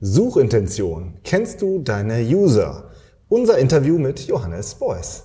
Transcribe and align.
Suchintention. 0.00 1.18
Kennst 1.22 1.62
du 1.62 1.78
deine 1.78 2.20
User? 2.20 2.90
Unser 3.28 3.58
Interview 3.58 3.96
mit 3.96 4.26
Johannes 4.26 4.74
Beuys. 4.74 5.22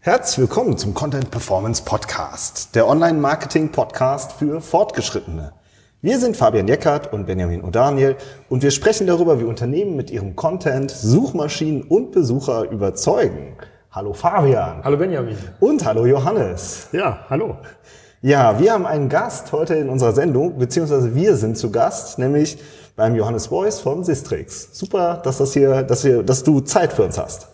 Herzlich 0.00 0.38
willkommen 0.38 0.78
zum 0.78 0.94
Content 0.94 1.30
Performance 1.30 1.82
Podcast, 1.84 2.74
der 2.74 2.88
Online-Marketing-Podcast 2.88 4.32
für 4.32 4.62
Fortgeschrittene. 4.62 5.52
Wir 6.02 6.18
sind 6.18 6.34
Fabian 6.34 6.66
Jeckert 6.66 7.12
und 7.12 7.26
Benjamin 7.26 7.62
O'Daniel 7.62 8.16
und 8.48 8.62
wir 8.62 8.70
sprechen 8.70 9.06
darüber, 9.06 9.38
wie 9.38 9.44
Unternehmen 9.44 9.96
mit 9.96 10.10
ihrem 10.10 10.34
Content 10.34 10.90
Suchmaschinen 10.90 11.82
und 11.82 12.12
Besucher 12.12 12.70
überzeugen. 12.70 13.54
Hallo 13.92 14.14
Fabian. 14.14 14.82
Hallo 14.82 14.96
Benjamin. 14.96 15.36
Und 15.60 15.84
hallo 15.84 16.06
Johannes. 16.06 16.88
Ja, 16.92 17.26
hallo. 17.28 17.58
Ja, 18.22 18.58
wir 18.58 18.72
haben 18.72 18.86
einen 18.86 19.10
Gast 19.10 19.52
heute 19.52 19.74
in 19.74 19.90
unserer 19.90 20.12
Sendung, 20.12 20.56
beziehungsweise 20.56 21.14
wir 21.14 21.36
sind 21.36 21.58
zu 21.58 21.70
Gast, 21.70 22.18
nämlich 22.18 22.56
beim 22.96 23.14
Johannes 23.14 23.48
Beuys 23.48 23.78
von 23.80 24.02
Sistrix. 24.02 24.70
Super, 24.72 25.20
dass 25.22 25.36
das 25.36 25.52
hier, 25.52 25.82
dass 25.82 26.02
wir, 26.02 26.22
dass 26.22 26.42
du 26.42 26.60
Zeit 26.60 26.94
für 26.94 27.02
uns 27.02 27.18
hast. 27.18 27.48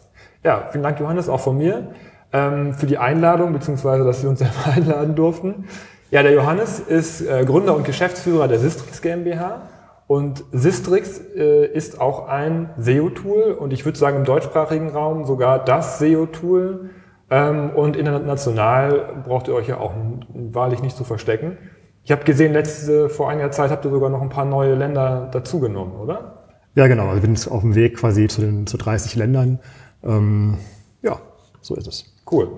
Ja, 0.44 0.68
vielen 0.70 0.84
Dank 0.84 1.00
Johannes, 1.00 1.28
auch 1.28 1.40
von 1.40 1.58
mir 1.58 1.88
ähm, 2.32 2.74
für 2.74 2.86
die 2.86 2.98
Einladung, 2.98 3.52
beziehungsweise 3.52 4.04
dass 4.04 4.22
wir 4.22 4.30
uns 4.30 4.40
einladen 4.64 5.16
durften. 5.16 5.64
Ja, 6.10 6.22
der 6.22 6.32
Johannes 6.32 6.78
ist 6.78 7.20
äh, 7.20 7.44
Gründer 7.44 7.74
und 7.74 7.84
Geschäftsführer 7.84 8.46
der 8.46 8.60
Sistrix 8.60 9.02
GmbH. 9.02 9.62
Und 10.06 10.44
Sistrix 10.52 11.20
äh, 11.34 11.66
ist 11.66 12.00
auch 12.00 12.28
ein 12.28 12.70
SEO-Tool 12.78 13.56
und 13.58 13.72
ich 13.72 13.84
würde 13.84 13.98
sagen 13.98 14.18
im 14.18 14.24
deutschsprachigen 14.24 14.90
Raum 14.90 15.24
sogar 15.24 15.64
das 15.64 15.98
SEO-Tool. 15.98 16.90
Ähm, 17.28 17.70
und 17.70 17.96
international 17.96 19.24
braucht 19.26 19.48
ihr 19.48 19.54
euch 19.54 19.66
ja 19.66 19.78
auch 19.78 19.94
wahrlich 20.32 20.80
nicht 20.80 20.96
zu 20.96 21.02
verstecken. 21.02 21.58
Ich 22.04 22.12
habe 22.12 22.22
gesehen, 22.22 22.52
letzte, 22.52 23.08
vor 23.08 23.28
einiger 23.28 23.50
Zeit 23.50 23.72
habt 23.72 23.84
ihr 23.84 23.90
sogar 23.90 24.10
noch 24.10 24.22
ein 24.22 24.28
paar 24.28 24.44
neue 24.44 24.76
Länder 24.76 25.28
dazugenommen, 25.32 25.96
oder? 25.96 26.44
Ja, 26.76 26.86
genau. 26.86 27.08
Also 27.08 27.22
wir 27.22 27.36
sind 27.36 27.50
auf 27.50 27.62
dem 27.62 27.74
Weg 27.74 27.96
quasi 27.96 28.28
zu 28.28 28.42
den 28.42 28.68
zu 28.68 28.76
30 28.76 29.16
Ländern. 29.16 29.58
Ähm, 30.04 30.58
ja, 31.02 31.18
so 31.60 31.74
ist 31.74 31.88
es. 31.88 32.04
Cool. 32.30 32.48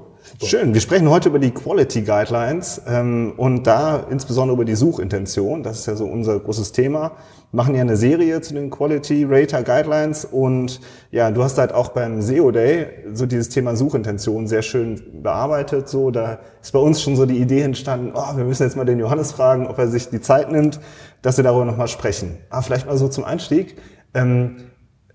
Schön. 0.42 0.74
Wir 0.74 0.80
sprechen 0.80 1.08
heute 1.10 1.28
über 1.28 1.38
die 1.38 1.50
Quality 1.50 2.02
Guidelines 2.02 2.82
ähm, 2.86 3.32
und 3.36 3.66
da 3.66 4.06
insbesondere 4.10 4.54
über 4.54 4.64
die 4.64 4.74
Suchintention. 4.74 5.62
Das 5.62 5.80
ist 5.80 5.86
ja 5.86 5.96
so 5.96 6.06
unser 6.06 6.38
großes 6.38 6.72
Thema. 6.72 7.12
Wir 7.50 7.56
machen 7.56 7.74
ja 7.74 7.80
eine 7.80 7.96
Serie 7.96 8.40
zu 8.40 8.54
den 8.54 8.70
Quality 8.70 9.26
Rater 9.28 9.62
Guidelines 9.62 10.24
und 10.24 10.80
ja, 11.10 11.30
du 11.30 11.42
hast 11.42 11.58
halt 11.58 11.72
auch 11.72 11.88
beim 11.88 12.22
SEO 12.22 12.50
Day 12.50 12.86
so 13.12 13.26
dieses 13.26 13.48
Thema 13.48 13.74
Suchintention 13.74 14.46
sehr 14.46 14.62
schön 14.62 15.22
bearbeitet. 15.22 15.88
So, 15.88 16.10
da 16.10 16.40
ist 16.62 16.72
bei 16.72 16.78
uns 16.78 17.02
schon 17.02 17.16
so 17.16 17.26
die 17.26 17.38
Idee 17.38 17.62
entstanden, 17.62 18.12
oh, 18.14 18.36
wir 18.36 18.44
müssen 18.44 18.64
jetzt 18.64 18.76
mal 18.76 18.84
den 18.84 18.98
Johannes 18.98 19.32
fragen, 19.32 19.66
ob 19.66 19.78
er 19.78 19.88
sich 19.88 20.08
die 20.10 20.20
Zeit 20.20 20.52
nimmt, 20.52 20.78
dass 21.22 21.36
wir 21.36 21.44
darüber 21.44 21.64
nochmal 21.64 21.88
sprechen. 21.88 22.38
Aber 22.50 22.62
vielleicht 22.62 22.86
mal 22.86 22.96
so 22.96 23.08
zum 23.08 23.24
Einstieg. 23.24 23.76
Ähm, 24.14 24.56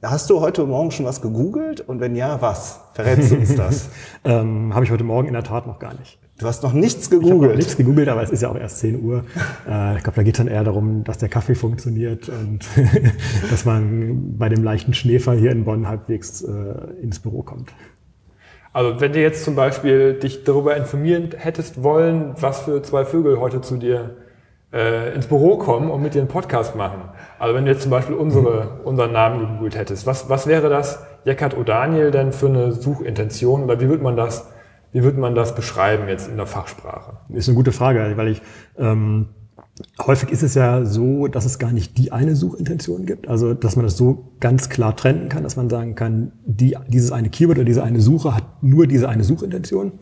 Hast 0.04 0.30
du 0.30 0.42
heute 0.42 0.66
Morgen 0.66 0.92
schon 0.92 1.06
was 1.06 1.22
gegoogelt? 1.22 1.80
Und 1.80 2.02
wenn 2.02 2.14
ja, 2.14 2.42
was? 2.42 2.82
Verrätst 2.94 3.32
du 3.32 3.36
uns 3.36 3.56
das? 3.56 3.90
ähm, 4.26 4.74
Habe 4.74 4.84
ich 4.84 4.92
heute 4.92 5.06
Morgen 5.06 5.28
in 5.28 5.34
der 5.34 5.44
Tat 5.44 5.66
noch 5.66 5.80
gar 5.80 5.94
nicht. 5.94 6.20
Du 6.40 6.46
hast 6.46 6.62
noch 6.62 6.74
nichts 6.74 7.10
gegoogelt? 7.10 7.36
Ich 7.36 7.44
habe 7.44 7.56
nichts 7.56 7.78
gegoogelt, 7.78 8.10
aber 8.10 8.22
es 8.22 8.30
ist 8.30 8.42
ja 8.42 8.50
auch 8.50 8.58
erst 8.58 8.80
10 8.80 9.02
Uhr. 9.02 9.24
Äh, 9.70 9.96
ich 9.96 10.04
glaube, 10.04 10.18
da 10.18 10.24
geht 10.24 10.40
dann 10.40 10.50
eher 10.50 10.66
darum, 10.66 11.06
dass 11.06 11.20
der 11.20 11.30
Kaffee 11.30 11.56
funktioniert 11.56 12.28
und 12.28 12.68
dass 13.50 13.64
man 13.64 14.38
bei 14.38 14.50
dem 14.50 14.62
leichten 14.62 14.94
Schneefall 14.94 15.38
hier 15.38 15.52
in 15.52 15.64
Bonn 15.64 15.88
halbwegs 15.88 16.42
äh, 16.42 16.52
ins 17.02 17.20
Büro 17.20 17.44
kommt. 17.44 17.72
Also 18.74 19.00
wenn 19.00 19.14
du 19.14 19.22
jetzt 19.22 19.46
zum 19.46 19.56
Beispiel 19.56 20.16
dich 20.16 20.44
darüber 20.44 20.76
informieren 20.76 21.30
hättest 21.38 21.82
wollen, 21.82 22.34
was 22.42 22.64
für 22.64 22.82
zwei 22.82 23.06
Vögel 23.06 23.40
heute 23.40 23.62
zu 23.62 23.78
dir 23.78 24.18
äh, 24.74 25.14
ins 25.14 25.28
Büro 25.28 25.58
kommen 25.58 25.92
und 25.92 26.02
mit 26.02 26.16
dir 26.16 26.20
einen 26.20 26.28
Podcast 26.28 26.76
machen. 26.76 27.02
Also 27.40 27.56
wenn 27.56 27.66
du 27.66 27.72
jetzt 27.72 27.84
zum 27.84 27.92
Beispiel 27.92 28.16
unsere, 28.16 28.82
unseren 28.84 29.12
Namen 29.12 29.40
gegoogelt 29.40 29.76
hättest, 29.78 30.06
was, 30.08 30.30
was 30.30 30.48
wäre 30.48 30.70
das, 30.70 31.06
Jeckert 31.26 31.56
O'Daniel, 31.56 32.10
denn 32.10 32.34
für 32.34 32.48
eine 32.48 32.72
Suchintention 32.74 33.64
oder 33.64 33.80
wie 33.80 33.88
würde 33.88 34.04
man 34.04 34.18
das, 34.18 34.50
wie 34.92 35.04
würde 35.04 35.20
man 35.20 35.36
das 35.36 35.56
beschreiben 35.56 36.10
jetzt 36.10 36.28
in 36.28 36.38
der 36.38 36.48
Fachsprache? 36.48 37.18
Ist 37.30 37.48
eine 37.48 37.56
gute 37.56 37.72
Frage, 37.72 38.14
weil 38.16 38.28
ich 38.28 38.42
ähm, 38.78 39.30
häufig 40.06 40.30
ist 40.30 40.44
es 40.44 40.56
ja 40.56 40.86
so, 40.86 41.28
dass 41.28 41.46
es 41.46 41.60
gar 41.60 41.72
nicht 41.72 41.98
die 41.98 42.12
eine 42.12 42.36
Suchintention 42.36 43.06
gibt. 43.06 43.28
Also 43.28 43.54
dass 43.54 43.76
man 43.76 43.86
das 43.86 43.96
so 43.96 44.34
ganz 44.40 44.70
klar 44.70 44.96
trennen 44.96 45.30
kann, 45.30 45.44
dass 45.44 45.56
man 45.56 45.70
sagen 45.70 45.96
kann, 45.96 46.34
die, 46.46 46.78
dieses 46.88 47.12
eine 47.12 47.30
Keyword 47.30 47.58
oder 47.58 47.66
diese 47.66 47.84
eine 47.84 48.02
Suche 48.02 48.36
hat 48.36 48.44
nur 48.62 48.88
diese 48.88 49.08
eine 49.08 49.24
Suchintention 49.24 49.94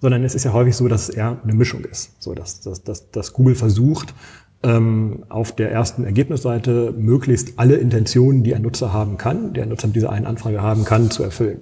sondern 0.00 0.24
es 0.24 0.34
ist 0.34 0.44
ja 0.44 0.52
häufig 0.52 0.76
so, 0.76 0.88
dass 0.88 1.08
es 1.08 1.14
eher 1.14 1.38
eine 1.42 1.54
Mischung 1.54 1.84
ist. 1.84 2.22
So, 2.22 2.34
dass, 2.34 2.60
dass, 2.60 2.82
dass, 2.82 3.10
dass 3.10 3.32
Google 3.32 3.54
versucht, 3.54 4.14
ähm, 4.62 5.24
auf 5.28 5.52
der 5.52 5.70
ersten 5.70 6.04
Ergebnisseite 6.04 6.92
möglichst 6.96 7.58
alle 7.58 7.76
Intentionen, 7.76 8.42
die 8.42 8.54
ein 8.54 8.62
Nutzer 8.62 8.92
haben 8.92 9.16
kann, 9.16 9.52
der 9.52 9.66
Nutzer 9.66 9.88
mit 9.88 9.96
dieser 9.96 10.10
einen 10.10 10.26
Anfrage 10.26 10.62
haben 10.62 10.84
kann, 10.84 11.10
zu 11.10 11.22
erfüllen. 11.22 11.60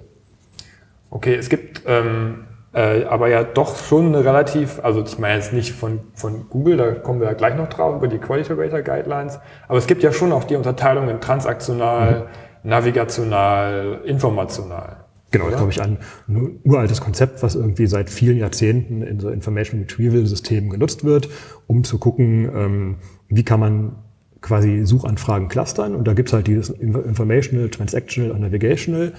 Okay, 1.09 1.35
es 1.35 1.49
gibt 1.49 1.83
ähm, 1.85 2.45
äh, 2.75 3.05
aber 3.05 3.29
ja 3.29 3.43
doch 3.43 3.77
schon 3.77 4.07
eine 4.07 4.25
relativ, 4.25 4.83
also 4.83 5.01
ich 5.01 5.17
meine 5.17 5.35
jetzt 5.35 5.53
nicht 5.53 5.71
von, 5.71 6.01
von 6.13 6.49
Google, 6.49 6.75
da 6.75 6.91
kommen 6.91 7.21
wir 7.21 7.27
ja 7.27 7.33
gleich 7.33 7.55
noch 7.55 7.69
drauf, 7.69 7.95
über 7.95 8.09
die 8.09 8.17
Quality 8.17 8.51
Rater 8.53 8.81
Guidelines, 8.81 9.39
aber 9.67 9.77
es 9.77 9.87
gibt 9.87 10.03
ja 10.03 10.11
schon 10.11 10.33
auch 10.33 10.43
die 10.43 10.57
Unterteilung 10.57 11.07
in 11.07 11.21
transaktional, 11.21 12.27
mhm. 12.63 12.69
navigational, 12.69 14.01
informational. 14.03 15.04
Genau, 15.37 15.49
das 15.49 15.57
glaube 15.57 15.71
ich 15.71 15.81
ein 15.81 16.59
uraltes 16.63 17.01
Konzept, 17.01 17.43
was 17.43 17.55
irgendwie 17.55 17.87
seit 17.87 18.09
vielen 18.09 18.37
Jahrzehnten 18.37 19.01
in 19.01 19.19
so 19.19 19.29
Information 19.29 19.81
Retrieval 19.81 20.25
Systemen 20.25 20.69
genutzt 20.69 21.03
wird, 21.03 21.27
um 21.67 21.83
zu 21.83 21.97
gucken, 21.97 22.49
ähm, 22.55 22.95
wie 23.27 23.43
kann 23.43 23.59
man 23.59 23.95
quasi 24.39 24.85
Suchanfragen 24.85 25.49
clustern. 25.49 25.95
Und 25.95 26.07
da 26.07 26.13
gibt's 26.13 26.31
halt 26.31 26.47
dieses 26.47 26.69
Informational, 26.69 27.69
Transactional 27.69 28.31
und 28.31 28.41
Navigational. 28.41 29.13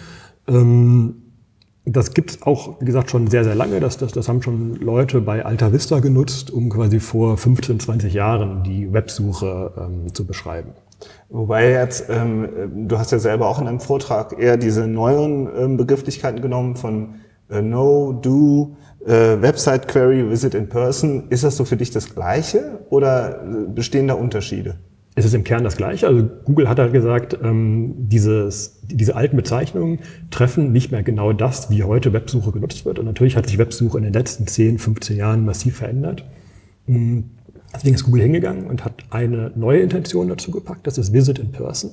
Ähm, 0.49 1.26
das 1.89 2.15
gibt's 2.15 2.43
auch, 2.43 2.81
wie 2.81 2.85
gesagt, 2.85 3.11
schon 3.11 3.29
sehr, 3.29 3.45
sehr 3.45 3.55
lange. 3.55 3.79
Das, 3.79 3.97
das, 3.97 4.13
das 4.13 4.29
haben 4.29 4.43
schon 4.43 4.75
Leute 4.75 5.21
bei 5.21 5.45
Alta 5.45 5.73
Vista 5.73 6.01
genutzt, 6.01 6.51
um 6.51 6.69
quasi 6.69 6.99
vor 6.99 7.37
15, 7.37 7.79
20 7.79 8.13
Jahren 8.13 8.65
die 8.65 8.93
Websuche 8.93 9.73
ähm, 9.79 10.13
zu 10.13 10.27
beschreiben. 10.27 10.71
Wobei 11.29 11.71
jetzt, 11.71 12.07
ähm, 12.11 12.89
du 12.89 12.99
hast 12.99 13.13
ja 13.13 13.21
selber 13.21 13.49
auch 13.49 13.61
in 13.61 13.69
einem 13.69 13.81
Vortrag 13.81 14.37
eher 14.39 14.57
diese 14.57 14.89
neuen 14.89 15.49
ähm, 15.57 15.77
Begrifflichkeiten 15.77 16.43
genommen 16.43 16.75
von 16.75 17.17
äh, 17.51 17.63
No, 17.63 18.13
Do, 18.13 18.77
äh, 19.05 19.41
Website 19.41 19.87
Query, 19.87 20.29
Visit 20.29 20.55
in 20.55 20.69
Person. 20.69 21.29
Ist 21.29 21.45
das 21.45 21.57
so 21.57 21.65
für 21.65 21.77
dich 21.77 21.93
das 21.93 22.15
Gleiche 22.15 22.81
oder 22.91 23.43
äh, 23.43 23.69
bestehen 23.69 24.09
da 24.09 24.15
Unterschiede? 24.15 24.77
Es 25.17 25.25
ist 25.25 25.35
im 25.35 25.43
Kern 25.43 25.65
das 25.65 25.77
Gleiche. 25.77 26.07
Also 26.07 26.29
Google 26.45 26.69
hat 26.69 26.79
halt 26.79 26.93
gesagt, 26.93 27.37
ähm, 27.43 27.95
dieses, 27.99 28.81
diese 28.83 29.17
alten 29.17 29.37
Bezeichnungen 29.37 30.01
treffen 30.31 30.71
nicht 30.73 30.93
mehr 30.93 31.03
genau 31.03 31.33
das, 31.33 31.71
wie 31.71 31.83
heute 31.83 32.13
Websuche 32.13 32.53
genutzt 32.53 32.85
wird. 32.85 32.99
Und 32.99 33.07
natürlich 33.07 33.37
hat 33.37 33.49
sich 33.49 33.59
Websuche 33.59 33.99
in 33.99 34.05
den 34.05 34.13
letzten 34.13 34.47
10, 34.47 34.79
15 34.79 35.17
Jahren 35.17 35.45
massiv 35.45 35.79
verändert. 35.79 36.25
Mm, 36.87 37.21
Deswegen 37.77 37.95
ist 37.95 38.05
Google 38.05 38.23
hingegangen 38.23 38.67
und 38.67 38.85
hat 38.85 39.05
eine 39.11 39.53
neue 39.55 39.81
Intention 39.81 40.29
dazu 40.29 40.51
gepackt, 40.51 40.87
das 40.87 40.99
ist 40.99 41.13
Visit 41.13 41.39
in 41.39 41.53
Person. 41.53 41.91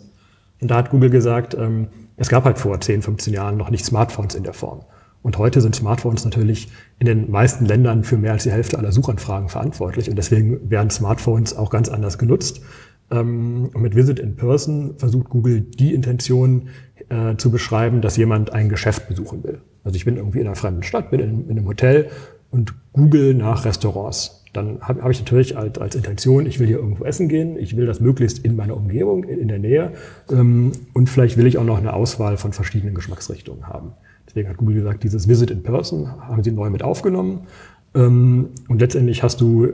Und 0.62 0.72
da 0.72 0.75
hat 0.78 0.91
Google 0.91 1.09
gesagt, 1.09 1.56
ähm, 1.56 1.88
es 2.16 2.29
gab 2.29 2.45
halt 2.45 2.57
vor 2.57 2.79
10, 2.79 3.01
15 3.01 3.33
Jahren 3.33 3.57
noch 3.57 3.69
nicht 3.69 3.83
Smartphones 3.83 4.35
in 4.35 4.44
der 4.44 4.53
Form. 4.53 4.81
Und 5.22 5.38
heute 5.38 5.62
sind 5.62 5.75
Smartphones 5.75 6.25
natürlich 6.25 6.69
in 7.00 7.06
den 7.06 7.31
meisten 7.31 7.66
Ländern 7.66 8.03
für 8.03 8.17
mehr 8.17 8.33
als 8.33 8.44
die 8.44 8.51
Hälfte 8.51 8.78
aller 8.78 8.91
Suchanfragen 8.91 9.50
verantwortlich. 9.50 10.09
Und 10.09 10.17
deswegen 10.17 10.69
werden 10.69 10.89
Smartphones 10.89 11.56
auch 11.56 11.69
ganz 11.69 11.89
anders 11.89 12.17
genutzt. 12.17 12.62
Ähm, 13.11 13.69
und 13.73 13.81
mit 13.81 13.95
Visit 13.95 14.19
in 14.19 14.35
Person 14.35 14.95
versucht 14.97 15.29
Google 15.29 15.61
die 15.61 15.94
Intention 15.94 16.69
äh, 17.09 17.35
zu 17.38 17.51
beschreiben, 17.51 18.01
dass 18.01 18.17
jemand 18.17 18.51
ein 18.51 18.69
Geschäft 18.69 19.07
besuchen 19.07 19.44
will. 19.44 19.61
Also 19.83 19.95
ich 19.95 20.05
bin 20.05 20.17
irgendwie 20.17 20.39
in 20.39 20.47
einer 20.47 20.55
fremden 20.55 20.83
Stadt, 20.83 21.11
bin 21.11 21.19
in, 21.19 21.50
in 21.50 21.57
einem 21.57 21.67
Hotel 21.67 22.09
und 22.51 22.73
google 22.94 23.33
nach 23.33 23.65
Restaurants 23.65 24.44
dann 24.53 24.79
habe 24.81 25.01
hab 25.01 25.11
ich 25.11 25.19
natürlich 25.19 25.57
als, 25.57 25.79
als 25.79 25.95
Intention, 25.95 26.45
ich 26.45 26.59
will 26.59 26.67
hier 26.67 26.77
irgendwo 26.77 27.03
essen 27.03 27.27
gehen, 27.27 27.57
ich 27.57 27.75
will 27.75 27.88
das 27.88 28.00
möglichst 28.00 28.45
in 28.45 28.55
meiner 28.55 28.77
Umgebung, 28.77 29.23
in, 29.23 29.39
in 29.39 29.47
der 29.47 29.59
Nähe 29.59 29.91
ähm, 30.31 30.71
und 30.94 31.09
vielleicht 31.09 31.38
will 31.38 31.47
ich 31.47 31.57
auch 31.57 31.63
noch 31.63 31.79
eine 31.79 31.94
Auswahl 31.94 32.38
von 32.38 32.53
verschiedenen 32.53 32.94
Geschmacksrichtungen 32.94 33.67
haben. 33.67 33.94
Deswegen 34.27 34.47
hat 34.47 34.57
Google 34.57 34.75
gesagt, 34.75 35.03
dieses 35.03 35.27
Visit 35.27 35.51
in 35.51 35.63
Person 35.63 36.07
haben 36.21 36.44
sie 36.44 36.51
neu 36.51 36.69
mit 36.69 36.83
aufgenommen 36.83 37.47
ähm, 37.95 38.49
und 38.67 38.79
letztendlich 38.79 39.23
hast 39.23 39.41
du 39.41 39.69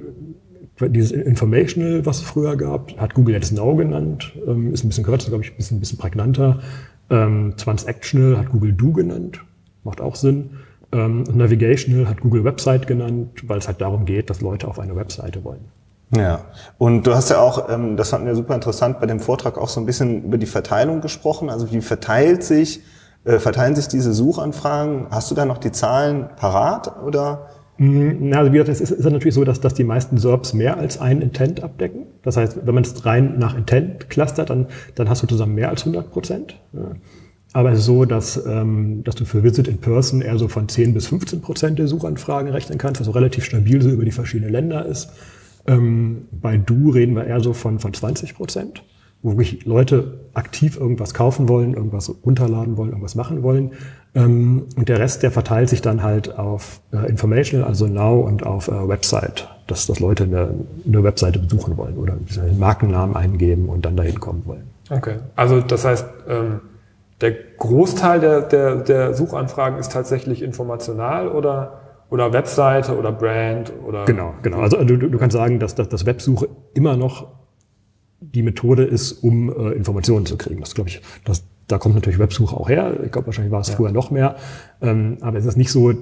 dieses 0.88 1.12
Informational, 1.12 2.06
was 2.06 2.18
es 2.18 2.24
früher 2.24 2.56
gab, 2.56 2.98
hat 2.98 3.14
Google 3.14 3.36
jetzt 3.36 3.52
Now 3.52 3.76
genannt, 3.76 4.32
ähm, 4.48 4.74
ist 4.74 4.84
ein 4.84 4.90
bisschen 4.90 5.04
kürzer, 5.04 5.30
glaube 5.30 5.44
ich, 5.44 5.52
ein 5.52 5.58
bisschen, 5.58 5.78
ein 5.78 5.80
bisschen 5.80 5.98
prägnanter. 5.98 6.60
Ähm, 7.10 7.54
Transactional 7.58 8.38
hat 8.38 8.50
Google 8.50 8.74
Do 8.74 8.92
genannt, 8.92 9.42
macht 9.84 10.00
auch 10.00 10.16
Sinn. 10.16 10.52
Ähm, 10.92 11.24
Navigational 11.34 12.08
hat 12.08 12.22
Google 12.22 12.44
Website 12.44 12.88
genannt, 12.88 13.44
weil 13.48 13.60
es 13.60 13.68
halt 13.68 13.82
darum 13.82 14.06
geht, 14.06 14.30
dass 14.30 14.42
Leute 14.42 14.68
auf 14.68 14.80
eine 14.80 14.96
Webseite 14.96 15.44
wollen. 15.44 15.66
Ja, 16.16 16.46
und 16.80 17.06
du 17.06 17.14
hast 17.14 17.30
ja 17.30 17.40
auch, 17.40 17.70
ähm, 17.70 17.96
das 17.96 18.10
fanden 18.10 18.26
wir 18.26 18.36
super 18.36 18.56
interessant, 18.56 19.00
bei 19.00 19.06
dem 19.06 19.20
Vortrag 19.20 19.58
auch 19.58 19.70
so 19.70 19.80
ein 19.80 19.86
bisschen 19.86 20.24
über 20.24 20.40
die 20.40 20.48
Verteilung 20.48 21.02
gesprochen. 21.02 21.50
Also 21.50 21.72
wie 21.72 21.82
verteilt 21.82 22.44
sich, 22.44 22.82
äh, 23.26 23.38
verteilen 23.38 23.76
sich 23.76 23.88
diese 23.88 24.14
Suchanfragen? 24.14 25.08
Hast 25.12 25.30
du 25.30 25.36
da 25.36 25.46
noch 25.46 25.60
die 25.60 25.72
Zahlen 25.72 26.30
parat 26.36 27.04
oder? 27.04 27.50
Mhm, 27.80 28.34
also 28.34 28.52
wie 28.52 28.58
gesagt, 28.58 28.70
es 28.70 28.82
ist, 28.82 28.92
ist 28.92 29.06
natürlich 29.06 29.34
so, 29.34 29.46
dass, 29.46 29.62
dass 29.62 29.74
die 29.74 29.86
meisten 29.86 30.18
SERPs 30.18 30.54
mehr 30.54 30.78
als 30.78 31.00
ein 31.00 31.22
Intent 31.22 31.64
abdecken. 31.64 32.08
Das 32.24 32.36
heißt, 32.36 32.60
wenn 32.66 32.76
man 32.76 32.84
es 32.84 33.06
rein 33.06 33.40
nach 33.40 33.58
Intent 33.58 34.10
clustert, 34.10 34.50
dann, 34.50 34.68
dann 34.96 35.10
hast 35.10 35.24
du 35.24 35.28
zusammen 35.28 35.56
mehr 35.56 35.70
als 35.70 35.82
100 35.82 36.12
Prozent. 36.12 36.60
Aber 37.54 37.72
es 37.72 37.80
ist 37.80 37.86
so, 37.86 38.04
dass, 38.06 38.46
ähm, 38.46 39.04
dass 39.06 39.16
du 39.16 39.26
für 39.26 39.44
Visit 39.44 39.68
in 39.68 39.80
Person 39.80 40.22
eher 40.22 40.38
so 40.38 40.50
von 40.50 40.68
10 40.68 40.94
bis 40.94 41.08
15 41.08 41.42
Prozent 41.42 41.80
der 41.80 41.88
Suchanfragen 41.88 42.52
rechnen 42.52 42.78
kannst, 42.78 43.00
was 43.00 43.06
so 43.06 43.12
relativ 43.12 43.46
stabil 43.46 43.82
so 43.82 43.90
über 43.90 44.06
die 44.06 44.12
verschiedenen 44.12 44.52
Länder 44.52 44.86
ist. 44.86 45.10
Ähm, 45.66 46.28
bei 46.32 46.58
Du 46.58 46.90
reden 46.90 47.16
wir 47.16 47.26
eher 47.26 47.40
so 47.40 47.54
von, 47.54 47.80
von 47.80 47.94
20 47.94 48.36
Prozent, 48.36 48.84
wo 49.22 49.32
wirklich 49.32 49.66
Leute 49.66 50.20
aktiv 50.34 50.78
irgendwas 50.78 51.14
kaufen 51.14 51.50
wollen, 51.50 51.74
irgendwas 51.74 52.14
runterladen 52.26 52.78
wollen, 52.78 52.90
irgendwas 52.90 53.16
machen 53.16 53.44
wollen. 53.44 53.72
Ähm, 54.16 54.68
und 54.76 54.90
der 54.90 55.00
Rest, 55.00 55.24
der 55.24 55.32
verteilt 55.32 55.70
sich 55.70 55.82
dann 55.82 56.04
halt 56.04 56.38
auf 56.38 56.82
äh, 56.92 57.10
Informational, 57.10 57.68
also 57.68 57.88
Now 57.88 58.22
und 58.22 58.46
auf 58.46 58.68
äh, 58.70 58.88
Website, 58.88 59.50
dass, 59.68 59.88
dass 59.88 60.00
Leute 60.00 60.24
eine, 60.24 60.54
eine 60.88 61.04
Webseite 61.04 61.40
besuchen 61.40 61.78
wollen 61.78 61.98
oder 61.98 62.14
einen 62.14 62.60
Markennamen 62.60 63.16
eingeben 63.16 63.68
und 63.70 63.86
dann 63.86 63.98
dahin 63.98 64.20
kommen 64.20 64.44
wollen. 64.46 64.64
Okay, 64.90 65.18
also 65.36 65.60
das 65.62 65.86
heißt, 65.86 66.06
ähm, 66.28 66.62
der 67.22 67.34
Großteil 67.58 68.20
der, 68.22 68.42
der, 68.42 68.76
der 68.78 69.14
Suchanfragen 69.14 69.78
ist 69.78 69.92
tatsächlich 69.92 70.42
informational 70.42 71.28
oder 71.28 71.82
oder 72.10 72.34
Webseite 72.34 72.98
oder 72.98 73.12
Brand 73.12 73.72
oder. 73.86 74.06
Genau, 74.06 74.34
genau. 74.42 74.62
Also 74.62 74.84
du, 74.84 74.98
du 74.98 75.18
kannst 75.20 75.36
sagen, 75.36 75.60
dass, 75.60 75.76
dass, 75.76 75.90
dass 75.90 76.08
Websuche 76.08 76.50
immer 76.74 76.98
noch 76.98 77.28
die 78.22 78.44
Methode 78.44 78.84
ist, 78.84 79.12
um 79.24 79.50
äh, 79.50 79.72
Informationen 79.72 80.26
zu 80.26 80.38
kriegen. 80.38 80.60
Das 80.60 80.76
glaube 80.76 80.90
ich, 80.90 81.02
das, 81.26 81.44
da 81.68 81.78
kommt 81.78 81.96
natürlich 81.96 82.20
Websuche 82.20 82.56
auch 82.56 82.70
her. 82.70 82.98
Ich 83.06 83.12
glaube, 83.12 83.28
wahrscheinlich 83.28 83.52
war 83.52 83.62
es 83.62 83.70
ja. 83.70 83.76
früher 83.76 83.92
noch 83.92 84.12
mehr. 84.12 84.36
Ähm, 84.82 85.18
aber 85.22 85.38
es 85.38 85.46
ist 85.46 85.58
nicht 85.58 85.72
so, 85.72 85.94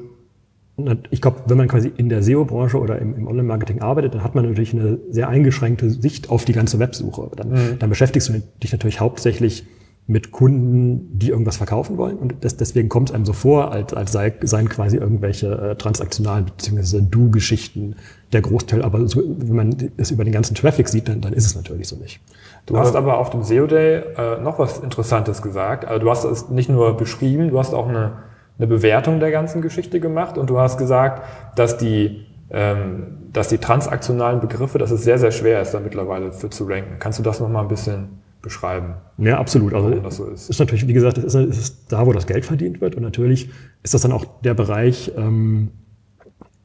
ich 1.09 1.21
glaube, 1.21 1.41
wenn 1.47 1.57
man 1.57 1.67
quasi 1.67 1.91
in 1.95 2.09
der 2.09 2.21
SEO-Branche 2.21 2.79
oder 2.79 2.99
im, 2.99 3.15
im 3.15 3.27
Online-Marketing 3.27 3.81
arbeitet, 3.81 4.13
dann 4.13 4.23
hat 4.23 4.35
man 4.35 4.45
natürlich 4.45 4.73
eine 4.73 4.99
sehr 5.09 5.27
eingeschränkte 5.27 5.89
Sicht 5.89 6.29
auf 6.29 6.45
die 6.45 6.53
ganze 6.53 6.79
Websuche. 6.79 7.31
Dann, 7.35 7.49
mhm. 7.49 7.79
dann 7.79 7.89
beschäftigst 7.89 8.29
du 8.29 8.41
dich 8.61 8.71
natürlich 8.71 8.99
hauptsächlich 8.99 9.65
mit 10.09 10.31
Kunden, 10.31 11.19
die 11.19 11.29
irgendwas 11.29 11.57
verkaufen 11.57 11.97
wollen. 11.97 12.17
Und 12.17 12.35
das, 12.41 12.55
deswegen 12.55 12.87
kommt 12.87 13.09
es 13.09 13.15
einem 13.15 13.25
so 13.25 13.33
vor, 13.33 13.73
als, 13.73 13.93
als 13.93 14.13
sei, 14.13 14.33
seien 14.41 14.69
quasi 14.69 14.95
irgendwelche 14.95 15.51
äh, 15.51 15.75
transaktionalen 15.75 16.45
bzw. 16.45 17.01
Du-Geschichten 17.01 17.97
der 18.31 18.41
Großteil. 18.41 18.83
Aber 18.83 19.05
so, 19.07 19.21
wenn 19.25 19.55
man 19.55 19.91
es 19.97 20.11
über 20.11 20.23
den 20.23 20.31
ganzen 20.31 20.55
Traffic 20.55 20.87
sieht, 20.87 21.09
dann, 21.09 21.19
dann 21.19 21.33
ist 21.33 21.45
es 21.45 21.55
natürlich 21.55 21.89
so 21.89 21.97
nicht. 21.97 22.21
Du 22.65 22.77
hast 22.77 22.95
aber 22.95 23.17
auf 23.17 23.31
dem 23.31 23.43
SEO 23.43 23.67
Day 23.67 24.01
äh, 24.17 24.41
noch 24.41 24.59
was 24.59 24.79
Interessantes 24.79 25.41
gesagt. 25.41 25.83
Also 25.83 25.99
du 25.99 26.09
hast 26.09 26.23
es 26.23 26.49
nicht 26.49 26.69
nur 26.69 26.95
beschrieben, 26.95 27.49
du 27.49 27.59
hast 27.59 27.73
auch 27.73 27.89
eine, 27.89 28.13
eine 28.57 28.67
Bewertung 28.67 29.19
der 29.19 29.31
ganzen 29.31 29.61
Geschichte 29.61 29.99
gemacht 29.99 30.37
und 30.37 30.49
du 30.49 30.57
hast 30.57 30.77
gesagt, 30.77 31.21
dass 31.55 31.77
die 31.77 32.25
ähm, 32.49 33.17
dass 33.33 33.49
die 33.49 33.57
transaktionalen 33.57 34.39
Begriffe, 34.39 34.77
dass 34.77 34.91
es 34.91 35.03
sehr, 35.03 35.17
sehr 35.17 35.31
schwer 35.31 35.61
ist, 35.61 35.73
da 35.73 35.81
mittlerweile 35.81 36.31
für 36.31 36.49
zu 36.49 36.63
ranken. 36.63 36.95
Kannst 36.97 37.19
du 37.19 37.23
das 37.23 37.41
nochmal 37.41 37.63
ein 37.63 37.67
bisschen 37.67 38.21
beschreiben. 38.47 38.95
Ja, 39.17 39.37
absolut. 39.39 39.73
Also 39.73 39.89
das 39.89 40.15
so 40.15 40.25
ist. 40.25 40.49
ist 40.49 40.59
natürlich, 40.59 40.87
wie 40.87 40.93
gesagt, 40.93 41.17
ist, 41.17 41.35
ist 41.35 41.91
da, 41.91 42.05
wo 42.05 42.13
das 42.13 42.27
Geld 42.27 42.45
verdient 42.45 42.79
wird. 42.79 42.95
Und 42.95 43.03
natürlich 43.03 43.49
ist 43.83 43.93
das 43.93 44.01
dann 44.01 44.13
auch 44.13 44.25
der 44.41 44.53
Bereich, 44.53 45.11
ähm, 45.17 45.69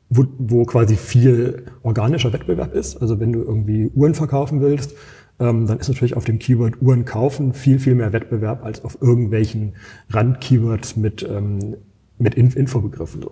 wo, 0.09 0.25
wo 0.39 0.65
quasi 0.65 0.97
viel 0.97 1.65
organischer 1.83 2.33
Wettbewerb 2.33 2.73
ist. 2.75 3.01
Also 3.03 3.19
wenn 3.19 3.33
du 3.33 3.41
irgendwie 3.41 3.91
Uhren 3.95 4.15
verkaufen 4.15 4.61
willst, 4.61 4.95
ähm, 5.41 5.67
dann 5.67 5.79
ist 5.79 5.89
natürlich 5.89 6.17
auf 6.17 6.25
dem 6.25 6.39
Keyword 6.39 6.81
Uhren 6.81 7.05
kaufen 7.05 7.53
viel, 7.53 7.81
viel 7.81 7.97
mehr 7.97 8.13
Wettbewerb 8.13 8.65
als 8.65 8.85
auf 8.85 8.99
irgendwelchen 9.01 9.75
Rand-Keywords 10.11 10.97
mit, 10.97 11.27
ähm, 11.29 11.77
mit 12.19 12.37
Infobegriffen. 12.37 13.25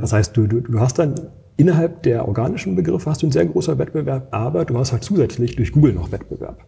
Das 0.00 0.12
heißt, 0.12 0.36
du, 0.36 0.46
du, 0.46 0.60
du 0.60 0.78
hast 0.80 0.98
dann 0.98 1.14
innerhalb 1.56 2.02
der 2.02 2.28
organischen 2.28 2.76
Begriffe 2.76 3.08
hast 3.08 3.22
du 3.22 3.26
einen 3.26 3.32
sehr 3.32 3.46
großer 3.46 3.78
Wettbewerb, 3.78 4.28
aber 4.32 4.64
du 4.64 4.76
hast 4.76 4.92
halt 4.92 5.04
zusätzlich 5.04 5.56
durch 5.56 5.72
Google 5.72 5.94
noch 5.94 6.12
Wettbewerb 6.12 6.58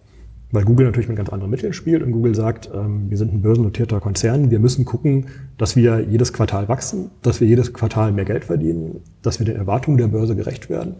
weil 0.52 0.64
Google 0.64 0.86
natürlich 0.86 1.08
mit 1.08 1.16
ganz 1.16 1.28
anderen 1.28 1.50
Mitteln 1.50 1.72
spielt 1.72 2.02
und 2.02 2.12
Google 2.12 2.34
sagt, 2.34 2.70
ähm, 2.72 3.10
wir 3.10 3.16
sind 3.16 3.32
ein 3.32 3.42
börsennotierter 3.42 4.00
Konzern, 4.00 4.50
wir 4.50 4.58
müssen 4.58 4.84
gucken, 4.84 5.26
dass 5.58 5.76
wir 5.76 6.00
jedes 6.00 6.32
Quartal 6.32 6.68
wachsen, 6.68 7.10
dass 7.22 7.40
wir 7.40 7.48
jedes 7.48 7.72
Quartal 7.72 8.12
mehr 8.12 8.24
Geld 8.24 8.44
verdienen, 8.44 9.00
dass 9.22 9.38
wir 9.38 9.46
den 9.46 9.56
Erwartungen 9.56 9.98
der 9.98 10.08
Börse 10.08 10.36
gerecht 10.36 10.70
werden. 10.70 10.96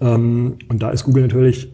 Ähm, 0.00 0.56
und 0.68 0.82
da 0.82 0.90
ist 0.90 1.04
Google 1.04 1.22
natürlich 1.22 1.70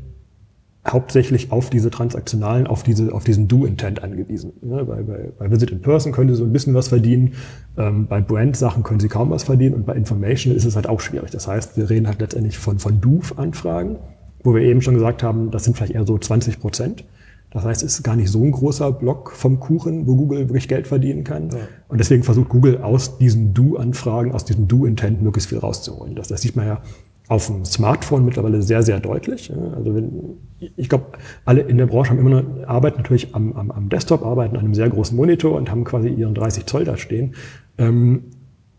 hauptsächlich 0.87 1.53
auf 1.53 1.71
diese 1.71 1.91
transaktionalen, 1.91 2.67
auf 2.67 2.83
diese, 2.83 3.15
auf 3.15 3.23
diesen 3.23 3.47
Do-Intent 3.47 4.03
angewiesen. 4.03 4.53
Ja, 4.63 4.83
bei, 4.83 5.03
bei, 5.03 5.31
bei 5.39 5.51
Visit 5.51 5.71
in 5.71 5.81
Person 5.81 6.13
können 6.13 6.29
sie 6.29 6.35
so 6.35 6.45
ein 6.45 6.53
bisschen 6.53 6.75
was 6.75 6.89
verdienen, 6.89 7.35
ähm, 7.77 8.09
bei 8.09 8.21
Brand-Sachen 8.21 8.83
können 8.83 8.99
sie 8.99 9.09
kaum 9.09 9.31
was 9.31 9.45
verdienen 9.45 9.77
und 9.77 9.87
bei 9.87 9.95
Information 9.95 10.55
ist 10.55 10.65
es 10.65 10.75
halt 10.75 10.89
auch 10.89 11.01
schwierig. 11.01 11.31
Das 11.31 11.47
heißt, 11.47 11.77
wir 11.77 11.89
reden 11.89 12.09
halt 12.09 12.21
letztendlich 12.21 12.59
von, 12.59 12.81
von 12.81 13.01
Do-Anfragen 13.01 13.99
wo 14.43 14.55
wir 14.55 14.63
eben 14.63 14.83
schon 14.83 14.95
gesagt 14.95 15.23
haben, 15.23 15.51
das 15.51 15.65
sind 15.65 15.77
vielleicht 15.77 15.95
eher 15.95 16.07
so 16.07 16.19
20 16.19 16.61
Prozent. 16.61 17.05
Das 17.53 17.65
heißt, 17.65 17.83
es 17.83 17.99
ist 17.99 18.03
gar 18.03 18.17
nicht 18.17 18.31
so 18.31 18.43
ein 18.43 18.51
großer 18.51 18.91
Block 18.93 19.33
vom 19.33 19.61
Kuchen, 19.61 20.07
wo 20.07 20.17
Google 20.17 20.49
wirklich 20.49 20.69
Geld 20.69 20.87
verdienen 20.87 21.23
kann. 21.23 21.51
Ja. 21.51 21.59
Und 21.89 21.99
deswegen 21.99 22.23
versucht 22.23 22.49
Google 22.49 22.79
aus 22.79 23.19
diesen 23.19 23.53
Do-Anfragen, 23.53 24.33
aus 24.33 24.47
diesem 24.47 24.69
Do-Intent 24.69 25.21
möglichst 25.21 25.51
viel 25.51 25.59
rauszuholen. 25.59 26.15
Das, 26.15 26.29
das 26.29 26.41
sieht 26.41 26.57
man 26.57 26.67
ja 26.67 26.81
auf 27.29 27.47
dem 27.47 27.65
Smartphone 27.65 28.25
mittlerweile 28.25 28.63
sehr, 28.63 28.83
sehr 28.83 29.01
deutlich. 29.01 29.53
Also 29.77 29.95
wenn, 29.95 30.39
ich 30.77 30.89
glaube, 30.89 31.07
alle 31.45 31.61
in 31.61 31.77
der 31.77 31.87
Branche 31.87 32.11
haben 32.11 32.19
immer 32.19 32.43
noch, 32.43 32.67
arbeiten 32.67 32.97
natürlich 32.97 33.35
am, 33.35 33.53
am, 33.53 33.71
am 33.71 33.89
Desktop, 33.91 34.25
arbeiten 34.25 34.57
an 34.57 34.65
einem 34.65 34.75
sehr 34.75 34.89
großen 34.89 35.17
Monitor 35.17 35.55
und 35.55 35.71
haben 35.71 35.85
quasi 35.85 36.09
ihren 36.09 36.35
30 36.35 36.65
Zoll 36.65 36.85
da 36.85 36.97
stehen. 36.97 37.35
Ähm, 37.77 38.25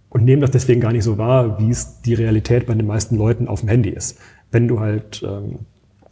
und 0.09 0.25
nehmen 0.25 0.41
das 0.41 0.51
deswegen 0.51 0.81
gar 0.81 0.91
nicht 0.91 1.03
so 1.03 1.17
wahr, 1.17 1.59
wie 1.59 1.71
es 1.71 2.01
die 2.01 2.13
Realität 2.13 2.67
bei 2.67 2.75
den 2.75 2.85
meisten 2.85 3.17
Leuten 3.17 3.47
auf 3.47 3.61
dem 3.61 3.69
Handy 3.69 3.89
ist 3.89 4.19
wenn 4.53 4.67
du 4.67 4.79
halt 4.79 5.23
ähm, 5.27 5.59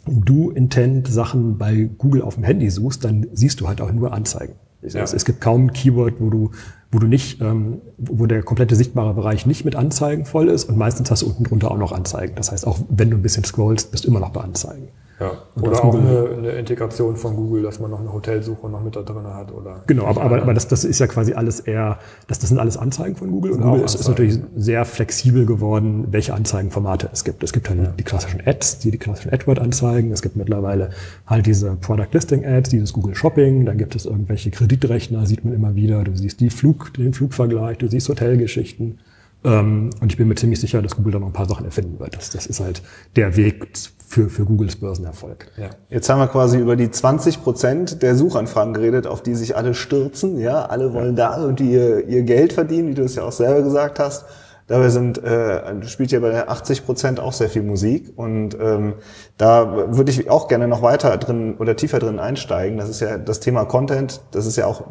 Do-Intent-Sachen 0.08 1.58
bei 1.58 1.90
Google 1.98 2.24
auf 2.24 2.36
dem 2.36 2.44
Handy 2.44 2.70
suchst, 2.70 3.06
dann 3.06 3.28
siehst 3.34 3.62
du 3.62 3.68
halt 3.68 3.82
auch 3.82 3.92
nur 3.92 4.14
Anzeigen. 4.14 4.56
Ja. 4.82 5.04
Es, 5.04 5.14
es, 5.14 5.26
gibt 5.26 5.42
kaum 5.42 5.68
ein 5.68 5.74
Keyword, 5.74 6.16
wo 6.20 6.32
du, 6.32 6.52
wo 6.92 6.98
du 6.98 7.06
nicht, 7.06 7.40
ähm, 7.40 7.82
wo 7.98 8.26
der 8.26 8.42
komplette 8.42 8.76
sichtbare 8.76 9.14
Bereich 9.14 9.46
nicht 9.46 9.64
mit 9.64 9.76
Anzeigen 9.76 10.26
voll 10.26 10.50
ist 10.50 10.66
und 10.66 10.78
meistens 10.78 11.12
hast 11.12 11.22
du 11.22 11.28
unten 11.28 11.44
drunter 11.44 11.70
auch 11.70 11.78
noch 11.78 11.92
Anzeigen. 11.92 12.34
Das 12.36 12.52
heißt, 12.52 12.66
auch 12.66 12.80
wenn 12.90 13.12
du 13.12 13.18
ein 13.18 13.22
bisschen 13.22 13.44
scrollst, 13.44 13.92
bist 13.92 14.06
du 14.06 14.08
immer 14.08 14.20
noch 14.20 14.32
bei 14.32 14.42
Anzeigen. 14.42 14.88
Ja. 15.21 15.33
Oder 15.62 15.83
auch 15.83 15.94
eine, 15.94 16.29
eine, 16.35 16.50
Integration 16.53 17.15
von 17.15 17.35
Google, 17.35 17.62
dass 17.62 17.79
man 17.79 17.91
noch 17.91 18.00
eine 18.00 18.12
Hotelsuche 18.12 18.68
noch 18.68 18.83
mit 18.83 18.95
da 18.95 19.03
drin 19.03 19.27
hat. 19.27 19.51
Oder 19.51 19.83
genau, 19.85 20.06
aber, 20.06 20.23
aber, 20.23 20.41
aber 20.41 20.53
das, 20.56 20.68
das 20.68 20.83
ist 20.83 20.97
ja 20.97 21.06
quasi 21.06 21.33
alles 21.33 21.59
eher, 21.59 21.99
das, 22.28 22.40
das 22.40 22.49
sind 22.49 22.57
alles 22.57 22.75
Anzeigen 22.75 23.16
von 23.16 23.30
Google. 23.30 23.51
Und 23.51 23.61
Google 23.61 23.83
ist, 23.83 23.94
ist, 23.94 24.07
natürlich 24.07 24.40
sehr 24.56 24.83
flexibel 24.83 25.45
geworden, 25.45 26.07
welche 26.09 26.33
Anzeigenformate 26.33 27.09
es 27.13 27.23
gibt. 27.23 27.44
Es 27.44 27.54
gibt 27.54 27.69
halt 27.69 27.80
ja. 27.80 27.94
die 27.99 28.04
klassischen 28.04 28.42
Ads, 28.44 28.80
die, 28.80 28.90
die 28.90 28.97
klassischen 28.97 29.31
AdWord-Anzeigen. 29.31 30.11
Es 30.11 30.23
gibt 30.23 30.37
mittlerweile 30.37 30.90
halt 31.28 31.45
diese 31.45 31.75
Product 31.75 32.09
Listing 32.13 32.44
Ads, 32.44 32.71
dieses 32.71 32.92
Google 32.92 33.13
Shopping. 33.13 33.66
Dann 33.66 33.78
gibt 33.78 33.95
es 33.95 34.06
irgendwelche 34.06 34.49
Kreditrechner, 34.49 35.28
sieht 35.28 35.45
man 35.45 35.54
immer 35.54 35.75
wieder. 35.75 36.04
Du 36.04 36.16
siehst 36.16 36.40
die 36.40 36.49
Flug, 36.49 36.95
den 36.95 37.13
Flugvergleich, 37.13 37.78
du 37.78 37.87
siehst 37.87 38.09
Hotelgeschichten. 38.09 38.97
Ähm, 39.44 39.90
und 40.00 40.12
ich 40.12 40.18
bin 40.18 40.28
mir 40.28 40.36
ziemlich 40.36 40.60
sicher, 40.60 40.81
dass 40.81 40.95
Google 40.95 41.14
da 41.14 41.19
noch 41.19 41.28
ein 41.28 41.33
paar 41.33 41.48
Sachen 41.48 41.66
erfinden 41.66 42.00
wird. 42.00 42.16
Das, 42.16 42.30
das 42.30 42.45
ist 42.45 42.60
halt 42.60 42.81
der 43.16 43.36
Weg 43.36 43.68
für, 44.07 44.30
für 44.30 44.45
Googles 44.45 44.76
Börsenerfolg. 44.76 45.48
Ja. 45.57 45.69
Jetzt 45.90 46.10
haben 46.10 46.19
wir 46.19 46.28
quasi 46.28 46.60
über 46.60 46.76
die 46.76 46.92
20 46.92 47.42
Prozent 47.42 48.02
der 48.02 48.16
Suchanfragen 48.16 48.74
geredet, 48.74 49.07
auf 49.07 49.24
die 49.24 49.36
sich 49.36 49.56
alle 49.56 49.74
stürzen. 49.74 50.38
Ja, 50.38 50.66
alle 50.66 50.94
wollen 50.94 51.18
ja. 51.18 51.30
da 51.30 51.42
irgendwie 51.42 51.71
ihr, 51.71 52.07
ihr 52.07 52.24
Geld 52.24 52.54
verdienen, 52.54 52.90
wie 52.90 52.94
du 52.94 53.04
es 53.04 53.16
ja 53.16 53.24
auch 53.24 53.31
selber 53.31 53.64
gesagt 53.64 54.00
hast. 54.00 54.26
Dabei 54.71 54.87
sind, 54.87 55.21
äh, 55.21 55.85
spielt 55.85 56.13
ja 56.13 56.21
bei 56.21 56.30
der 56.30 56.49
80 56.49 56.85
Prozent 56.85 57.19
auch 57.19 57.33
sehr 57.33 57.49
viel 57.49 57.61
Musik 57.61 58.13
und 58.16 58.57
ähm, 58.57 58.94
da 59.37 59.94
würde 59.94 60.11
ich 60.11 60.30
auch 60.30 60.47
gerne 60.47 60.69
noch 60.69 60.81
weiter 60.81 61.18
drin 61.18 61.57
oder 61.59 61.75
tiefer 61.75 61.99
drin 61.99 62.19
einsteigen. 62.19 62.78
Das 62.78 62.87
ist 62.87 63.01
ja 63.01 63.18
das 63.18 63.42
Thema 63.42 63.66
Content, 63.66 64.21
das 64.31 64.45
ist 64.45 64.56
ja 64.56 64.68
auch 64.68 64.83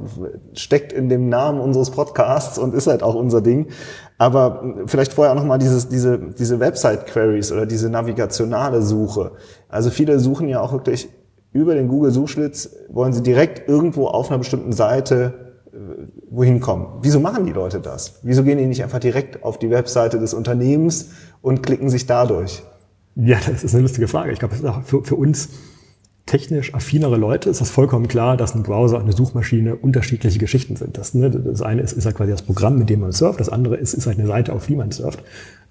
steckt 0.52 0.92
in 0.92 1.08
dem 1.08 1.30
Namen 1.30 1.60
unseres 1.60 1.92
Podcasts 1.92 2.58
und 2.58 2.74
ist 2.74 2.88
halt 2.88 3.02
auch 3.02 3.14
unser 3.14 3.40
Ding. 3.40 3.68
Aber 4.18 4.62
vielleicht 4.84 5.14
vorher 5.14 5.32
auch 5.32 5.38
noch 5.38 5.46
mal 5.46 5.56
dieses, 5.56 5.88
diese 5.88 6.18
diese 6.18 6.60
Website 6.60 7.06
Queries 7.06 7.50
oder 7.50 7.64
diese 7.64 7.88
navigationale 7.88 8.82
Suche. 8.82 9.32
Also 9.70 9.88
viele 9.88 10.18
suchen 10.18 10.46
ja 10.50 10.60
auch 10.60 10.74
wirklich 10.74 11.08
über 11.52 11.74
den 11.74 11.88
Google 11.88 12.10
Suchschlitz 12.10 12.68
wollen 12.90 13.14
sie 13.14 13.22
direkt 13.22 13.66
irgendwo 13.66 14.08
auf 14.08 14.28
einer 14.28 14.36
bestimmten 14.36 14.72
Seite 14.72 15.49
wohin 16.30 16.60
kommen. 16.60 16.86
Wieso 17.02 17.20
machen 17.20 17.46
die 17.46 17.52
Leute 17.52 17.80
das? 17.80 18.20
Wieso 18.22 18.42
gehen 18.42 18.58
die 18.58 18.66
nicht 18.66 18.82
einfach 18.82 18.98
direkt 18.98 19.42
auf 19.44 19.58
die 19.58 19.70
Webseite 19.70 20.18
des 20.18 20.34
Unternehmens 20.34 21.10
und 21.42 21.62
klicken 21.62 21.88
sich 21.90 22.06
dadurch? 22.06 22.62
Ja, 23.16 23.38
das 23.46 23.64
ist 23.64 23.74
eine 23.74 23.82
lustige 23.82 24.08
Frage. 24.08 24.32
Ich 24.32 24.38
glaube, 24.38 24.56
für, 24.84 25.04
für 25.04 25.14
uns 25.16 25.50
technisch 26.26 26.74
affinere 26.74 27.16
Leute 27.16 27.50
ist 27.50 27.60
das 27.60 27.70
vollkommen 27.70 28.06
klar, 28.06 28.36
dass 28.36 28.54
ein 28.54 28.62
Browser 28.62 28.96
und 28.96 29.02
eine 29.02 29.12
Suchmaschine 29.12 29.74
unterschiedliche 29.74 30.38
Geschichten 30.38 30.76
sind. 30.76 30.96
Das, 30.96 31.12
ne, 31.12 31.30
das 31.30 31.60
eine 31.60 31.82
ist, 31.82 31.92
ist 31.92 32.06
halt 32.06 32.16
quasi 32.16 32.30
das 32.30 32.42
Programm, 32.42 32.78
mit 32.78 32.88
dem 32.88 33.00
man 33.00 33.12
surft, 33.12 33.40
das 33.40 33.48
andere 33.48 33.76
ist, 33.76 33.94
ist 33.94 34.06
halt 34.06 34.18
eine 34.18 34.28
Seite, 34.28 34.52
auf 34.52 34.66
die 34.66 34.76
man 34.76 34.92
surft. 34.92 35.22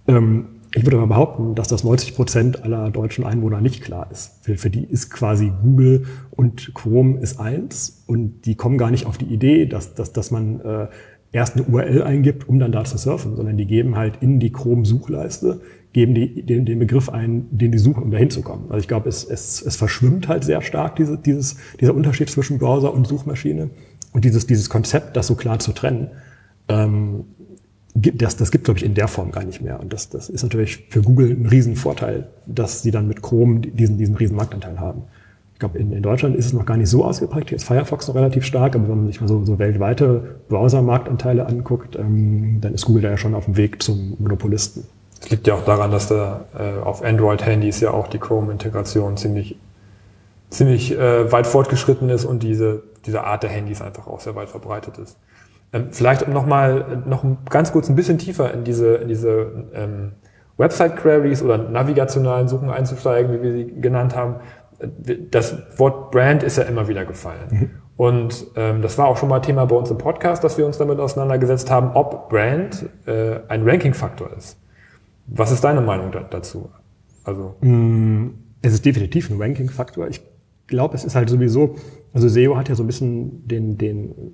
Ähm, 0.08 0.59
ich 0.76 0.86
würde 0.86 0.98
aber 0.98 1.08
behaupten, 1.08 1.56
dass 1.56 1.68
das 1.68 1.84
90 1.84 2.16
Prozent 2.16 2.64
aller 2.64 2.92
deutschen 2.92 3.26
Einwohner 3.26 3.60
nicht 3.60 3.84
klar 3.84 4.10
ist. 4.12 4.44
Für, 4.44 4.56
für 4.56 4.70
die 4.70 4.84
ist 4.84 5.10
quasi 5.10 5.52
Google 5.64 6.06
und 6.30 6.74
Chrome 6.76 7.20
ist 7.20 7.40
eins 7.40 8.04
und 8.06 8.46
die 8.46 8.56
kommen 8.56 8.78
gar 8.78 8.92
nicht 8.92 9.08
auf 9.08 9.18
die 9.18 9.26
Idee, 9.26 9.66
dass, 9.66 9.96
dass, 9.96 10.14
dass 10.14 10.30
man 10.30 10.62
äh, 10.62 10.88
erst 11.32 11.56
eine 11.56 11.66
URL 11.66 12.04
eingibt, 12.04 12.48
um 12.48 12.60
dann 12.60 12.72
da 12.72 12.84
zu 12.84 12.98
surfen, 12.98 13.36
sondern 13.36 13.58
die 13.58 13.66
geben 13.66 13.96
halt 13.96 14.18
in 14.22 14.40
die 14.40 14.52
Chrome-Suchleiste, 14.52 15.62
geben 15.92 16.14
die, 16.14 16.44
den, 16.44 16.66
den 16.66 16.78
Begriff 16.78 17.10
ein, 17.10 17.48
den 17.50 17.72
die 17.72 17.80
suchen, 17.80 18.04
um 18.04 18.12
da 18.12 18.18
hinzukommen. 18.18 18.66
Also 18.70 18.82
ich 18.82 18.88
glaube, 18.88 19.10
es, 19.10 19.24
es, 19.24 19.62
es 19.62 19.76
verschwimmt 19.76 20.28
halt 20.28 20.44
sehr 20.44 20.62
stark 20.62 20.96
diese, 20.98 21.18
dieses, 21.18 21.58
dieser 21.80 21.96
Unterschied 21.96 22.30
zwischen 22.30 22.60
Browser 22.60 22.94
und 22.94 23.08
Suchmaschine 23.08 23.72
und 24.14 24.24
dieses, 24.24 24.46
dieses 24.46 24.70
Konzept, 24.70 25.18
das 25.18 25.28
so 25.28 25.36
klar 25.36 25.58
zu 25.58 25.72
trennen. 25.72 26.10
Ähm, 26.68 27.26
das, 28.02 28.38
das 28.38 28.52
gibt, 28.52 28.66
glaube 28.66 28.80
ich, 28.80 28.86
in 28.86 28.94
der 28.94 29.08
Form 29.08 29.32
gar 29.32 29.44
nicht 29.44 29.62
mehr. 29.62 29.80
Und 29.80 29.94
das, 29.94 30.10
das 30.10 30.30
ist 30.30 30.44
natürlich 30.44 30.88
für 30.90 31.02
Google 31.02 31.32
ein 31.32 31.46
Riesenvorteil, 31.46 32.28
dass 32.46 32.82
sie 32.82 32.92
dann 32.92 33.08
mit 33.08 33.22
Chrome 33.22 33.60
diesen, 33.62 33.98
diesen 33.98 34.16
riesen 34.16 34.36
Marktanteil 34.36 34.80
haben. 34.80 35.04
Ich 35.54 35.60
glaube, 35.60 35.78
in, 35.78 35.92
in 35.92 36.02
Deutschland 36.02 36.36
ist 36.38 36.46
es 36.46 36.54
noch 36.54 36.66
gar 36.66 36.78
nicht 36.78 36.90
so 36.90 37.04
ausgeprägt. 37.04 37.50
Hier 37.50 37.58
ist 37.58 37.66
Firefox 37.66 38.08
noch 38.08 38.16
relativ 38.16 38.46
stark, 38.46 38.76
aber 38.76 38.88
wenn 38.88 38.98
man 38.98 39.08
sich 39.08 39.20
mal 39.20 39.28
so, 39.28 39.44
so 39.44 39.60
weltweite 39.60 40.38
Browser-Marktanteile 40.48 41.46
anguckt, 41.46 41.98
ähm, 41.98 42.60
dann 42.62 42.74
ist 42.74 42.86
Google 42.86 43.02
da 43.02 43.10
ja 43.10 43.18
schon 43.18 43.36
auf 43.36 43.46
dem 43.46 43.58
Weg 43.58 43.84
zum 43.84 44.16
Monopolisten. 44.20 44.86
Es 45.22 45.30
liegt 45.30 45.48
ja 45.48 45.56
auch 45.56 45.66
daran, 45.66 45.92
dass 45.92 46.08
da 46.08 46.46
äh, 46.58 46.80
auf 46.80 47.04
Android-Handys 47.04 47.82
ja 47.82 47.92
auch 47.92 48.08
die 48.08 48.20
Chrome-Integration 48.20 49.18
ziemlich, 49.18 49.58
ziemlich 50.50 50.98
äh, 50.98 51.30
weit 51.32 51.46
fortgeschritten 51.46 52.10
ist 52.10 52.24
und 52.24 52.42
diese, 52.42 52.84
diese 53.06 53.26
Art 53.26 53.44
der 53.44 53.50
Handys 53.50 53.82
einfach 53.82 54.08
auch 54.08 54.22
sehr 54.22 54.36
weit 54.36 54.50
verbreitet 54.50 54.98
ist. 54.98 55.18
Ähm, 55.72 55.88
vielleicht 55.92 56.24
um 56.24 56.34
nochmal 56.34 57.04
noch 57.06 57.24
ganz 57.50 57.72
kurz 57.72 57.90
ein 57.90 57.96
bisschen 57.96 58.18
tiefer 58.18 58.54
in 58.54 58.64
diese, 58.64 58.96
in 58.96 59.08
diese 59.08 59.68
ähm, 59.74 60.14
Website-Queries 60.58 61.44
oder 61.44 61.58
navigationalen 61.58 62.48
Suchen 62.48 62.70
einzusteigen, 62.70 63.34
wie 63.34 63.42
wir 63.42 63.54
sie 63.54 63.82
genannt 63.82 64.16
haben. 64.16 64.36
Das 65.32 65.58
Wort 65.78 66.12
Brand 66.12 66.44
ist 66.44 66.58
ja 66.58 66.64
immer 66.64 66.88
wieder 66.88 67.06
gefallen. 67.06 67.48
Mhm. 67.50 67.70
Und 67.98 68.48
ähm, 68.56 68.82
das 68.82 68.98
war 68.98 69.08
auch 69.08 69.18
schon 69.18 69.28
mal 69.28 69.42
Thema 69.42 69.66
bei 69.66 69.76
uns 69.76 69.92
im 69.92 69.98
Podcast, 69.98 70.44
dass 70.44 70.58
wir 70.58 70.66
uns 70.66 70.78
damit 70.78 71.00
auseinandergesetzt 71.00 71.70
haben, 71.70 71.92
ob 71.96 72.30
Brand 72.30 72.86
äh, 73.06 73.40
ein 73.50 73.68
Ranking-Faktor 73.68 74.32
ist. 74.38 74.58
Was 75.28 75.52
ist 75.52 75.64
deine 75.64 75.82
Meinung 75.82 76.12
da, 76.12 76.22
dazu? 76.22 76.70
Also 77.26 77.56
mm, 77.60 78.30
es 78.62 78.74
ist 78.74 78.86
definitiv 78.86 79.30
ein 79.30 79.42
Ranking-Faktor. 79.42 80.08
Ich 80.08 80.22
glaube, 80.68 80.96
es 80.96 81.04
ist 81.04 81.16
halt 81.16 81.30
sowieso, 81.30 81.76
also 82.14 82.30
SEO 82.30 82.56
hat 82.56 82.70
ja 82.70 82.76
so 82.76 82.84
ein 82.84 82.88
bisschen 82.88 83.48
den, 83.48 83.78
den 83.78 84.34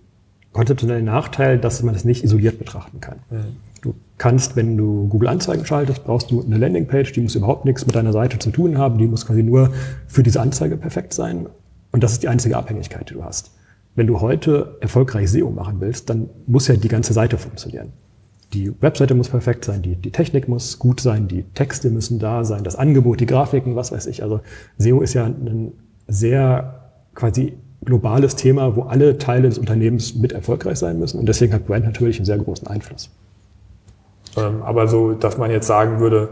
konzeptionellen 0.56 1.04
Nachteil, 1.04 1.60
dass 1.60 1.84
man 1.84 1.94
es 1.96 2.06
nicht 2.06 2.24
isoliert 2.24 2.58
betrachten 2.58 3.02
kann. 3.02 3.18
Mhm. 3.30 3.58
Du 3.82 3.94
kannst, 4.18 4.56
wenn 4.56 4.78
du 4.78 5.08
Google 5.10 5.28
Anzeigen 5.28 5.66
schaltest, 5.66 6.06
brauchst 6.06 6.32
du 6.32 6.42
eine 6.42 6.58
Landingpage, 6.58 7.12
die 7.12 7.20
muss 7.20 7.36
überhaupt 7.36 7.66
nichts 7.66 7.86
mit 7.86 7.94
deiner 7.94 8.14
Seite 8.14 8.40
zu 8.40 8.52
tun 8.52 8.78
haben, 8.78 8.98
die 8.98 9.06
muss 9.06 9.26
quasi 9.28 9.44
nur 9.44 9.72
für 10.08 10.24
diese 10.24 10.40
Anzeige 10.40 10.78
perfekt 10.78 11.14
sein. 11.14 11.48
Und 11.92 12.04
das 12.04 12.14
ist 12.14 12.24
die 12.24 12.30
einzige 12.30 12.56
Abhängigkeit, 12.56 13.10
die 13.10 13.16
du 13.16 13.24
hast. 13.24 13.52
Wenn 13.96 14.08
du 14.08 14.22
heute 14.22 14.78
erfolgreich 14.80 15.30
SEO 15.30 15.52
machen 15.52 15.82
willst, 15.82 16.10
dann 16.10 16.30
muss 16.48 16.70
ja 16.70 16.78
die 16.78 16.88
ganze 16.88 17.12
Seite 17.12 17.38
funktionieren. 17.38 17.92
Die 18.54 18.72
Webseite 18.82 19.14
muss 19.14 19.28
perfekt 19.28 19.66
sein, 19.66 19.82
die, 19.82 19.98
die 19.98 20.12
Technik 20.12 20.48
muss 20.48 20.80
gut 20.80 21.02
sein, 21.02 21.28
die 21.28 21.44
Texte 21.44 21.90
müssen 21.90 22.18
da 22.18 22.46
sein, 22.46 22.64
das 22.64 22.78
Angebot, 22.78 23.20
die 23.20 23.26
Grafiken, 23.26 23.76
was 23.76 23.92
weiß 23.92 24.08
ich. 24.08 24.24
Also 24.24 24.40
SEO 24.78 25.02
ist 25.02 25.14
ja 25.16 25.26
ein 25.26 25.74
sehr 26.08 26.92
quasi 27.14 27.58
globales 27.86 28.36
Thema, 28.36 28.76
wo 28.76 28.84
alle 28.84 29.18
Teile 29.18 29.48
des 29.48 29.58
Unternehmens 29.58 30.16
mit 30.16 30.34
erfolgreich 30.34 30.78
sein 30.78 31.00
müssen. 31.00 31.20
Und 31.20 31.28
deswegen 31.28 31.54
hat 31.54 31.66
Brand 31.66 31.86
natürlich 31.86 32.18
einen 32.18 32.26
sehr 32.26 32.38
großen 32.38 32.68
Einfluss. 32.68 33.10
Ähm, 34.38 34.62
aber 34.64 34.88
so, 34.88 35.14
dass 35.14 35.38
man 35.38 35.52
jetzt 35.52 35.68
sagen 35.68 36.00
würde, 36.00 36.30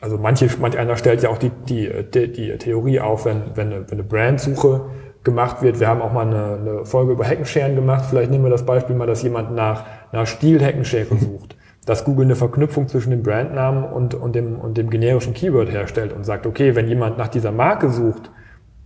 also 0.00 0.18
manche, 0.18 0.48
manch 0.60 0.76
einer 0.76 0.96
stellt 0.96 1.22
ja 1.22 1.30
auch 1.30 1.38
die, 1.38 1.50
die, 1.68 1.90
die, 2.12 2.56
Theorie 2.58 3.00
auf, 3.00 3.24
wenn, 3.24 3.42
wenn 3.54 3.68
eine, 3.68 3.90
wenn 3.90 3.98
eine 3.98 4.02
Brandsuche 4.02 4.82
gemacht 5.24 5.62
wird. 5.62 5.80
Wir 5.80 5.88
haben 5.88 6.02
auch 6.02 6.12
mal 6.12 6.26
eine, 6.26 6.58
eine 6.58 6.84
Folge 6.84 7.12
über 7.12 7.24
Heckenscheren 7.24 7.74
gemacht. 7.74 8.04
Vielleicht 8.08 8.30
nehmen 8.30 8.44
wir 8.44 8.50
das 8.50 8.64
Beispiel 8.66 8.96
mal, 8.96 9.06
dass 9.06 9.22
jemand 9.22 9.54
nach, 9.54 9.84
nach 10.12 10.26
Stil-Heckenschere 10.26 11.16
sucht. 11.20 11.56
Dass 11.84 12.04
Google 12.04 12.24
eine 12.24 12.36
Verknüpfung 12.36 12.88
zwischen 12.88 13.10
dem 13.10 13.22
Brandnamen 13.22 13.84
und, 13.84 14.14
und, 14.14 14.34
dem, 14.34 14.58
und 14.58 14.76
dem 14.76 14.90
generischen 14.90 15.34
Keyword 15.34 15.70
herstellt 15.70 16.12
und 16.12 16.24
sagt, 16.24 16.46
okay, 16.46 16.74
wenn 16.74 16.88
jemand 16.88 17.16
nach 17.16 17.28
dieser 17.28 17.52
Marke 17.52 17.90
sucht, 17.90 18.30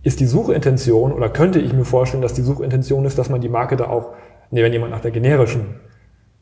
ist 0.03 0.19
die 0.19 0.25
Suchintention 0.25 1.11
oder 1.11 1.29
könnte 1.29 1.59
ich 1.59 1.73
mir 1.73 1.85
vorstellen, 1.85 2.21
dass 2.21 2.33
die 2.33 2.41
Suchintention 2.41 3.05
ist, 3.05 3.17
dass 3.17 3.29
man 3.29 3.41
die 3.41 3.49
Marke 3.49 3.75
da 3.75 3.87
auch, 3.87 4.13
nee, 4.49 4.63
wenn 4.63 4.73
jemand 4.73 4.91
nach 4.91 5.01
der 5.01 5.11
generischen, 5.11 5.75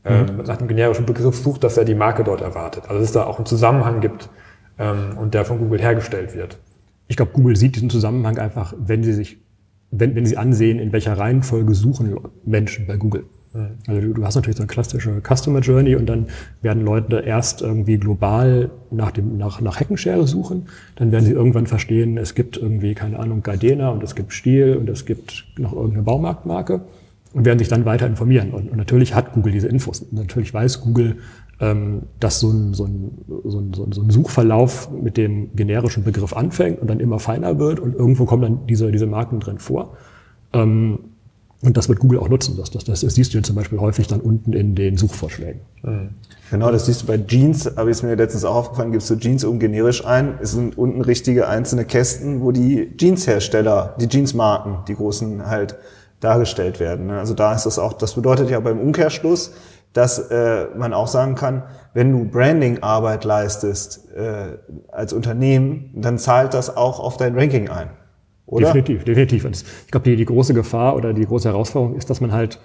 ähm, 0.06 0.38
mhm. 0.38 0.44
nach 0.46 0.58
dem 0.58 0.68
generischen 0.68 1.06
Begriff 1.06 1.36
sucht, 1.36 1.64
dass 1.64 1.78
er 1.78 1.86
die 1.86 1.96
Marke 1.96 2.24
dort 2.24 2.42
erwartet. 2.42 2.84
Also 2.84 3.00
dass 3.00 3.10
es 3.10 3.12
da 3.12 3.26
auch 3.26 3.38
einen 3.38 3.46
Zusammenhang 3.46 4.00
gibt 4.00 4.30
ähm, 4.78 5.18
und 5.18 5.34
der 5.34 5.46
von 5.46 5.60
Google 5.60 5.82
hergestellt 5.82 6.36
wird. 6.36 6.58
Ich 7.08 7.18
glaube, 7.18 7.32
Google 7.34 7.56
sieht 7.56 7.76
diesen 7.76 7.90
Zusammenhang 7.90 8.38
einfach, 8.38 8.74
wenn 8.78 9.04
sie 9.04 9.14
sich, 9.14 9.40
wenn, 9.92 10.16
wenn 10.16 10.26
sie 10.26 10.38
ansehen, 10.38 10.80
in 10.80 10.94
welcher 10.94 11.18
Reihenfolge 11.18 11.74
suchen 11.74 12.16
Menschen 12.46 12.88
bei 12.88 12.96
Google. 12.96 13.26
Also 13.88 14.02
du, 14.02 14.14
du, 14.14 14.24
hast 14.24 14.36
natürlich 14.36 14.58
so 14.58 14.64
eine 14.64 14.68
klassische 14.68 15.22
Customer 15.22 15.60
Journey 15.62 15.96
und 15.96 16.06
dann 16.06 16.28
werden 16.62 16.86
Leute 16.86 17.22
erst 17.22 17.64
irgendwie 17.64 17.98
global 17.98 18.70
nach 18.92 19.10
dem 19.10 19.38
nach, 19.38 19.60
nach 19.60 19.80
Heckenschere 19.80 20.28
suchen, 20.28 20.68
dann 20.98 21.12
werden 21.12 21.26
sie 21.26 21.32
irgendwann 21.32 21.66
verstehen, 21.66 22.18
es 22.20 22.36
gibt 22.36 22.58
irgendwie 22.58 22.94
keine 22.94 23.18
Ahnung 23.18 23.42
Gardena 23.42 23.90
und 23.90 24.04
es 24.04 24.14
gibt 24.14 24.34
Stiel 24.34 24.78
und 24.78 24.88
es 24.88 25.06
gibt 25.06 25.46
noch 25.58 25.74
irgendeine 25.74 26.04
Baumarktmarke 26.04 26.82
und 27.34 27.46
werden 27.46 27.58
sich 27.58 27.68
dann 27.68 27.86
weiter 27.86 28.06
informieren. 28.06 28.52
Und, 28.52 28.70
und 28.70 28.78
natürlich 28.78 29.16
hat 29.16 29.34
Google 29.34 29.52
diese 29.52 29.68
Infos. 29.68 30.02
Und 30.02 30.14
natürlich 30.14 30.54
weiß 30.54 30.82
Google, 30.82 31.18
ähm, 31.60 32.04
dass 32.20 32.40
so 32.40 32.52
ein, 32.52 32.74
so, 32.74 32.86
ein, 32.86 33.12
so, 33.46 33.60
ein, 33.60 33.92
so 33.92 34.02
ein 34.02 34.10
Suchverlauf 34.10 34.92
mit 34.92 35.18
dem 35.18 35.56
generischen 35.56 36.04
Begriff 36.04 36.34
anfängt 36.34 36.80
und 36.80 36.88
dann 36.88 37.00
immer 37.00 37.20
feiner 37.20 37.60
wird 37.60 37.80
und 37.80 37.96
irgendwo 37.96 38.26
kommen 38.26 38.44
dann 38.44 38.68
diese, 38.68 38.92
diese 38.92 39.08
Marken 39.08 39.40
drin 39.40 39.60
vor. 39.60 39.98
Ähm, 40.54 41.00
und 41.62 41.76
das 41.76 41.90
wird 41.90 42.00
Google 42.00 42.20
auch 42.20 42.30
nutzen. 42.30 42.56
Das, 42.58 42.70
das, 42.70 42.86
das 42.86 43.02
siehst 43.02 43.34
du 43.34 43.42
zum 43.42 43.56
Beispiel 43.56 43.80
häufig 43.80 44.08
dann 44.08 44.22
unten 44.22 44.54
in 44.54 44.76
den 44.76 44.98
Suchvorschlägen. 44.98 45.62
Mhm. 45.84 46.10
Genau, 46.52 46.72
das 46.72 46.86
siehst 46.86 47.04
du 47.04 47.06
bei 47.06 47.18
Jeans, 47.18 47.70
habe 47.76 47.92
ich 47.92 48.02
mir 48.02 48.16
letztens 48.16 48.46
auch 48.46 48.56
aufgefallen, 48.56 48.92
gibst 48.92 49.10
du 49.10 49.18
Jeans 49.18 49.44
um 49.44 49.60
generisch 49.60 50.06
ein, 50.06 50.40
es 50.42 50.52
sind 50.52 50.78
unten 50.78 51.02
richtige 51.02 51.48
einzelne 51.48 51.86
Kästen, 51.86 52.42
wo 52.42 52.52
die 52.52 52.96
Jeanshersteller, 52.98 53.96
die 54.00 54.08
Jeansmarken, 54.08 54.80
die 54.88 54.96
großen 54.96 55.48
halt 55.48 55.76
dargestellt 56.22 56.80
werden. 56.80 57.08
Ne? 57.08 57.20
Also 57.20 57.34
da 57.34 57.54
ist 57.54 57.66
das 57.66 57.78
auch, 57.78 57.94
das 57.94 58.16
bedeutet 58.16 58.50
ja 58.50 58.60
beim 58.62 58.80
Umkehrschluss, 58.80 59.54
dass 59.94 60.20
äh, 60.20 60.68
man 60.78 60.94
auch 60.94 61.08
sagen 61.08 61.36
kann, 61.36 61.64
wenn 61.94 62.12
du 62.12 62.26
Branding-Arbeit 62.26 63.26
leistest 63.26 64.08
äh, 64.16 64.58
als 64.92 65.14
Unternehmen, 65.14 65.92
dann 65.96 66.18
zahlt 66.18 66.54
das 66.54 66.76
auch 66.76 67.00
auf 67.00 67.18
dein 67.18 67.38
Ranking 67.38 67.70
ein. 67.70 67.90
Oder? 68.50 68.68
Definitiv, 68.68 69.04
definitiv. 69.04 69.46
Und 69.46 69.56
ich 69.56 69.92
glaube, 69.92 70.10
die, 70.10 70.16
die 70.16 70.26
große 70.26 70.54
Gefahr 70.54 70.96
oder 70.96 71.14
die 71.14 71.26
große 71.26 71.48
Herausforderung 71.48 71.96
ist, 71.96 72.10
dass 72.10 72.20
man 72.20 72.32
halt 72.32 72.60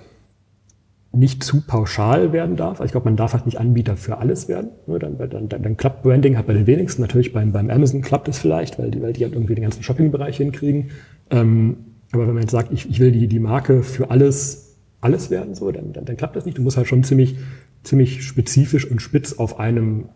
nicht 1.12 1.44
zu 1.44 1.60
pauschal 1.60 2.32
werden 2.32 2.56
darf. 2.56 2.80
Also 2.80 2.84
ich 2.84 2.92
glaube, 2.92 3.04
man 3.04 3.16
darf 3.16 3.34
halt 3.34 3.44
nicht 3.46 3.60
Anbieter 3.60 3.96
für 3.96 4.18
alles 4.18 4.48
werden. 4.48 4.70
Dann, 4.86 5.18
dann, 5.18 5.48
dann, 5.48 5.62
dann 5.62 5.76
klappt 5.76 6.02
Branding 6.02 6.36
halt 6.36 6.46
bei 6.46 6.54
den 6.54 6.66
wenigsten. 6.66 7.02
Natürlich 7.02 7.32
beim, 7.32 7.52
beim 7.52 7.70
Amazon 7.70 8.00
klappt 8.00 8.28
es 8.28 8.38
vielleicht, 8.38 8.78
weil 8.78 8.90
die, 8.90 9.02
weil 9.02 9.12
die 9.12 9.24
halt 9.24 9.34
irgendwie 9.34 9.54
den 9.54 9.62
ganzen 9.62 9.82
Shopping-Bereich 9.82 10.38
hinkriegen. 10.38 10.90
Ähm, 11.30 11.76
aber 12.12 12.26
wenn 12.26 12.34
man 12.34 12.42
jetzt 12.42 12.52
sagt, 12.52 12.72
ich, 12.72 12.88
ich 12.88 12.98
will 12.98 13.12
die, 13.12 13.28
die 13.28 13.38
Marke 13.38 13.82
für 13.82 14.10
alles, 14.10 14.78
alles 15.02 15.30
werden, 15.30 15.54
so, 15.54 15.70
dann, 15.70 15.92
dann, 15.92 16.06
dann 16.06 16.16
klappt 16.16 16.34
das 16.34 16.46
nicht. 16.46 16.56
Du 16.56 16.62
musst 16.62 16.78
halt 16.78 16.88
schon 16.88 17.04
ziemlich, 17.04 17.36
ziemlich 17.82 18.24
spezifisch 18.24 18.90
und 18.90 19.02
spitz 19.02 19.34
auf 19.34 19.60
einem, 19.60 20.08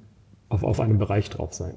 auf, 0.48 0.64
auf 0.64 0.80
einem 0.80 0.98
Bereich 0.98 1.28
drauf 1.28 1.52
sein. 1.52 1.75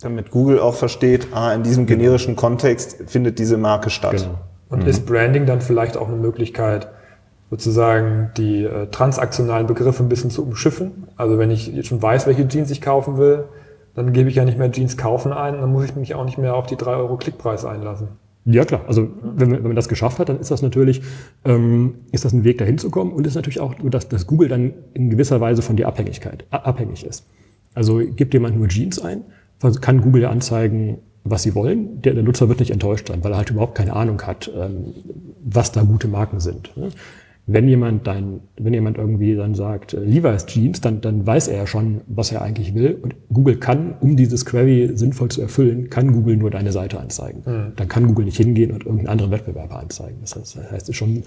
Damit 0.00 0.30
Google 0.30 0.60
auch 0.60 0.74
versteht, 0.74 1.28
ah, 1.32 1.52
in 1.52 1.62
diesem 1.62 1.86
genau. 1.86 1.98
generischen 1.98 2.36
Kontext 2.36 3.04
findet 3.06 3.38
diese 3.38 3.56
Marke 3.56 3.90
statt. 3.90 4.16
Genau. 4.16 4.38
Und 4.68 4.82
mhm. 4.82 4.88
ist 4.88 5.06
Branding 5.06 5.46
dann 5.46 5.60
vielleicht 5.60 5.96
auch 5.96 6.08
eine 6.08 6.16
Möglichkeit, 6.16 6.88
sozusagen 7.50 8.30
die 8.36 8.64
äh, 8.64 8.86
transaktionalen 8.88 9.66
Begriffe 9.66 10.02
ein 10.02 10.08
bisschen 10.08 10.30
zu 10.30 10.44
umschiffen? 10.44 11.08
Also 11.16 11.38
wenn 11.38 11.50
ich 11.50 11.68
jetzt 11.68 11.88
schon 11.88 12.02
weiß, 12.02 12.26
welche 12.26 12.46
Jeans 12.46 12.70
ich 12.70 12.80
kaufen 12.80 13.16
will, 13.16 13.44
dann 13.94 14.12
gebe 14.12 14.28
ich 14.28 14.36
ja 14.36 14.44
nicht 14.44 14.58
mehr 14.58 14.70
Jeans 14.70 14.96
kaufen 14.96 15.32
ein, 15.32 15.54
dann 15.54 15.72
muss 15.72 15.86
ich 15.86 15.96
mich 15.96 16.14
auch 16.14 16.24
nicht 16.24 16.38
mehr 16.38 16.54
auf 16.54 16.66
die 16.66 16.76
drei 16.76 16.94
Euro 16.94 17.16
Klickpreis 17.16 17.64
einlassen. 17.64 18.08
Ja 18.44 18.64
klar, 18.64 18.82
also 18.86 19.08
wenn 19.22 19.50
man, 19.50 19.58
wenn 19.58 19.68
man 19.68 19.76
das 19.76 19.88
geschafft 19.88 20.18
hat, 20.18 20.28
dann 20.28 20.40
ist 20.40 20.50
das 20.50 20.62
natürlich, 20.62 21.02
ähm, 21.44 21.96
ist 22.12 22.24
das 22.24 22.32
ein 22.32 22.44
Weg 22.44 22.58
dahin 22.58 22.78
zu 22.78 22.90
kommen 22.90 23.12
und 23.12 23.26
ist 23.26 23.34
natürlich 23.34 23.60
auch, 23.60 23.74
dass, 23.82 24.08
dass 24.08 24.26
Google 24.26 24.48
dann 24.48 24.72
in 24.94 25.10
gewisser 25.10 25.40
Weise 25.40 25.60
von 25.60 25.76
der 25.76 25.88
Abhängigkeit 25.88 26.44
abhängig 26.50 27.04
ist. 27.04 27.26
Also 27.74 27.98
gibt 27.98 28.32
jemand 28.34 28.56
nur 28.56 28.68
Jeans 28.68 29.00
ein, 29.00 29.24
kann 29.80 30.00
Google 30.00 30.22
ja 30.22 30.30
anzeigen, 30.30 30.98
was 31.24 31.42
sie 31.42 31.54
wollen. 31.54 32.00
Der, 32.02 32.14
der, 32.14 32.22
Nutzer 32.22 32.48
wird 32.48 32.60
nicht 32.60 32.70
enttäuscht 32.70 33.08
sein, 33.08 33.22
weil 33.22 33.32
er 33.32 33.38
halt 33.38 33.50
überhaupt 33.50 33.74
keine 33.74 33.94
Ahnung 33.94 34.20
hat, 34.22 34.50
ähm, 34.56 34.94
was 35.44 35.72
da 35.72 35.82
gute 35.82 36.08
Marken 36.08 36.40
sind. 36.40 36.76
Ne? 36.76 36.90
Wenn 37.46 37.66
jemand 37.66 38.06
dann, 38.06 38.40
wenn 38.58 38.74
jemand 38.74 38.98
irgendwie 38.98 39.34
dann 39.34 39.54
sagt, 39.54 39.94
äh, 39.94 40.00
Levi's 40.00 40.46
Jeans, 40.46 40.80
dann, 40.80 41.00
dann 41.00 41.26
weiß 41.26 41.48
er 41.48 41.56
ja 41.56 41.66
schon, 41.66 42.02
was 42.06 42.30
er 42.30 42.42
eigentlich 42.42 42.74
will. 42.74 42.98
Und 43.00 43.14
Google 43.32 43.56
kann, 43.56 43.94
um 44.00 44.16
dieses 44.16 44.44
Query 44.44 44.90
sinnvoll 44.94 45.30
zu 45.30 45.40
erfüllen, 45.40 45.88
kann 45.88 46.12
Google 46.12 46.36
nur 46.36 46.50
deine 46.50 46.72
Seite 46.72 47.00
anzeigen. 47.00 47.42
Mhm. 47.46 47.72
Dann 47.76 47.88
kann 47.88 48.06
Google 48.06 48.26
nicht 48.26 48.36
hingehen 48.36 48.70
und 48.70 48.84
irgendeinen 48.84 49.08
anderen 49.08 49.30
Wettbewerber 49.30 49.80
anzeigen. 49.80 50.18
Das 50.20 50.36
heißt, 50.36 50.56
das 50.56 50.70
heißt, 50.70 50.82
es 50.82 50.88
ist 50.90 50.96
schon, 50.96 51.22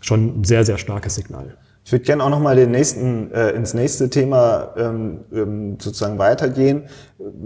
schon 0.00 0.40
ein 0.40 0.44
sehr, 0.44 0.64
sehr 0.64 0.78
starkes 0.78 1.14
Signal. 1.14 1.56
Ich 1.84 1.90
würde 1.90 2.04
gerne 2.04 2.22
auch 2.22 2.30
nochmal 2.30 2.56
den 2.56 2.70
nächsten, 2.70 3.32
äh, 3.32 3.50
ins 3.50 3.74
nächste 3.74 4.08
Thema 4.08 4.74
ähm, 4.76 5.24
ähm, 5.32 5.78
sozusagen 5.80 6.18
weitergehen. 6.18 6.84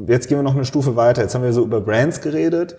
Jetzt 0.06 0.28
gehen 0.28 0.38
wir 0.38 0.42
noch 0.42 0.54
eine 0.54 0.64
Stufe 0.64 0.94
weiter. 0.96 1.22
Jetzt 1.22 1.34
haben 1.34 1.42
wir 1.42 1.52
so 1.52 1.64
über 1.64 1.80
Brands 1.80 2.20
geredet. 2.20 2.76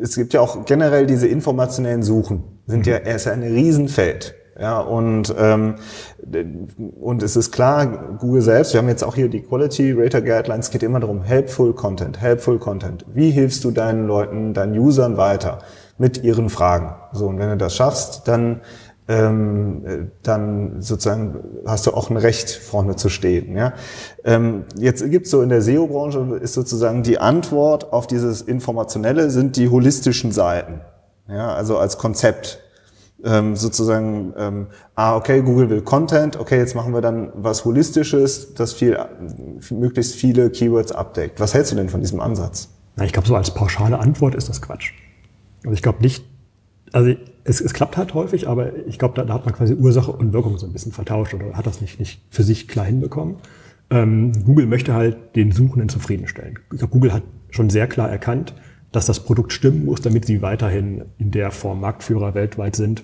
Es 0.00 0.14
gibt 0.14 0.34
ja 0.34 0.40
auch 0.40 0.66
generell 0.66 1.06
diese 1.06 1.26
informationellen 1.26 2.02
Suchen. 2.02 2.44
Sind 2.66 2.86
ja, 2.86 2.96
er 2.96 3.16
ist 3.16 3.24
ja 3.24 3.32
ein 3.32 3.42
Riesenfeld. 3.42 4.34
Ja, 4.60 4.78
und, 4.80 5.34
ähm, 5.36 5.74
und 7.00 7.22
es 7.24 7.34
ist 7.34 7.50
klar, 7.50 8.16
Google 8.20 8.40
selbst, 8.40 8.72
wir 8.72 8.78
haben 8.78 8.88
jetzt 8.88 9.02
auch 9.02 9.16
hier 9.16 9.28
die 9.28 9.42
Quality 9.42 9.92
Rater 9.96 10.22
Guidelines, 10.22 10.66
es 10.66 10.70
geht 10.70 10.84
immer 10.84 11.00
darum, 11.00 11.22
helpful 11.22 11.72
Content, 11.72 12.20
helpful 12.20 12.60
Content. 12.60 13.04
Wie 13.12 13.32
hilfst 13.32 13.64
du 13.64 13.72
deinen 13.72 14.06
Leuten, 14.06 14.54
deinen 14.54 14.78
Usern 14.78 15.16
weiter 15.16 15.58
mit 15.98 16.22
ihren 16.22 16.50
Fragen? 16.50 16.94
So, 17.12 17.26
und 17.26 17.40
wenn 17.40 17.48
du 17.48 17.56
das 17.56 17.74
schaffst, 17.74 18.28
dann 18.28 18.60
ähm, 19.06 20.10
dann 20.22 20.80
sozusagen 20.80 21.36
hast 21.66 21.86
du 21.86 21.92
auch 21.92 22.10
ein 22.10 22.16
Recht, 22.16 22.50
vorne 22.50 22.96
zu 22.96 23.08
stehen. 23.08 23.56
Ja? 23.56 23.74
Ähm, 24.24 24.64
jetzt 24.78 25.08
gibt's 25.10 25.30
so 25.30 25.42
in 25.42 25.50
der 25.50 25.60
SEO-Branche 25.60 26.38
ist 26.40 26.54
sozusagen 26.54 27.02
die 27.02 27.18
Antwort 27.18 27.92
auf 27.92 28.06
dieses 28.06 28.40
Informationelle 28.40 29.30
sind 29.30 29.56
die 29.56 29.68
holistischen 29.68 30.32
Seiten. 30.32 30.80
Ja, 31.28 31.54
also 31.54 31.78
als 31.78 31.98
Konzept 31.98 32.60
ähm, 33.24 33.56
sozusagen, 33.56 34.34
ähm, 34.36 34.66
ah, 34.94 35.16
okay, 35.16 35.40
Google 35.42 35.70
will 35.70 35.80
Content, 35.82 36.38
okay, 36.38 36.58
jetzt 36.58 36.74
machen 36.74 36.92
wir 36.92 37.00
dann 37.00 37.32
was 37.34 37.64
Holistisches, 37.64 38.54
das 38.54 38.74
viel, 38.74 38.98
möglichst 39.70 40.14
viele 40.14 40.50
Keywords 40.50 40.92
abdeckt. 40.92 41.40
Was 41.40 41.54
hältst 41.54 41.72
du 41.72 41.76
denn 41.76 41.88
von 41.88 42.00
diesem 42.00 42.20
Ansatz? 42.20 42.68
Na, 42.96 43.04
ich 43.04 43.12
glaube, 43.12 43.26
so 43.26 43.34
als 43.34 43.50
pauschale 43.52 43.98
Antwort 43.98 44.34
ist 44.34 44.48
das 44.48 44.60
Quatsch. 44.60 44.92
Also 45.64 45.72
ich 45.72 45.82
glaube 45.82 46.02
nicht, 46.02 46.24
also 46.94 47.12
es, 47.42 47.60
es 47.60 47.74
klappt 47.74 47.96
halt 47.96 48.14
häufig, 48.14 48.48
aber 48.48 48.86
ich 48.86 48.98
glaube, 48.98 49.14
da, 49.16 49.24
da 49.24 49.34
hat 49.34 49.44
man 49.44 49.54
quasi 49.54 49.74
Ursache 49.74 50.12
und 50.12 50.32
Wirkung 50.32 50.58
so 50.58 50.66
ein 50.66 50.72
bisschen 50.72 50.92
vertauscht 50.92 51.34
oder 51.34 51.54
hat 51.54 51.66
das 51.66 51.80
nicht, 51.80 51.98
nicht 51.98 52.22
für 52.30 52.44
sich 52.44 52.68
klar 52.68 52.86
hinbekommen. 52.86 53.36
Ähm, 53.90 54.32
Google 54.44 54.66
möchte 54.66 54.94
halt 54.94 55.34
den 55.34 55.50
Suchenden 55.50 55.88
zufriedenstellen. 55.88 56.60
Ich 56.72 56.78
glaube, 56.78 56.92
Google 56.92 57.12
hat 57.12 57.24
schon 57.50 57.68
sehr 57.68 57.88
klar 57.88 58.08
erkannt, 58.08 58.54
dass 58.92 59.06
das 59.06 59.24
Produkt 59.24 59.52
stimmen 59.52 59.84
muss, 59.84 60.02
damit 60.02 60.24
sie 60.24 60.40
weiterhin 60.40 61.04
in 61.18 61.32
der 61.32 61.50
Form 61.50 61.80
Marktführer 61.80 62.34
weltweit 62.34 62.76
sind. 62.76 63.02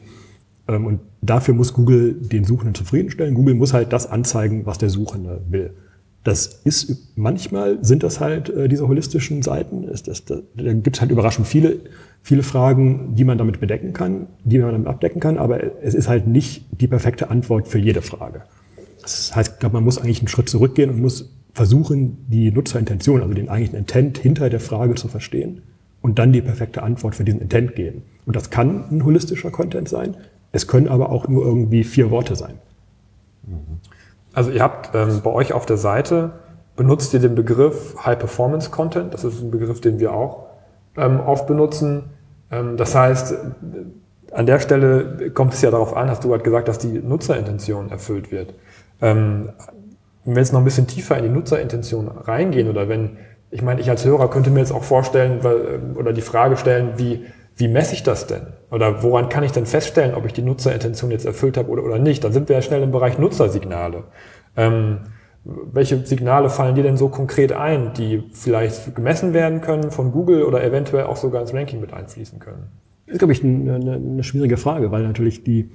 Ähm, 0.68 0.86
und 0.86 1.00
dafür 1.20 1.54
muss 1.54 1.72
Google 1.72 2.14
den 2.14 2.44
Suchenden 2.44 2.76
zufriedenstellen. 2.76 3.34
Google 3.34 3.56
muss 3.56 3.74
halt 3.74 3.92
das 3.92 4.08
anzeigen, 4.08 4.66
was 4.66 4.78
der 4.78 4.88
Suchende 4.88 5.42
will. 5.48 5.74
Das 6.22 6.46
ist 6.64 7.16
manchmal 7.16 7.82
sind 7.82 8.02
das 8.02 8.20
halt 8.20 8.50
äh, 8.50 8.68
diese 8.68 8.86
holistischen 8.86 9.42
Seiten. 9.42 9.84
Ist 9.84 10.06
das, 10.06 10.24
da, 10.24 10.36
da 10.54 10.72
gibt 10.74 10.96
es 10.96 11.00
halt 11.00 11.10
überraschend 11.10 11.46
viele, 11.46 11.80
viele 12.22 12.42
Fragen, 12.42 13.14
die 13.14 13.24
man 13.24 13.38
damit 13.38 13.60
bedecken 13.60 13.92
kann, 13.92 14.26
die 14.44 14.58
man 14.58 14.72
damit 14.72 14.88
abdecken 14.88 15.20
kann, 15.20 15.38
aber 15.38 15.82
es 15.82 15.94
ist 15.94 16.08
halt 16.08 16.26
nicht 16.26 16.66
die 16.78 16.86
perfekte 16.86 17.30
Antwort 17.30 17.68
für 17.68 17.78
jede 17.78 18.02
Frage. 18.02 18.42
Das 19.00 19.34
heißt, 19.34 19.54
ich 19.54 19.58
glaube, 19.60 19.74
man 19.74 19.84
muss 19.84 19.98
eigentlich 19.98 20.20
einen 20.20 20.28
Schritt 20.28 20.48
zurückgehen 20.48 20.90
und 20.90 21.00
muss 21.00 21.30
versuchen, 21.54 22.18
die 22.28 22.50
Nutzerintention, 22.50 23.22
also 23.22 23.34
den 23.34 23.48
eigentlichen 23.48 23.78
Intent 23.78 24.18
hinter 24.18 24.50
der 24.50 24.60
Frage 24.60 24.94
zu 24.94 25.08
verstehen 25.08 25.62
und 26.02 26.18
dann 26.18 26.32
die 26.32 26.42
perfekte 26.42 26.82
Antwort 26.82 27.14
für 27.14 27.24
diesen 27.24 27.40
Intent 27.40 27.74
geben. 27.74 28.02
Und 28.26 28.36
das 28.36 28.50
kann 28.50 28.84
ein 28.90 29.04
holistischer 29.04 29.50
Content 29.50 29.88
sein. 29.88 30.16
Es 30.52 30.66
können 30.66 30.88
aber 30.88 31.10
auch 31.10 31.28
nur 31.28 31.44
irgendwie 31.44 31.84
vier 31.84 32.10
Worte 32.10 32.36
sein. 32.36 32.54
Also 34.32 34.50
ihr 34.50 34.62
habt 34.62 34.94
ähm, 34.94 35.20
bei 35.22 35.30
euch 35.30 35.52
auf 35.52 35.66
der 35.66 35.76
Seite 35.76 36.30
benutzt 36.76 37.12
ihr 37.14 37.20
den 37.20 37.34
Begriff 37.34 37.96
High 38.04 38.18
Performance 38.18 38.70
Content. 38.70 39.12
Das 39.12 39.24
ist 39.24 39.42
ein 39.42 39.50
Begriff, 39.50 39.80
den 39.80 39.98
wir 39.98 40.14
auch 40.14 40.46
ähm, 40.96 41.20
oft 41.20 41.46
benutzen. 41.46 42.04
Ähm, 42.50 42.76
das 42.76 42.94
heißt, 42.94 43.34
an 44.32 44.46
der 44.46 44.60
Stelle 44.60 45.30
kommt 45.32 45.54
es 45.54 45.62
ja 45.62 45.70
darauf 45.70 45.96
an, 45.96 46.08
hast 46.08 46.24
du 46.24 46.28
gerade 46.28 46.44
gesagt, 46.44 46.68
dass 46.68 46.78
die 46.78 47.00
Nutzerintention 47.00 47.90
erfüllt 47.90 48.30
wird. 48.30 48.54
Ähm, 49.00 49.50
wenn 50.24 50.34
wir 50.36 50.42
jetzt 50.42 50.52
noch 50.52 50.60
ein 50.60 50.64
bisschen 50.64 50.86
tiefer 50.86 51.16
in 51.16 51.24
die 51.24 51.30
Nutzerintention 51.30 52.08
reingehen 52.08 52.68
oder 52.68 52.88
wenn 52.88 53.16
ich 53.50 53.62
meine, 53.62 53.80
ich 53.80 53.90
als 53.90 54.04
Hörer 54.04 54.30
könnte 54.30 54.50
mir 54.50 54.60
jetzt 54.60 54.72
auch 54.72 54.84
vorstellen 54.84 55.42
weil, 55.42 55.80
oder 55.96 56.12
die 56.12 56.20
Frage 56.20 56.56
stellen, 56.56 56.92
wie, 56.96 57.26
wie 57.60 57.68
messe 57.68 57.94
ich 57.94 58.02
das 58.02 58.26
denn? 58.26 58.48
Oder 58.70 59.02
woran 59.02 59.28
kann 59.28 59.44
ich 59.44 59.52
denn 59.52 59.66
feststellen, 59.66 60.14
ob 60.14 60.26
ich 60.26 60.32
die 60.32 60.42
Nutzerintention 60.42 61.10
jetzt 61.10 61.26
erfüllt 61.26 61.56
habe 61.56 61.68
oder, 61.68 61.84
oder 61.84 61.98
nicht? 61.98 62.24
Dann 62.24 62.32
sind 62.32 62.48
wir 62.48 62.56
ja 62.56 62.62
schnell 62.62 62.82
im 62.82 62.90
Bereich 62.90 63.18
Nutzersignale. 63.18 64.04
Ähm, 64.56 64.98
welche 65.44 66.04
Signale 66.04 66.50
fallen 66.50 66.74
dir 66.74 66.82
denn 66.82 66.96
so 66.96 67.08
konkret 67.08 67.52
ein, 67.52 67.92
die 67.94 68.24
vielleicht 68.32 68.94
gemessen 68.94 69.32
werden 69.32 69.60
können 69.60 69.90
von 69.90 70.12
Google 70.12 70.42
oder 70.42 70.62
eventuell 70.64 71.04
auch 71.04 71.16
sogar 71.16 71.40
ins 71.42 71.54
Ranking 71.54 71.80
mit 71.80 71.92
einfließen 71.92 72.38
können? 72.38 72.68
Das 73.06 73.14
ist, 73.14 73.18
glaube 73.18 73.32
ich, 73.32 73.44
eine, 73.44 73.74
eine 73.74 74.24
schwierige 74.24 74.56
Frage, 74.56 74.90
weil 74.90 75.02
natürlich 75.02 75.44
die 75.44 75.70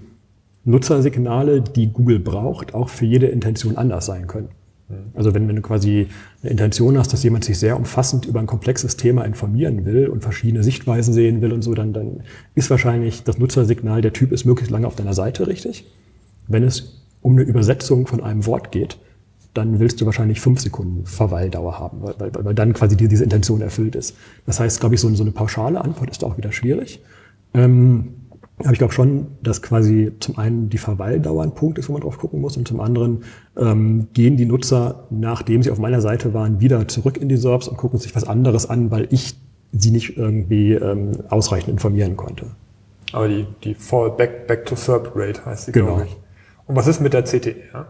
Nutzersignale, 0.63 1.61
die 1.61 1.91
Google 1.91 2.19
braucht, 2.19 2.73
auch 2.73 2.89
für 2.89 3.05
jede 3.05 3.27
Intention 3.27 3.77
anders 3.77 4.05
sein 4.05 4.27
können. 4.27 4.49
Also 5.15 5.33
wenn, 5.33 5.47
wenn 5.47 5.55
du 5.55 5.61
quasi 5.63 6.07
eine 6.41 6.51
Intention 6.51 6.97
hast, 6.97 7.11
dass 7.11 7.23
jemand 7.23 7.43
sich 7.43 7.57
sehr 7.57 7.75
umfassend 7.75 8.25
über 8.25 8.39
ein 8.39 8.45
komplexes 8.45 8.97
Thema 8.97 9.23
informieren 9.23 9.83
will 9.85 10.07
und 10.07 10.21
verschiedene 10.21 10.63
Sichtweisen 10.63 11.13
sehen 11.13 11.41
will 11.41 11.53
und 11.53 11.63
so, 11.63 11.73
dann, 11.73 11.91
dann 11.91 12.21
ist 12.53 12.69
wahrscheinlich 12.69 13.23
das 13.23 13.39
Nutzersignal, 13.39 14.01
der 14.01 14.13
Typ 14.13 14.31
ist 14.31 14.45
möglichst 14.45 14.71
lange 14.71 14.85
auf 14.85 14.95
deiner 14.95 15.13
Seite 15.13 15.47
richtig. 15.47 15.85
Wenn 16.47 16.63
es 16.63 17.01
um 17.21 17.33
eine 17.33 17.41
Übersetzung 17.41 18.05
von 18.05 18.21
einem 18.21 18.45
Wort 18.45 18.71
geht, 18.71 18.99
dann 19.55 19.79
willst 19.79 20.01
du 20.01 20.05
wahrscheinlich 20.05 20.41
fünf 20.41 20.59
Sekunden 20.59 21.05
Verweildauer 21.05 21.79
haben, 21.79 22.03
weil, 22.03 22.15
weil, 22.19 22.45
weil 22.45 22.53
dann 22.53 22.73
quasi 22.73 22.95
diese 22.95 23.23
Intention 23.23 23.61
erfüllt 23.61 23.95
ist. 23.95 24.15
Das 24.45 24.59
heißt, 24.59 24.79
glaube 24.79 24.95
ich, 24.95 25.01
so, 25.01 25.09
so 25.15 25.23
eine 25.23 25.31
pauschale 25.31 25.81
Antwort 25.81 26.11
ist 26.11 26.23
auch 26.23 26.37
wieder 26.37 26.51
schwierig. 26.51 27.01
Ähm, 27.55 28.09
aber 28.57 28.71
ich 28.71 28.77
glaube 28.77 28.93
schon, 28.93 29.27
dass 29.43 29.61
quasi 29.61 30.13
zum 30.19 30.37
einen 30.37 30.69
die 30.69 30.77
Verweildauer 30.77 31.43
ein 31.43 31.53
Punkt 31.53 31.77
ist, 31.77 31.89
wo 31.89 31.93
man 31.93 32.01
drauf 32.01 32.17
gucken 32.17 32.39
muss, 32.39 32.55
und 32.55 32.67
zum 32.67 32.79
anderen 32.79 33.23
ähm, 33.57 34.07
gehen 34.13 34.37
die 34.37 34.45
Nutzer, 34.45 35.05
nachdem 35.09 35.61
sie 35.61 35.71
auf 35.71 35.77
meiner 35.77 35.99
Seite 35.99 36.33
waren, 36.33 36.61
wieder 36.61 36.87
zurück 36.87 37.17
in 37.17 37.27
die 37.27 37.37
SERPs 37.37 37.67
und 37.67 37.75
gucken 37.75 37.99
sich 37.99 38.15
was 38.15 38.23
anderes 38.25 38.69
an, 38.69 38.91
weil 38.91 39.07
ich 39.11 39.35
sie 39.73 39.91
nicht 39.91 40.17
irgendwie 40.17 40.73
ähm, 40.73 41.11
ausreichend 41.29 41.69
informieren 41.69 42.15
konnte. 42.15 42.51
Aber 43.11 43.27
die, 43.27 43.45
die 43.63 43.75
Fall 43.75 44.11
Back, 44.11 44.47
Back 44.47 44.65
to 44.65 44.75
SERP 44.75 45.11
Rate 45.15 45.45
heißt 45.45 45.65
sie, 45.65 45.71
genau. 45.73 45.87
glaube 45.87 46.05
ich. 46.05 46.17
Und 46.67 46.75
was 46.75 46.87
ist 46.87 47.01
mit 47.01 47.13
der 47.13 47.25
CTR? 47.25 47.87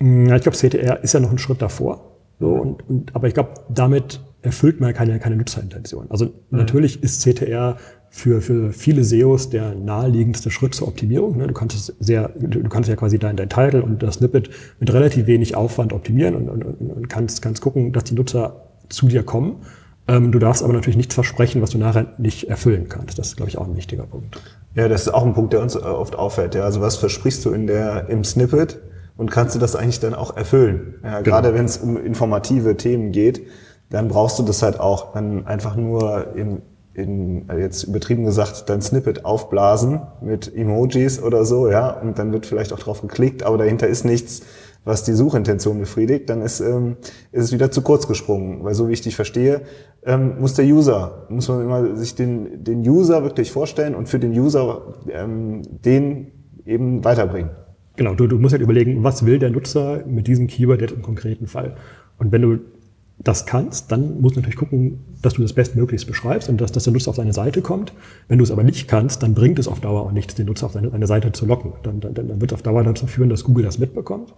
Ja, 0.00 0.36
ich 0.36 0.42
glaube, 0.42 0.56
CTR 0.56 1.02
ist 1.02 1.12
ja 1.12 1.20
noch 1.20 1.30
ein 1.30 1.38
Schritt 1.38 1.60
davor. 1.60 2.16
So, 2.40 2.52
und, 2.52 2.88
und, 2.88 3.14
aber 3.14 3.28
ich 3.28 3.34
glaube, 3.34 3.54
damit 3.68 4.20
erfüllt 4.42 4.80
man 4.80 4.94
keine, 4.94 5.18
keine 5.18 5.36
Nutzerintention. 5.36 6.06
Also 6.10 6.26
mhm. 6.26 6.30
natürlich 6.50 7.02
ist 7.02 7.22
CTR 7.22 7.76
für, 8.10 8.40
für 8.40 8.72
viele 8.72 9.04
SEOs 9.04 9.50
der 9.50 9.74
naheliegendste 9.74 10.50
Schritt 10.50 10.74
zur 10.74 10.88
Optimierung. 10.88 11.36
Ne? 11.36 11.46
Du 11.46 11.54
kannst 11.54 11.76
es 11.76 11.94
sehr, 12.00 12.30
du 12.36 12.68
kannst 12.68 12.88
ja 12.88 12.96
quasi 12.96 13.18
dein, 13.18 13.36
dein 13.36 13.48
Title 13.48 13.82
und 13.82 14.02
das 14.02 14.16
Snippet 14.16 14.50
mit 14.80 14.92
relativ 14.92 15.26
wenig 15.26 15.56
Aufwand 15.56 15.92
optimieren 15.92 16.34
und, 16.34 16.48
und, 16.48 16.64
und 16.64 17.08
kannst, 17.08 17.42
kannst 17.42 17.62
gucken, 17.62 17.92
dass 17.92 18.04
die 18.04 18.14
Nutzer 18.14 18.64
zu 18.88 19.08
dir 19.08 19.22
kommen. 19.22 19.56
Ähm, 20.08 20.32
du 20.32 20.38
darfst 20.38 20.62
aber 20.62 20.72
natürlich 20.72 20.96
nichts 20.96 21.14
versprechen, 21.14 21.60
was 21.60 21.70
du 21.70 21.78
nachher 21.78 22.14
nicht 22.16 22.48
erfüllen 22.48 22.88
kannst. 22.88 23.18
Das 23.18 23.28
ist, 23.28 23.36
glaube 23.36 23.50
ich, 23.50 23.58
auch 23.58 23.66
ein 23.66 23.76
wichtiger 23.76 24.04
Punkt. 24.04 24.40
Ja, 24.74 24.88
das 24.88 25.02
ist 25.02 25.08
auch 25.08 25.24
ein 25.24 25.34
Punkt, 25.34 25.52
der 25.52 25.60
uns 25.60 25.74
äh, 25.74 25.78
oft 25.78 26.16
auffällt. 26.16 26.54
Ja, 26.54 26.62
also 26.62 26.80
was 26.80 26.96
versprichst 26.96 27.44
du 27.44 27.50
in 27.50 27.66
der, 27.66 28.08
im 28.08 28.24
Snippet 28.24 28.80
und 29.18 29.30
kannst 29.30 29.54
du 29.54 29.58
das 29.58 29.76
eigentlich 29.76 30.00
dann 30.00 30.14
auch 30.14 30.34
erfüllen? 30.36 30.94
Ja, 31.02 31.20
genau. 31.20 31.22
Gerade 31.22 31.54
wenn 31.54 31.66
es 31.66 31.76
um 31.76 31.98
informative 31.98 32.76
Themen 32.76 33.12
geht, 33.12 33.42
dann 33.90 34.08
brauchst 34.08 34.38
du 34.38 34.42
das 34.42 34.62
halt 34.62 34.80
auch. 34.80 35.12
Dann 35.12 35.46
einfach 35.46 35.76
nur 35.76 36.34
im 36.34 36.62
in, 36.98 37.44
also 37.46 37.62
jetzt 37.62 37.84
übertrieben 37.84 38.24
gesagt, 38.24 38.68
dein 38.68 38.82
Snippet 38.82 39.24
aufblasen 39.24 40.00
mit 40.20 40.54
Emojis 40.54 41.22
oder 41.22 41.44
so, 41.44 41.70
ja, 41.70 41.90
und 41.90 42.18
dann 42.18 42.32
wird 42.32 42.46
vielleicht 42.46 42.72
auch 42.72 42.78
drauf 42.78 43.00
geklickt, 43.00 43.42
aber 43.42 43.58
dahinter 43.58 43.86
ist 43.86 44.04
nichts, 44.04 44.42
was 44.84 45.04
die 45.04 45.12
Suchintention 45.12 45.78
befriedigt, 45.78 46.30
dann 46.30 46.40
ist, 46.40 46.60
ähm, 46.60 46.96
ist 47.30 47.44
es 47.44 47.52
wieder 47.52 47.70
zu 47.70 47.82
kurz 47.82 48.08
gesprungen. 48.08 48.64
Weil 48.64 48.74
so 48.74 48.88
wie 48.88 48.92
ich 48.92 49.02
dich 49.02 49.16
verstehe, 49.16 49.62
ähm, 50.04 50.40
muss 50.40 50.54
der 50.54 50.64
User, 50.64 51.26
muss 51.28 51.48
man 51.48 51.62
immer 51.62 51.96
sich 51.96 52.14
den, 52.14 52.64
den 52.64 52.80
User 52.88 53.22
wirklich 53.22 53.52
vorstellen 53.52 53.94
und 53.94 54.08
für 54.08 54.18
den 54.18 54.32
User 54.32 54.94
ähm, 55.10 55.62
den 55.84 56.32
eben 56.64 57.04
weiterbringen. 57.04 57.50
Genau, 57.96 58.14
du, 58.14 58.26
du 58.28 58.38
musst 58.38 58.52
halt 58.52 58.62
überlegen, 58.62 59.02
was 59.04 59.26
will 59.26 59.38
der 59.38 59.50
Nutzer 59.50 60.04
mit 60.06 60.26
diesem 60.26 60.46
Keyword 60.46 60.80
jetzt 60.80 60.94
im 60.94 61.02
konkreten 61.02 61.46
Fall. 61.46 61.74
Und 62.18 62.32
wenn 62.32 62.42
du 62.42 62.58
das 63.20 63.46
kannst, 63.46 63.90
dann 63.90 64.20
musst 64.20 64.36
du 64.36 64.40
natürlich 64.40 64.58
gucken, 64.58 65.00
dass 65.22 65.34
du 65.34 65.42
das 65.42 65.52
bestmöglichst 65.52 66.06
beschreibst 66.06 66.48
und 66.48 66.60
dass, 66.60 66.70
dass 66.70 66.84
der 66.84 66.92
Nutzer 66.92 67.10
auf 67.10 67.16
deine 67.16 67.32
Seite 67.32 67.62
kommt. 67.62 67.92
Wenn 68.28 68.38
du 68.38 68.44
es 68.44 68.50
aber 68.50 68.62
nicht 68.62 68.86
kannst, 68.86 69.22
dann 69.22 69.34
bringt 69.34 69.58
es 69.58 69.66
auf 69.66 69.80
Dauer 69.80 70.02
auch 70.02 70.12
nichts, 70.12 70.36
den 70.36 70.46
Nutzer 70.46 70.66
auf 70.66 70.72
seine, 70.72 70.90
deine 70.90 71.06
Seite 71.06 71.32
zu 71.32 71.44
locken. 71.44 71.72
Dann, 71.82 72.00
dann, 72.00 72.14
dann 72.14 72.40
wird 72.40 72.52
es 72.52 72.54
auf 72.54 72.62
Dauer 72.62 72.84
dazu 72.84 73.06
führen, 73.06 73.28
dass 73.28 73.42
Google 73.42 73.64
das 73.64 73.78
mitbekommt. 73.78 74.34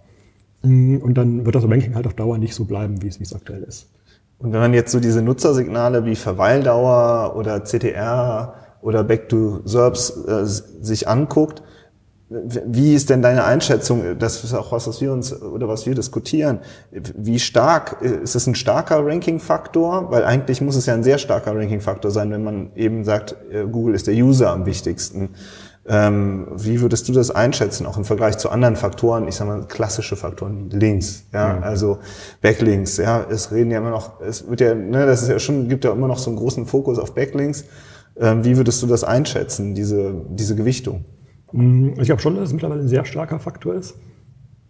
Mm, 0.63 0.97
und 0.97 1.15
dann 1.15 1.45
wird 1.45 1.53
das 1.53 1.63
Ranking 1.63 1.93
halt 1.93 2.07
auf 2.07 2.15
Dauer 2.15 2.39
nicht 2.39 2.55
so 2.55 2.65
bleiben, 2.65 3.01
wie 3.03 3.07
es, 3.07 3.19
wie 3.19 3.23
es 3.23 3.35
aktuell 3.35 3.63
ist. 3.63 3.87
Und 4.39 4.51
wenn 4.51 4.59
man 4.59 4.73
jetzt 4.73 4.91
so 4.91 4.99
diese 4.99 5.21
Nutzersignale 5.21 6.05
wie 6.05 6.15
Verweildauer 6.15 7.35
oder 7.35 7.63
CTR 7.63 8.55
oder 8.81 9.03
Back 9.03 9.29
to 9.29 9.61
SERPs 9.65 10.25
äh, 10.25 10.45
sich 10.45 11.07
anguckt, 11.07 11.61
wie 12.31 12.93
ist 12.93 13.09
denn 13.09 13.21
deine 13.21 13.43
Einschätzung? 13.43 14.17
Das 14.17 14.41
ist 14.43 14.53
auch 14.53 14.71
was, 14.71 14.87
was 14.87 15.01
wir 15.01 15.11
uns 15.11 15.33
oder 15.41 15.67
was 15.67 15.85
wir 15.85 15.95
diskutieren. 15.95 16.59
Wie 16.91 17.39
stark 17.39 18.01
ist 18.01 18.35
es 18.35 18.47
ein 18.47 18.55
starker 18.55 19.05
Ranking-Faktor? 19.05 20.11
Weil 20.11 20.23
eigentlich 20.23 20.61
muss 20.61 20.77
es 20.77 20.85
ja 20.85 20.93
ein 20.93 21.03
sehr 21.03 21.17
starker 21.17 21.53
Ranking-Faktor 21.53 22.09
sein, 22.09 22.31
wenn 22.31 22.43
man 22.43 22.71
eben 22.75 23.03
sagt, 23.03 23.35
äh, 23.51 23.65
Google 23.65 23.95
ist 23.95 24.07
der 24.07 24.13
User 24.13 24.51
am 24.51 24.65
wichtigsten. 24.65 25.31
Ähm, 25.85 26.47
wie 26.55 26.79
würdest 26.79 27.09
du 27.09 27.11
das 27.11 27.31
einschätzen, 27.31 27.85
auch 27.85 27.97
im 27.97 28.05
Vergleich 28.05 28.37
zu 28.37 28.49
anderen 28.49 28.75
Faktoren, 28.77 29.27
ich 29.27 29.35
sag 29.35 29.47
mal 29.47 29.65
klassische 29.67 30.15
Faktoren 30.15 30.69
Links, 30.69 31.23
ja, 31.33 31.55
mhm. 31.55 31.63
also 31.63 31.97
Backlinks, 32.39 32.97
ja, 32.97 33.25
es 33.27 33.51
reden 33.51 33.71
ja 33.71 33.79
immer 33.79 33.89
noch, 33.89 34.21
es 34.21 34.47
wird 34.47 34.61
ja, 34.61 34.75
ne, 34.75 35.07
das 35.07 35.23
ist 35.23 35.29
ja 35.29 35.39
schon, 35.39 35.69
gibt 35.69 35.83
ja 35.83 35.91
immer 35.91 36.07
noch 36.07 36.19
so 36.19 36.29
einen 36.29 36.37
großen 36.37 36.67
Fokus 36.67 36.99
auf 36.99 37.15
Backlinks. 37.15 37.65
Ähm, 38.15 38.45
wie 38.45 38.57
würdest 38.57 38.83
du 38.83 38.87
das 38.87 39.03
einschätzen, 39.03 39.73
diese, 39.73 40.13
diese 40.29 40.55
Gewichtung? 40.55 41.03
Mm, 41.51 41.89
ich 41.99 42.05
glaube 42.05 42.21
schon, 42.21 42.35
dass 42.35 42.45
es 42.45 42.53
mittlerweile 42.53 42.81
ein 42.81 42.87
sehr 42.87 43.05
starker 43.05 43.39
Faktor 43.39 43.75
ist. 43.75 43.95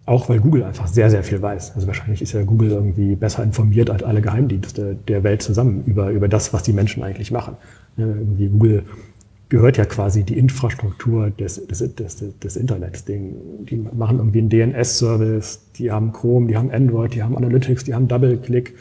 Auch 0.06 0.30
weil 0.30 0.40
Google 0.40 0.64
einfach 0.64 0.88
sehr, 0.88 1.10
sehr 1.10 1.24
viel 1.24 1.42
weiß. 1.42 1.74
Also 1.76 1.88
wahrscheinlich 1.88 2.22
ist 2.22 2.34
ja 2.34 2.42
Google 2.44 2.72
irgendwie 2.72 3.16
besser 3.16 3.44
informiert 3.44 3.90
als 3.90 4.04
alle 4.04 4.22
Geheimdienste 4.22 4.98
der 5.08 5.24
Welt 5.24 5.44
zusammen 5.44 5.84
über, 5.86 6.10
über 6.10 6.28
das, 6.28 6.54
was 6.54 6.64
die 6.64 6.74
Menschen 6.74 7.04
eigentlich 7.04 7.32
machen. 7.32 7.56
Ja, 7.98 8.08
irgendwie 8.08 8.48
Google 8.48 8.84
gehört 9.50 9.78
ja 9.78 9.86
quasi 9.86 10.24
die 10.24 10.38
Infrastruktur 10.38 11.30
des, 11.30 11.68
des, 11.68 11.96
des, 11.96 12.40
des 12.40 12.56
Internets. 12.56 13.06
Die, 13.06 13.36
die 13.70 13.76
machen 13.76 14.18
irgendwie 14.18 14.40
einen 14.40 14.50
DNS-Service, 14.50 15.60
die 15.76 15.92
haben 15.92 16.14
Chrome, 16.14 16.48
die 16.48 16.56
haben 16.56 16.72
Android, 16.72 17.14
die 17.14 17.22
haben 17.22 17.36
Analytics, 17.36 17.84
die 17.84 17.94
haben 17.94 18.08
DoubleClick, 18.08 18.76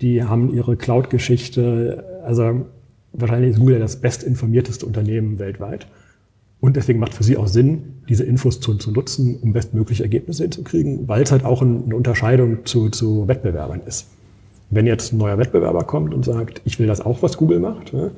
die 0.00 0.24
haben 0.24 0.52
ihre 0.52 0.76
Cloud-Geschichte. 0.76 2.04
Also 2.24 2.66
wahrscheinlich 3.12 3.52
ist 3.52 3.60
Google 3.60 3.78
das 3.78 4.00
bestinformierteste 4.00 4.84
Unternehmen 4.84 5.38
weltweit. 5.38 5.86
Und 6.60 6.76
deswegen 6.76 6.98
macht 6.98 7.12
es 7.12 7.18
für 7.18 7.24
sie 7.24 7.36
auch 7.36 7.46
Sinn, 7.46 8.02
diese 8.08 8.24
Infos 8.24 8.60
zu, 8.60 8.74
zu 8.74 8.90
nutzen, 8.90 9.38
um 9.40 9.52
bestmögliche 9.52 10.02
Ergebnisse 10.02 10.42
hinzukriegen, 10.42 11.08
weil 11.08 11.22
es 11.22 11.32
halt 11.32 11.44
auch 11.44 11.62
eine 11.62 11.94
Unterscheidung 11.94 12.66
zu, 12.66 12.90
zu 12.90 13.26
Wettbewerbern 13.28 13.80
ist. 13.86 14.08
Wenn 14.68 14.86
jetzt 14.86 15.12
ein 15.12 15.18
neuer 15.18 15.38
Wettbewerber 15.38 15.84
kommt 15.84 16.14
und 16.14 16.24
sagt, 16.24 16.60
ich 16.64 16.78
will 16.78 16.86
das 16.86 17.00
auch, 17.00 17.22
was 17.22 17.36
Google 17.38 17.60
macht, 17.60 17.92
ne, 17.92 18.12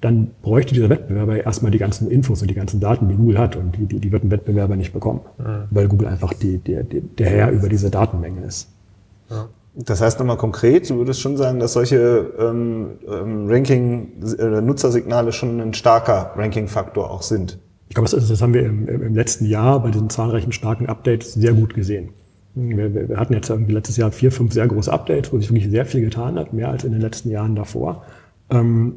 dann 0.00 0.32
bräuchte 0.42 0.74
dieser 0.74 0.88
Wettbewerber 0.88 1.44
erstmal 1.44 1.70
die 1.70 1.78
ganzen 1.78 2.10
Infos 2.10 2.42
und 2.42 2.48
die 2.48 2.54
ganzen 2.54 2.80
Daten, 2.80 3.08
die 3.08 3.14
Google 3.14 3.38
hat. 3.38 3.54
Und 3.54 3.76
die, 3.76 3.86
die, 3.86 4.00
die 4.00 4.10
wird 4.10 4.24
ein 4.24 4.30
Wettbewerber 4.30 4.74
nicht 4.74 4.92
bekommen, 4.92 5.20
ja. 5.38 5.68
weil 5.70 5.86
Google 5.86 6.08
einfach 6.08 6.32
die, 6.34 6.58
die, 6.58 6.82
die, 6.82 7.00
der 7.00 7.30
Herr 7.30 7.50
über 7.52 7.68
diese 7.68 7.88
Datenmenge 7.88 8.42
ist. 8.44 8.68
Ja. 9.30 9.48
Das 9.74 10.00
heißt 10.02 10.18
nochmal 10.18 10.36
konkret, 10.36 10.90
du 10.90 10.98
würdest 10.98 11.20
schon 11.20 11.36
sagen, 11.36 11.58
dass 11.58 11.72
solche 11.72 12.32
ähm, 12.38 12.88
ähm, 13.08 13.46
Ranking, 13.48 14.08
äh, 14.38 14.60
Nutzersignale 14.60 15.32
schon 15.32 15.60
ein 15.60 15.72
starker 15.72 16.32
Ranking-Faktor 16.36 17.10
auch 17.10 17.22
sind. 17.22 17.58
Ich 17.92 17.94
glaube, 17.94 18.08
das, 18.08 18.26
das 18.26 18.40
haben 18.40 18.54
wir 18.54 18.64
im, 18.64 18.88
im, 18.88 19.14
letzten 19.14 19.44
Jahr 19.44 19.82
bei 19.82 19.90
diesen 19.90 20.08
zahlreichen 20.08 20.50
starken 20.52 20.86
Updates 20.86 21.34
sehr 21.34 21.52
gut 21.52 21.74
gesehen. 21.74 22.14
Wir, 22.54 22.94
wir, 23.10 23.18
hatten 23.18 23.34
jetzt 23.34 23.50
irgendwie 23.50 23.74
letztes 23.74 23.98
Jahr 23.98 24.10
vier, 24.10 24.32
fünf 24.32 24.54
sehr 24.54 24.66
große 24.66 24.90
Updates, 24.90 25.30
wo 25.30 25.38
sich 25.38 25.50
wirklich 25.50 25.70
sehr 25.70 25.84
viel 25.84 26.00
getan 26.00 26.38
hat, 26.38 26.54
mehr 26.54 26.70
als 26.70 26.84
in 26.84 26.92
den 26.92 27.02
letzten 27.02 27.28
Jahren 27.28 27.54
davor. 27.54 28.06
Ähm, 28.48 28.96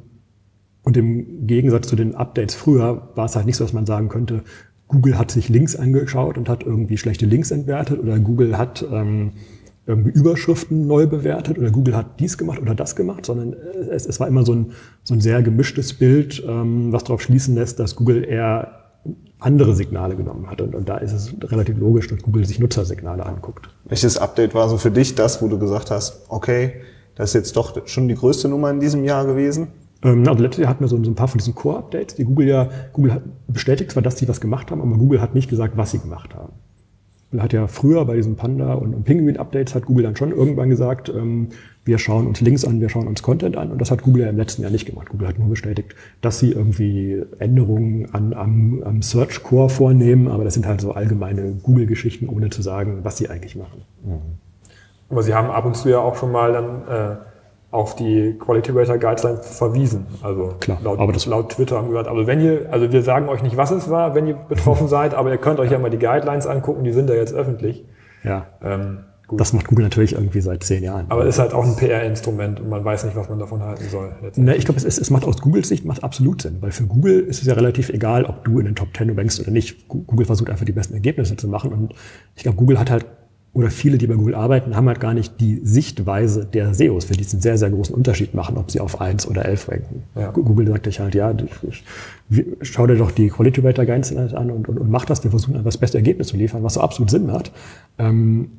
und 0.83 0.95
im 0.95 1.45
Gegensatz 1.45 1.89
zu 1.89 1.97
den 1.97 2.15
Updates 2.15 2.55
früher 2.55 3.09
war 3.15 3.25
es 3.25 3.35
halt 3.35 3.45
nicht 3.45 3.57
so, 3.57 3.65
dass 3.65 3.73
man 3.73 3.85
sagen 3.85 4.07
könnte, 4.07 4.43
Google 4.87 5.19
hat 5.19 5.29
sich 5.29 5.49
Links 5.49 5.75
angeschaut 5.75 6.37
und 6.37 6.47
hat 6.47 6.63
irgendwie 6.63 6.97
schlechte 6.97 7.25
Links 7.25 7.51
entwertet 7.51 7.99
oder 7.99 8.17
Google 8.17 8.57
hat 8.57 8.85
ähm, 8.89 9.33
irgendwie 9.85 10.11
Überschriften 10.11 10.87
neu 10.87 11.05
bewertet 11.05 11.57
oder 11.57 11.69
Google 11.69 11.97
hat 11.97 12.21
dies 12.21 12.37
gemacht 12.37 12.61
oder 12.61 12.75
das 12.75 12.95
gemacht, 12.95 13.25
sondern 13.25 13.57
es, 13.91 14.05
es 14.05 14.21
war 14.21 14.29
immer 14.29 14.45
so 14.45 14.53
ein, 14.53 14.71
so 15.03 15.13
ein 15.13 15.19
sehr 15.19 15.43
gemischtes 15.43 15.95
Bild, 15.95 16.41
ähm, 16.47 16.93
was 16.93 17.03
darauf 17.03 17.21
schließen 17.21 17.55
lässt, 17.55 17.79
dass 17.79 17.97
Google 17.97 18.23
eher 18.23 18.84
andere 19.39 19.75
Signale 19.75 20.15
genommen 20.15 20.49
hat. 20.49 20.61
Und, 20.61 20.75
und 20.75 20.89
da 20.89 20.97
ist 20.97 21.11
es 21.11 21.33
relativ 21.43 21.77
logisch, 21.77 22.07
dass 22.07 22.21
Google 22.21 22.45
sich 22.45 22.59
Nutzersignale 22.59 23.25
anguckt. 23.25 23.69
Welches 23.85 24.17
Update 24.17 24.53
war 24.53 24.69
so 24.69 24.77
für 24.77 24.91
dich 24.91 25.15
das, 25.15 25.41
wo 25.41 25.47
du 25.47 25.59
gesagt 25.59 25.91
hast, 25.91 26.25
okay, 26.29 26.81
das 27.15 27.29
ist 27.29 27.33
jetzt 27.33 27.57
doch 27.57 27.87
schon 27.87 28.07
die 28.07 28.15
größte 28.15 28.47
Nummer 28.47 28.69
in 28.69 28.79
diesem 28.79 29.03
Jahr 29.03 29.25
gewesen? 29.25 29.67
Ähm, 30.03 30.27
also 30.27 30.41
letztes 30.41 30.61
Jahr 30.61 30.69
hatten 30.69 30.83
wir 30.83 30.87
so, 30.87 31.01
so 31.03 31.09
ein 31.09 31.15
paar 31.15 31.27
von 31.27 31.37
diesen 31.37 31.55
Core-Updates, 31.55 32.15
die 32.15 32.25
Google 32.25 32.47
ja, 32.47 32.69
Google 32.93 33.13
hat 33.13 33.23
bestätigt 33.47 33.91
zwar, 33.91 34.03
dass 34.03 34.17
sie 34.17 34.27
was 34.27 34.41
gemacht 34.41 34.71
haben, 34.71 34.81
aber 34.81 34.97
Google 34.97 35.21
hat 35.21 35.35
nicht 35.35 35.49
gesagt, 35.49 35.77
was 35.77 35.91
sie 35.91 35.99
gemacht 35.99 36.35
haben. 36.35 36.53
Hat 37.41 37.53
ja 37.53 37.67
früher 37.67 38.05
bei 38.05 38.15
diesen 38.15 38.35
Panda- 38.35 38.73
und, 38.73 39.03
Penguin-Updates 39.03 39.75
hat 39.75 39.85
Google 39.85 40.03
dann 40.03 40.15
schon 40.15 40.31
irgendwann 40.31 40.69
gesagt, 40.69 41.09
ähm, 41.09 41.49
wir 41.85 41.99
schauen 41.99 42.25
uns 42.27 42.41
Links 42.41 42.65
an, 42.65 42.81
wir 42.81 42.89
schauen 42.89 43.07
uns 43.07 43.21
Content 43.21 43.57
an. 43.57 43.71
Und 43.71 43.79
das 43.79 43.91
hat 43.91 44.01
Google 44.01 44.23
ja 44.23 44.29
im 44.29 44.37
letzten 44.37 44.63
Jahr 44.63 44.71
nicht 44.71 44.85
gemacht. 44.85 45.09
Google 45.09 45.27
hat 45.27 45.37
nur 45.37 45.49
bestätigt, 45.49 45.95
dass 46.21 46.39
sie 46.39 46.51
irgendwie 46.51 47.21
Änderungen 47.39 48.13
an, 48.13 48.33
am, 48.33 48.81
am 48.83 49.01
Search 49.01 49.43
Core 49.43 49.69
vornehmen, 49.69 50.27
aber 50.27 50.43
das 50.43 50.55
sind 50.55 50.65
halt 50.65 50.81
so 50.81 50.93
allgemeine 50.93 51.53
Google-Geschichten, 51.61 52.27
ohne 52.27 52.49
zu 52.49 52.61
sagen, 52.61 52.99
was 53.03 53.17
sie 53.17 53.29
eigentlich 53.29 53.55
machen. 53.55 53.83
Mhm. 54.03 54.19
Aber 55.09 55.21
sie 55.21 55.33
haben 55.33 55.49
ab 55.49 55.65
und 55.65 55.75
zu 55.75 55.89
ja 55.89 55.99
auch 55.99 56.15
schon 56.15 56.31
mal 56.31 56.53
dann 56.53 56.87
äh, 56.87 57.15
auf 57.75 57.95
die 57.95 58.35
Quality 58.39 58.71
Rater 58.71 58.97
Guidelines 58.97 59.57
verwiesen. 59.57 60.07
Also 60.23 60.55
Klar, 60.59 60.79
laut, 60.83 60.99
aber 60.99 61.13
das 61.13 61.25
laut 61.25 61.49
Twitter 61.51 61.77
haben 61.77 61.85
wir 61.85 61.91
gesagt, 61.91 62.07
also 62.07 62.27
wenn 62.27 62.41
ihr, 62.41 62.67
also 62.71 62.91
wir 62.91 63.01
sagen 63.01 63.29
euch 63.29 63.43
nicht, 63.43 63.57
was 63.57 63.71
es 63.71 63.89
war, 63.89 64.15
wenn 64.15 64.27
ihr 64.27 64.35
betroffen 64.35 64.87
seid, 64.89 65.13
aber 65.13 65.31
ihr 65.31 65.37
könnt 65.37 65.59
euch 65.59 65.71
ja 65.71 65.79
mal 65.79 65.91
die 65.91 65.99
Guidelines 65.99 66.47
angucken, 66.47 66.83
die 66.83 66.93
sind 66.93 67.09
ja 67.09 67.15
jetzt 67.15 67.33
öffentlich. 67.33 67.85
Ja. 68.23 68.47
Ähm, 68.63 68.99
Gut. 69.27 69.39
Das 69.39 69.53
macht 69.53 69.67
Google 69.67 69.85
natürlich 69.85 70.13
irgendwie 70.13 70.39
seit 70.39 70.63
zehn 70.63 70.83
Jahren. 70.83 71.07
Aber 71.09 71.23
es 71.23 71.35
ist 71.35 71.39
halt 71.39 71.53
auch 71.53 71.65
ein 71.65 71.75
PR-Instrument 71.75 72.59
und 72.59 72.69
man 72.69 72.85
weiß 72.85 73.05
nicht, 73.05 73.15
was 73.15 73.27
man 73.27 73.39
davon 73.39 73.63
halten 73.63 73.85
soll. 73.89 74.11
Ne, 74.35 74.55
ich 74.55 74.65
glaube, 74.65 74.77
es, 74.77 74.99
es 74.99 75.09
macht 75.09 75.25
aus 75.25 75.41
Googles 75.41 75.67
Sicht 75.67 75.83
macht 75.83 76.03
absolut 76.03 76.43
Sinn, 76.43 76.57
weil 76.59 76.69
für 76.69 76.83
Google 76.83 77.21
ist 77.21 77.41
es 77.41 77.47
ja 77.47 77.55
relativ 77.55 77.89
egal, 77.89 78.25
ob 78.25 78.45
du 78.45 78.59
in 78.59 78.65
den 78.65 78.75
Top 78.75 78.93
Ten 78.93 79.09
rankst 79.17 79.39
oder 79.39 79.49
nicht. 79.49 79.87
Google 79.87 80.27
versucht 80.27 80.51
einfach 80.51 80.65
die 80.65 80.73
besten 80.73 80.93
Ergebnisse 80.93 81.35
zu 81.37 81.47
machen 81.47 81.73
und 81.73 81.95
ich 82.35 82.43
glaube, 82.43 82.57
Google 82.57 82.77
hat 82.77 82.91
halt 82.91 83.07
oder 83.55 83.69
viele, 83.69 83.97
die 83.97 84.05
bei 84.05 84.15
Google 84.15 84.35
arbeiten, 84.35 84.75
haben 84.75 84.87
halt 84.89 84.99
gar 84.99 85.13
nicht 85.13 85.39
die 85.39 85.61
Sichtweise 85.63 86.45
der 86.45 86.73
SEOs, 86.73 87.05
für 87.05 87.13
die 87.13 87.25
einen 87.31 87.41
sehr, 87.41 87.57
sehr 87.57 87.69
großen 87.69 87.95
Unterschied 87.95 88.33
machen, 88.33 88.57
ob 88.57 88.69
sie 88.69 88.81
auf 88.81 88.99
eins 88.99 89.25
oder 89.25 89.45
elf 89.45 89.69
ranken. 89.69 90.03
Ja. 90.13 90.31
Google 90.31 90.67
sagt 90.67 90.87
euch 90.89 90.99
halt, 90.99 91.15
ja, 91.15 91.33
schau 92.61 92.85
dir 92.85 92.97
doch 92.97 93.11
die 93.11 93.29
Quality 93.29 93.61
Rater 93.61 93.85
Guidelines 93.85 94.33
an 94.33 94.51
und, 94.51 94.67
und, 94.67 94.77
und 94.77 94.91
mach 94.91 95.05
das. 95.05 95.23
Wir 95.23 95.31
versuchen 95.31 95.53
einfach 95.53 95.69
das 95.69 95.77
beste 95.77 95.97
Ergebnis 95.97 96.27
zu 96.27 96.37
liefern, 96.37 96.63
was 96.63 96.73
so 96.73 96.81
absolut 96.81 97.09
Sinn 97.09 97.31
hat. 97.31 97.53
Ähm, 97.97 98.49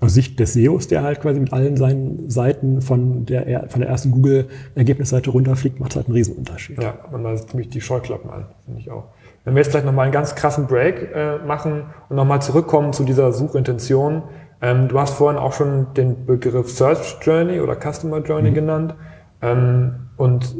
aus 0.00 0.14
Sicht 0.14 0.40
des 0.40 0.54
SEOs, 0.54 0.88
der 0.88 1.02
halt 1.02 1.20
quasi 1.20 1.38
mit 1.38 1.52
allen 1.52 1.76
seinen 1.76 2.28
Seiten 2.28 2.82
von 2.82 3.26
der, 3.26 3.68
von 3.68 3.82
der 3.82 3.88
ersten 3.88 4.10
Google-Ergebnisseite 4.10 5.30
runterfliegt, 5.30 5.78
macht 5.78 5.94
halt 5.94 6.06
einen 6.06 6.16
Riesenunterschied. 6.16 6.82
Ja, 6.82 6.94
man 7.12 7.22
mal 7.22 7.38
ziemlich 7.38 7.68
die 7.68 7.80
Scheuklappen 7.80 8.30
an, 8.30 8.46
finde 8.64 8.80
ich 8.80 8.90
auch. 8.90 9.04
Wenn 9.44 9.54
wir 9.54 9.62
jetzt 9.62 9.70
gleich 9.70 9.84
nochmal 9.84 10.04
einen 10.04 10.12
ganz 10.12 10.34
krassen 10.34 10.66
Break 10.66 11.14
äh, 11.14 11.38
machen 11.38 11.84
und 12.08 12.16
nochmal 12.16 12.42
zurückkommen 12.42 12.92
zu 12.92 13.04
dieser 13.04 13.32
Suchintention. 13.32 14.22
Ähm, 14.62 14.88
du 14.88 14.98
hast 15.00 15.14
vorhin 15.14 15.38
auch 15.38 15.52
schon 15.52 15.94
den 15.94 16.26
Begriff 16.26 16.70
Search 16.70 17.18
Journey 17.22 17.60
oder 17.60 17.76
Customer 17.76 18.18
Journey 18.18 18.50
mhm. 18.50 18.54
genannt. 18.54 18.94
Ähm, 19.42 20.08
und 20.16 20.54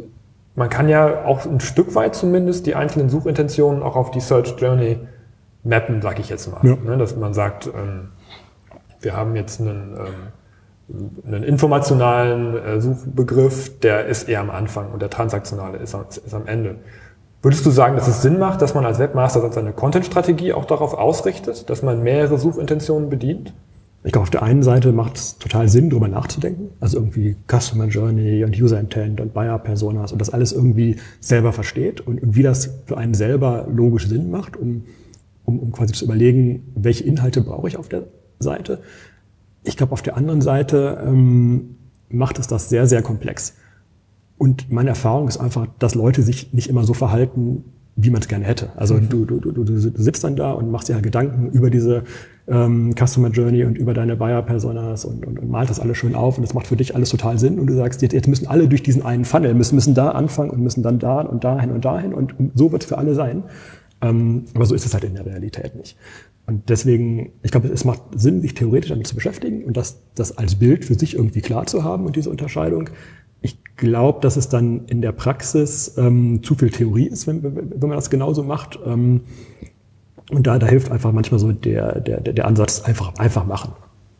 man 0.55 0.69
kann 0.69 0.89
ja 0.89 1.25
auch 1.25 1.45
ein 1.45 1.61
Stück 1.61 1.95
weit 1.95 2.15
zumindest 2.15 2.67
die 2.67 2.75
einzelnen 2.75 3.09
Suchintentionen 3.09 3.83
auch 3.83 3.97
auf 3.97 4.11
die 4.11 4.21
Search 4.21 4.55
Journey 4.59 4.99
mappen, 5.63 6.01
sag 6.03 6.19
ich 6.19 6.29
jetzt 6.29 6.51
mal. 6.51 6.61
Ja. 6.67 6.77
Ne, 6.77 6.97
dass 6.97 7.17
man 7.17 7.35
sagt, 7.35 7.67
ähm, 7.67 8.09
wir 9.01 9.17
haben 9.17 9.37
jetzt 9.37 9.61
einen, 9.61 9.97
ähm, 10.89 11.11
einen 11.27 11.43
informationalen 11.43 12.57
äh, 12.57 12.81
Suchbegriff, 12.81 13.81
der 13.81 14.07
ist 14.07 14.29
eher 14.29 14.41
am 14.41 14.51
Anfang 14.51 14.91
und 14.93 15.03
der 15.03 15.11
transaktionale 15.11 15.79
ist, 15.79 15.95
ist 15.95 16.35
am 16.35 16.47
Ende. 16.47 16.77
Würdest 17.43 17.65
du 17.65 17.71
sagen, 17.71 17.97
dass 17.97 18.07
es 18.07 18.21
Sinn 18.21 18.39
macht, 18.39 18.61
dass 18.61 18.75
man 18.75 18.85
als 18.85 18.99
Webmaster 18.99 19.51
seine 19.51 19.73
Content-Strategie 19.73 20.53
auch 20.53 20.67
darauf 20.67 20.93
ausrichtet, 20.93 21.71
dass 21.71 21.83
man 21.83 22.03
mehrere 22.03 22.39
Suchintentionen 22.39 23.09
bedient? 23.09 23.55
Ich 24.03 24.13
glaube, 24.13 24.23
auf 24.23 24.31
der 24.31 24.43
einen 24.43 24.63
Seite 24.63 24.93
macht 24.93 25.17
es 25.17 25.37
total 25.39 25.69
Sinn, 25.69 25.91
darüber 25.91 26.09
nachzudenken. 26.09 26.71
Also 26.81 26.99
irgendwie 26.99 27.37
Customer 27.47 27.87
Journey 27.87 28.45
und 28.45 28.59
User 28.59 28.81
Intent 28.81 29.21
und 29.21 29.35
Buyer 29.35 29.59
Personas 29.59 30.13
und 30.13 30.21
das 30.21 30.31
alles 30.31 30.53
irgendwie 30.53 30.97
selber 31.21 31.53
versteht 31.53 32.01
und, 32.01 32.23
und 32.23 32.35
wie 32.35 32.43
das 32.43 32.71
für 32.87 32.97
einen 32.97 33.13
selber 33.13 33.69
logisch 33.71 34.09
Sinn 34.09 34.31
macht, 34.31 34.57
um, 34.57 34.85
um, 35.45 35.59
um 35.59 35.73
quasi 35.73 35.93
zu 35.93 36.07
überlegen, 36.07 36.73
welche 36.75 37.05
Inhalte 37.05 37.43
brauche 37.43 37.69
ich 37.69 37.77
auf 37.77 37.89
der 37.89 38.05
Seite. 38.39 38.81
Ich 39.65 39.77
glaube, 39.77 39.93
auf 39.93 40.01
der 40.01 40.17
anderen 40.17 40.41
Seite 40.41 41.03
ähm, 41.07 41.77
macht 42.09 42.39
es 42.39 42.47
das 42.47 42.71
sehr, 42.71 42.87
sehr 42.87 43.03
komplex. 43.03 43.55
Und 44.39 44.73
meine 44.73 44.89
Erfahrung 44.89 45.29
ist 45.29 45.37
einfach, 45.37 45.67
dass 45.79 45.95
Leute 45.95 46.23
sich 46.23 46.55
nicht 46.55 46.71
immer 46.71 46.85
so 46.85 46.95
verhalten, 46.95 47.65
wie 47.97 48.11
man 48.11 48.21
es 48.21 48.29
gerne 48.29 48.45
hätte. 48.45 48.71
Also 48.77 48.95
mhm. 48.95 49.09
du, 49.09 49.25
du, 49.25 49.41
du, 49.41 49.65
du 49.65 49.79
sitzt 49.79 50.25
dann 50.25 50.37
da 50.37 50.53
und 50.53 50.71
machst 50.71 50.89
dir 50.89 50.95
halt 50.95 51.05
Gedanken 51.05 51.51
über 51.51 51.71
diese 51.71 52.05
ähm, 52.49 52.95
Customer 52.99 53.29
Journey 53.29 53.65
und 53.65 53.79
über 53.79 53.95
deine 53.95 54.17
Buyer-Personas 54.17 55.05
und, 55.05 55.27
und, 55.27 55.39
und 55.39 55.51
malt 55.51 55.71
das 55.71 55.81
alles 55.81 55.99
schön 55.99 56.15
auf 56.15 56.37
und 56.37 56.43
das 56.43 56.55
macht 56.55 56.67
für 56.67 56.77
dich 56.77 56.95
alles 56.95 57.11
total 57.11 57.39
Sinn 57.39 57.59
und 57.59 57.67
du 57.67 57.75
sagst, 57.75 58.03
jetzt, 58.03 58.13
jetzt 58.13 58.29
müssen 58.29 58.47
alle 58.47 58.69
durch 58.69 58.83
diesen 58.83 59.03
einen 59.03 59.25
Funnel, 59.25 59.55
müssen, 59.55 59.75
müssen 59.75 59.95
da 59.95 60.11
anfangen 60.11 60.51
und 60.51 60.61
müssen 60.61 60.83
dann 60.83 60.99
da 60.99 61.21
und 61.21 61.45
dahin 61.45 61.71
und 61.71 61.85
dahin 61.85 62.15
und 62.15 62.35
so 62.55 62.73
wird 62.73 62.83
es 62.83 62.89
für 62.89 62.99
alle 62.99 63.15
sein. 63.15 63.45
Ähm, 64.03 64.45
aber 64.55 64.65
so 64.65 64.75
ist 64.75 64.87
es 64.87 64.95
halt 64.95 65.05
in 65.05 65.15
der 65.15 65.27
Realität 65.27 65.77
nicht. 65.77 65.97
Und 66.47 66.69
deswegen, 66.69 67.33
ich 67.43 67.53
glaube, 67.53 67.69
es 67.69 67.85
macht 67.85 68.03
Sinn, 68.17 68.41
sich 68.41 68.55
theoretisch 68.55 68.91
damit 68.91 69.07
zu 69.07 69.15
beschäftigen 69.15 69.65
und 69.65 69.77
das, 69.77 70.01
das 70.17 70.37
als 70.37 70.57
Bild 70.57 70.85
für 70.85 70.95
sich 70.95 71.15
irgendwie 71.15 71.43
klar 71.43 71.67
zu 71.67 71.85
haben 71.85 72.07
und 72.07 72.17
diese 72.17 72.31
Unterscheidung. 72.31 72.91
Glaube, 73.81 74.21
dass 74.21 74.37
es 74.37 74.49
dann 74.49 74.87
in 74.87 75.01
der 75.03 75.13
Praxis 75.13 75.97
ähm, 75.97 76.43
zu 76.43 76.55
viel 76.55 76.71
Theorie 76.71 77.07
ist, 77.07 77.27
wenn, 77.27 77.43
wenn 77.43 77.81
man 77.81 77.93
das 77.93 78.11
genauso 78.11 78.43
macht. 78.43 78.79
Ähm, 78.85 79.23
und 80.31 80.47
da, 80.47 80.59
da 80.59 80.67
hilft 80.67 80.93
einfach 80.93 81.13
manchmal 81.13 81.41
so 81.41 81.51
der, 81.51 82.01
der, 82.01 82.21
der 82.21 82.47
Ansatz, 82.47 82.83
einfach, 82.83 83.15
einfach 83.17 83.47
machen. 83.47 83.73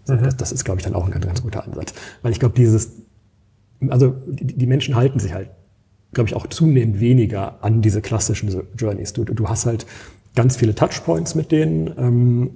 Mhm. 0.09 0.23
Das, 0.23 0.37
das 0.37 0.53
ist, 0.53 0.65
glaube 0.65 0.81
ich, 0.81 0.85
dann 0.85 0.95
auch 0.95 1.05
ein 1.05 1.13
ganz, 1.13 1.27
ganz 1.27 1.43
guter 1.43 1.65
Ansatz. 1.65 1.95
Weil 2.23 2.33
ich 2.33 2.41
glaube, 2.41 2.55
dieses, 2.57 3.03
also 3.89 4.17
die, 4.27 4.47
die 4.47 4.67
Menschen 4.67 4.97
halten 4.97 5.21
sich 5.21 5.35
halt 5.35 5.51
glaube 6.13 6.29
ich, 6.29 6.35
auch 6.35 6.47
zunehmend 6.49 7.01
weniger 7.01 7.63
an 7.63 7.83
diese 7.83 8.03
klassischen 8.03 8.51
Journeys. 8.77 9.13
Du, 9.13 9.25
du 9.25 9.49
hast 9.49 9.67
halt 9.67 9.87
ganz 10.35 10.57
viele 10.57 10.75
Touchpoints 10.75 11.35
mit 11.35 11.53
denen 11.53 11.93
ähm, 11.99 12.51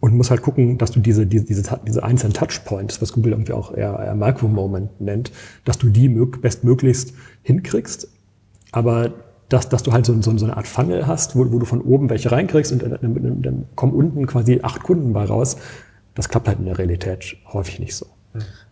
und 0.00 0.16
musst 0.16 0.30
halt 0.30 0.42
gucken, 0.42 0.78
dass 0.78 0.90
du 0.90 1.00
diese, 1.00 1.26
diese, 1.26 1.44
diese, 1.44 1.80
diese 1.86 2.02
einzelnen 2.02 2.32
Touchpoints, 2.32 3.00
was 3.02 3.12
Google 3.12 3.32
irgendwie 3.32 3.52
auch 3.52 3.74
eher, 3.74 3.98
eher 3.98 4.14
Micro-Moment 4.14 5.00
nennt, 5.00 5.30
dass 5.64 5.78
du 5.78 5.88
die 5.88 6.08
bestmöglichst 6.08 7.12
hinkriegst. 7.42 8.08
Aber 8.72 9.12
dass, 9.50 9.68
dass 9.68 9.82
du 9.82 9.92
halt 9.92 10.06
so, 10.06 10.20
so, 10.22 10.36
so 10.36 10.44
eine 10.44 10.56
Art 10.56 10.66
Funnel 10.66 11.06
hast, 11.06 11.36
wo, 11.36 11.52
wo 11.52 11.58
du 11.58 11.66
von 11.66 11.82
oben 11.82 12.08
welche 12.08 12.32
reinkriegst 12.32 12.72
und 12.72 12.82
dann, 12.82 12.98
dann, 13.00 13.42
dann 13.42 13.66
kommen 13.74 13.92
unten 13.92 14.26
quasi 14.26 14.60
acht 14.62 14.82
Kunden 14.82 15.12
bei 15.12 15.24
raus. 15.24 15.56
Das 16.14 16.28
klappt 16.28 16.48
halt 16.48 16.58
in 16.58 16.64
der 16.64 16.78
Realität 16.78 17.36
häufig 17.52 17.78
nicht 17.78 17.94
so. 17.94 18.06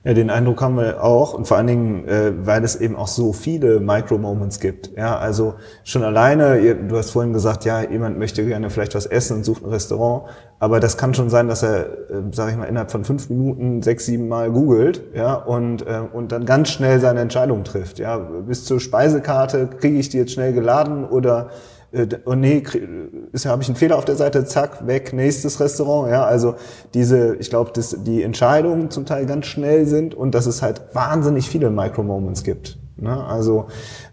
Ja, 0.04 0.14
den 0.14 0.30
Eindruck 0.30 0.62
haben 0.62 0.76
wir 0.76 1.02
auch 1.02 1.34
und 1.34 1.48
vor 1.48 1.56
allen 1.56 1.66
Dingen, 1.66 2.06
äh, 2.06 2.32
weil 2.46 2.62
es 2.62 2.76
eben 2.76 2.94
auch 2.94 3.08
so 3.08 3.32
viele 3.32 3.80
Micro-Moments 3.80 4.60
gibt. 4.60 4.96
Ja, 4.96 5.18
also 5.18 5.54
schon 5.82 6.04
alleine, 6.04 6.60
ihr, 6.60 6.76
du 6.76 6.96
hast 6.96 7.10
vorhin 7.10 7.32
gesagt, 7.32 7.64
ja, 7.64 7.82
jemand 7.82 8.18
möchte 8.18 8.46
gerne 8.46 8.70
vielleicht 8.70 8.94
was 8.94 9.06
essen 9.06 9.38
und 9.38 9.44
sucht 9.44 9.64
ein 9.64 9.70
Restaurant, 9.70 10.30
aber 10.60 10.78
das 10.78 10.96
kann 10.96 11.14
schon 11.14 11.28
sein, 11.28 11.48
dass 11.48 11.64
er, 11.64 11.86
äh, 11.86 12.22
sage 12.30 12.52
ich 12.52 12.56
mal, 12.56 12.66
innerhalb 12.66 12.92
von 12.92 13.04
fünf 13.04 13.28
Minuten 13.28 13.82
sechs, 13.82 14.06
sieben 14.06 14.28
Mal 14.28 14.52
googelt, 14.52 15.02
ja, 15.14 15.34
und 15.34 15.82
äh, 15.82 16.02
und 16.12 16.30
dann 16.30 16.46
ganz 16.46 16.68
schnell 16.68 17.00
seine 17.00 17.20
Entscheidung 17.20 17.64
trifft. 17.64 17.98
Ja, 17.98 18.18
bis 18.18 18.64
zur 18.64 18.78
Speisekarte 18.78 19.66
kriege 19.66 19.98
ich 19.98 20.08
die 20.08 20.18
jetzt 20.18 20.32
schnell 20.32 20.52
geladen 20.52 21.04
oder 21.04 21.50
äh, 21.92 22.06
oh 22.26 22.34
nee, 22.34 22.62
habe 22.64 23.62
ich 23.62 23.68
einen 23.68 23.76
Fehler 23.76 23.96
auf 23.96 24.04
der 24.04 24.16
Seite, 24.16 24.44
zack, 24.44 24.86
weg, 24.86 25.12
nächstes 25.12 25.60
Restaurant. 25.60 26.10
Ja, 26.10 26.24
also 26.24 26.56
diese, 26.94 27.36
ich 27.36 27.50
glaube, 27.50 27.72
dass 27.72 27.96
die 28.04 28.22
Entscheidungen 28.22 28.90
zum 28.90 29.06
Teil 29.06 29.26
ganz 29.26 29.46
schnell 29.46 29.86
sind 29.86 30.14
und 30.14 30.34
dass 30.34 30.46
es 30.46 30.62
halt 30.62 30.82
wahnsinnig 30.92 31.48
viele 31.48 31.70
Micro-Moments 31.70 32.44
gibt. 32.44 32.78
Ne? 32.96 33.24
Also 33.24 33.66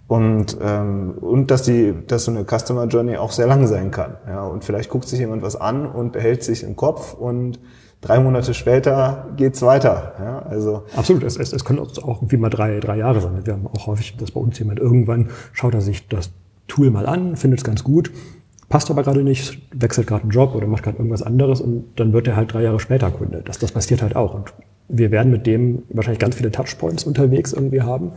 und 0.08 0.58
ähm, 0.62 1.16
und 1.20 1.50
dass 1.50 1.64
die, 1.64 1.96
dass 2.08 2.26
so 2.26 2.32
eine 2.32 2.46
Customer 2.46 2.86
Journey 2.86 3.18
auch 3.18 3.32
sehr 3.32 3.48
lang 3.48 3.66
sein 3.68 3.92
kann. 3.92 4.18
Ja, 4.28 4.46
und 4.46 4.64
vielleicht 4.64 4.90
guckt 4.90 5.08
sich 5.08 5.20
jemand 5.20 5.42
was 5.42 5.56
an 5.56 5.88
und 5.88 6.12
behält 6.12 6.44
sich 6.44 6.64
im 6.64 6.76
Kopf 6.76 7.14
und 7.14 7.60
drei 8.02 8.20
Monate 8.20 8.54
später 8.54 9.28
geht's 9.36 9.64
weiter. 9.64 10.14
Ja, 10.20 10.40
also 10.44 10.84
Absolut, 10.96 11.24
es, 11.24 11.38
es, 11.38 11.54
es 11.54 11.66
können 11.66 11.80
auch 11.80 12.22
irgendwie 12.22 12.38
mal 12.38 12.50
drei, 12.50 12.80
drei 12.80 12.98
Jahre 12.98 13.20
sein. 13.20 13.40
Wir 13.44 13.54
haben 13.54 13.68
auch 13.68 13.88
häufig, 13.88 14.16
dass 14.18 14.32
bei 14.32 14.40
uns 14.40 14.60
jemand 14.60 14.80
irgendwann 14.80 15.32
schaut 15.54 15.74
er 15.74 15.82
sich 15.82 16.08
das 16.08 16.30
Tool 16.68 16.90
mal 16.90 17.06
an, 17.06 17.36
findet 17.36 17.60
es 17.60 17.64
ganz 17.64 17.84
gut, 17.84 18.12
passt 18.70 18.90
aber 18.90 19.04
gerade 19.04 19.24
nicht, 19.24 19.62
wechselt 19.74 20.08
gerade 20.08 20.24
einen 20.24 20.32
Job 20.32 20.56
oder 20.56 20.68
macht 20.68 20.84
gerade 20.84 20.98
irgendwas 20.98 21.22
anderes 21.22 21.62
und 21.62 21.86
dann 21.96 22.14
wird 22.14 22.28
er 22.28 22.36
halt 22.36 22.54
drei 22.54 22.64
Jahre 22.64 22.80
später 22.80 23.12
Kunde. 23.12 23.42
Das, 23.46 23.60
das 23.60 23.72
passiert 23.72 24.02
halt 24.02 24.16
auch. 24.16 24.34
Und 24.34 24.54
wir 24.88 25.12
werden 25.12 25.32
mit 25.32 25.46
dem 25.48 25.84
wahrscheinlich 25.90 26.20
ganz 26.20 26.36
viele 26.36 26.52
Touchpoints 26.52 27.04
unterwegs 27.04 27.54
irgendwie 27.54 27.82
haben. 27.82 28.14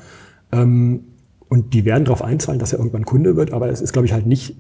Ähm, 0.52 1.04
und 1.48 1.72
die 1.72 1.84
werden 1.84 2.04
darauf 2.04 2.22
einzahlen, 2.22 2.58
dass 2.58 2.72
er 2.72 2.78
irgendwann 2.78 3.04
Kunde 3.04 3.36
wird, 3.36 3.52
aber 3.52 3.68
es 3.70 3.80
ist, 3.80 3.92
glaube 3.92 4.06
ich, 4.06 4.12
halt 4.12 4.26
nicht 4.26 4.56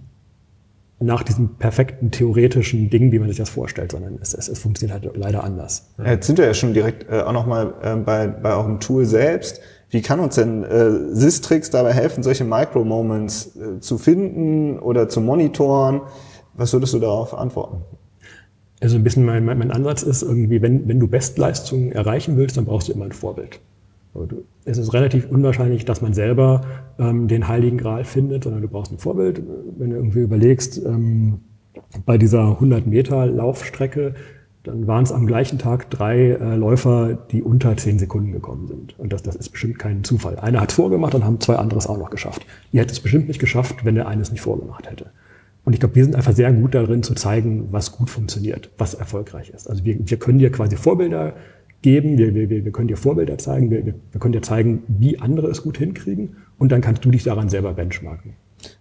nach 1.00 1.22
diesem 1.22 1.56
perfekten 1.56 2.10
theoretischen 2.10 2.90
Ding, 2.90 3.12
wie 3.12 3.18
man 3.18 3.28
sich 3.28 3.36
das 3.36 3.50
vorstellt, 3.50 3.92
sondern 3.92 4.18
es, 4.20 4.34
es, 4.34 4.48
es 4.48 4.58
funktioniert 4.58 5.02
halt 5.02 5.16
leider 5.16 5.44
anders. 5.44 5.90
Jetzt 6.04 6.26
sind 6.26 6.38
wir 6.38 6.46
ja 6.46 6.54
schon 6.54 6.74
direkt 6.74 7.08
äh, 7.08 7.20
auch 7.20 7.32
nochmal 7.32 7.74
äh, 7.82 7.96
bei, 7.96 8.26
bei 8.26 8.54
eurem 8.54 8.80
Tool 8.80 9.04
selbst. 9.04 9.60
Wie 9.90 10.02
kann 10.02 10.20
uns 10.20 10.34
denn 10.34 10.64
äh, 10.64 11.14
Sistrix 11.14 11.70
dabei 11.70 11.92
helfen, 11.92 12.22
solche 12.22 12.44
Micro-Moments 12.44 13.56
äh, 13.56 13.80
zu 13.80 13.96
finden 13.96 14.78
oder 14.78 15.08
zu 15.08 15.20
monitoren? 15.20 16.02
Was 16.54 16.72
würdest 16.72 16.92
du 16.92 16.98
darauf 16.98 17.32
antworten? 17.32 17.82
Also 18.80 18.96
ein 18.96 19.02
bisschen 19.02 19.24
mein, 19.24 19.44
mein, 19.44 19.58
mein 19.58 19.70
Ansatz 19.70 20.02
ist 20.02 20.22
irgendwie, 20.22 20.60
wenn, 20.62 20.86
wenn 20.88 21.00
du 21.00 21.08
Bestleistungen 21.08 21.92
erreichen 21.92 22.36
willst, 22.36 22.56
dann 22.56 22.64
brauchst 22.64 22.88
du 22.88 22.92
immer 22.92 23.06
ein 23.06 23.12
Vorbild. 23.12 23.60
Es 24.64 24.78
ist 24.78 24.92
relativ 24.92 25.30
unwahrscheinlich, 25.30 25.84
dass 25.84 26.00
man 26.02 26.12
selber 26.12 26.62
ähm, 26.98 27.28
den 27.28 27.46
Heiligen 27.46 27.78
Gral 27.78 28.04
findet, 28.04 28.44
sondern 28.44 28.62
du 28.62 28.68
brauchst 28.68 28.92
ein 28.92 28.98
Vorbild. 28.98 29.42
Wenn 29.78 29.90
du 29.90 29.96
irgendwie 29.96 30.20
überlegst, 30.20 30.84
ähm, 30.84 31.40
bei 32.04 32.18
dieser 32.18 32.42
100 32.42 32.86
Meter 32.86 33.26
Laufstrecke 33.26 34.14
dann 34.68 34.86
waren 34.86 35.02
es 35.02 35.12
am 35.12 35.26
gleichen 35.26 35.58
Tag 35.58 35.90
drei 35.90 36.30
äh, 36.32 36.54
Läufer, 36.56 37.18
die 37.30 37.42
unter 37.42 37.76
zehn 37.76 37.98
Sekunden 37.98 38.32
gekommen 38.32 38.68
sind. 38.68 38.98
Und 38.98 39.12
das, 39.12 39.22
das 39.22 39.34
ist 39.34 39.48
bestimmt 39.48 39.78
kein 39.78 40.04
Zufall. 40.04 40.38
Einer 40.38 40.60
hat 40.60 40.72
vorgemacht, 40.72 41.14
dann 41.14 41.24
haben 41.24 41.40
zwei 41.40 41.56
andere 41.56 41.78
es 41.78 41.86
auch 41.86 41.98
noch 41.98 42.10
geschafft. 42.10 42.46
Ihr 42.70 42.80
hättet 42.80 42.92
es 42.92 43.00
bestimmt 43.00 43.28
nicht 43.28 43.40
geschafft, 43.40 43.84
wenn 43.84 43.94
der 43.94 44.06
eine 44.06 44.22
es 44.22 44.30
nicht 44.30 44.42
vorgemacht 44.42 44.90
hätte. 44.90 45.06
Und 45.64 45.72
ich 45.72 45.80
glaube, 45.80 45.96
wir 45.96 46.04
sind 46.04 46.14
einfach 46.14 46.32
sehr 46.32 46.52
gut 46.52 46.74
darin 46.74 47.02
zu 47.02 47.14
zeigen, 47.14 47.68
was 47.70 47.92
gut 47.92 48.10
funktioniert, 48.10 48.70
was 48.78 48.94
erfolgreich 48.94 49.50
ist. 49.50 49.68
Also 49.68 49.84
wir, 49.84 49.98
wir 49.98 50.18
können 50.18 50.38
dir 50.38 50.52
quasi 50.52 50.76
Vorbilder 50.76 51.34
geben, 51.82 52.18
wir, 52.18 52.34
wir, 52.34 52.48
wir 52.50 52.72
können 52.72 52.88
dir 52.88 52.96
Vorbilder 52.96 53.38
zeigen, 53.38 53.70
wir, 53.70 53.84
wir 53.84 54.20
können 54.20 54.32
dir 54.32 54.42
zeigen, 54.42 54.82
wie 54.88 55.18
andere 55.18 55.48
es 55.48 55.62
gut 55.62 55.78
hinkriegen 55.78 56.36
und 56.58 56.72
dann 56.72 56.80
kannst 56.80 57.04
du 57.04 57.10
dich 57.10 57.24
daran 57.24 57.48
selber 57.48 57.72
benchmarken. 57.72 58.34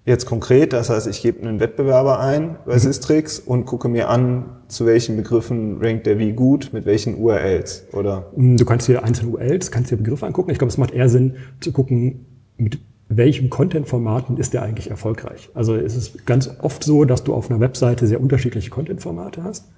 Jetzt 0.06 0.26
konkret, 0.26 0.74
das 0.74 0.90
heißt, 0.90 1.08
ich 1.08 1.22
gebe 1.22 1.42
einen 1.42 1.60
Wettbewerber 1.60 2.20
ein 2.20 2.58
bei 2.66 2.76
mhm. 2.76 2.80
Sistrix 2.80 3.40
und 3.40 3.66
gucke 3.66 3.90
mir 3.90 4.10
an, 4.10 4.46
zu 4.68 4.86
welchen 4.86 5.16
Begriffen 5.16 5.78
rankt 5.82 6.08
der 6.08 6.20
wie 6.20 6.34
gut, 6.34 6.70
mit 6.74 6.86
welchen 6.86 7.18
URLs, 7.18 7.86
oder? 7.94 8.32
Du 8.36 8.66
kannst 8.66 8.88
dir 8.88 9.04
einzelne 9.04 9.32
URLs, 9.32 9.72
kannst 9.72 9.92
dir 9.92 9.98
Begriffe 9.98 10.26
angucken. 10.26 10.52
Ich 10.52 10.58
glaube, 10.58 10.70
es 10.70 10.78
macht 10.78 10.92
eher 10.92 11.10
Sinn 11.10 11.36
zu 11.60 11.72
gucken, 11.72 12.26
mit 12.58 12.80
welchem 13.10 13.50
Content-Formaten 13.50 14.38
ist 14.38 14.54
der 14.54 14.64
eigentlich 14.64 14.90
erfolgreich. 14.90 15.50
Also 15.54 15.76
es 15.76 15.96
ist 15.96 16.26
ganz 16.26 16.50
oft 16.62 16.84
so, 16.84 17.06
dass 17.06 17.24
du 17.24 17.34
auf 17.34 17.50
einer 17.50 17.60
Webseite 17.60 18.08
sehr 18.08 18.20
unterschiedliche 18.20 18.70
Content-Formate 18.70 19.44
hast. 19.44 19.70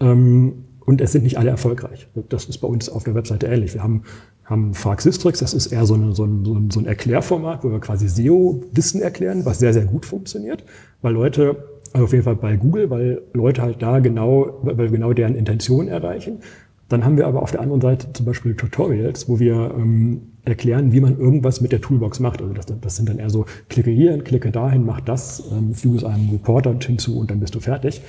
Ähm, 0.00 0.64
und 0.88 1.02
es 1.02 1.12
sind 1.12 1.22
nicht 1.22 1.36
alle 1.36 1.50
erfolgreich. 1.50 2.08
Das 2.30 2.46
ist 2.46 2.58
bei 2.58 2.66
uns 2.66 2.88
auf 2.88 3.04
der 3.04 3.14
Webseite 3.14 3.46
ähnlich. 3.46 3.74
Wir 3.74 3.82
haben 3.82 4.04
haben 4.46 4.72
Frag 4.72 5.02
Sistrix, 5.02 5.40
das 5.40 5.52
ist 5.52 5.66
eher 5.66 5.84
so, 5.84 5.92
eine, 5.92 6.14
so, 6.14 6.24
ein, 6.24 6.70
so 6.70 6.80
ein 6.80 6.86
Erklärformat, 6.86 7.62
wo 7.62 7.70
wir 7.70 7.80
quasi 7.80 8.08
SEO-Wissen 8.08 9.02
erklären, 9.02 9.44
was 9.44 9.58
sehr, 9.58 9.74
sehr 9.74 9.84
gut 9.84 10.06
funktioniert, 10.06 10.64
weil 11.02 11.12
Leute, 11.12 11.62
also 11.92 12.06
auf 12.06 12.12
jeden 12.12 12.24
Fall 12.24 12.36
bei 12.36 12.56
Google, 12.56 12.88
weil 12.88 13.20
Leute 13.34 13.60
halt 13.60 13.82
da 13.82 13.98
genau, 13.98 14.60
weil 14.62 14.88
genau 14.88 15.12
deren 15.12 15.34
Intention 15.34 15.88
erreichen. 15.88 16.38
Dann 16.88 17.04
haben 17.04 17.18
wir 17.18 17.26
aber 17.26 17.42
auf 17.42 17.50
der 17.50 17.60
anderen 17.60 17.82
Seite 17.82 18.10
zum 18.14 18.24
Beispiel 18.24 18.54
Tutorials, 18.54 19.28
wo 19.28 19.38
wir 19.38 19.74
ähm, 19.76 20.22
erklären, 20.46 20.92
wie 20.92 21.02
man 21.02 21.18
irgendwas 21.18 21.60
mit 21.60 21.70
der 21.70 21.82
Toolbox 21.82 22.18
macht. 22.18 22.40
Also 22.40 22.54
das, 22.54 22.64
das 22.64 22.96
sind 22.96 23.10
dann 23.10 23.18
eher 23.18 23.28
so, 23.28 23.44
klicke 23.68 23.90
hier, 23.90 24.16
klicke 24.24 24.50
dahin, 24.50 24.86
mach 24.86 25.02
das, 25.02 25.44
ähm, 25.52 25.74
füge 25.74 25.98
es 25.98 26.04
einem 26.04 26.30
Reporter 26.30 26.74
hinzu 26.80 27.18
und 27.18 27.30
dann 27.30 27.40
bist 27.40 27.54
du 27.54 27.60
fertig 27.60 28.00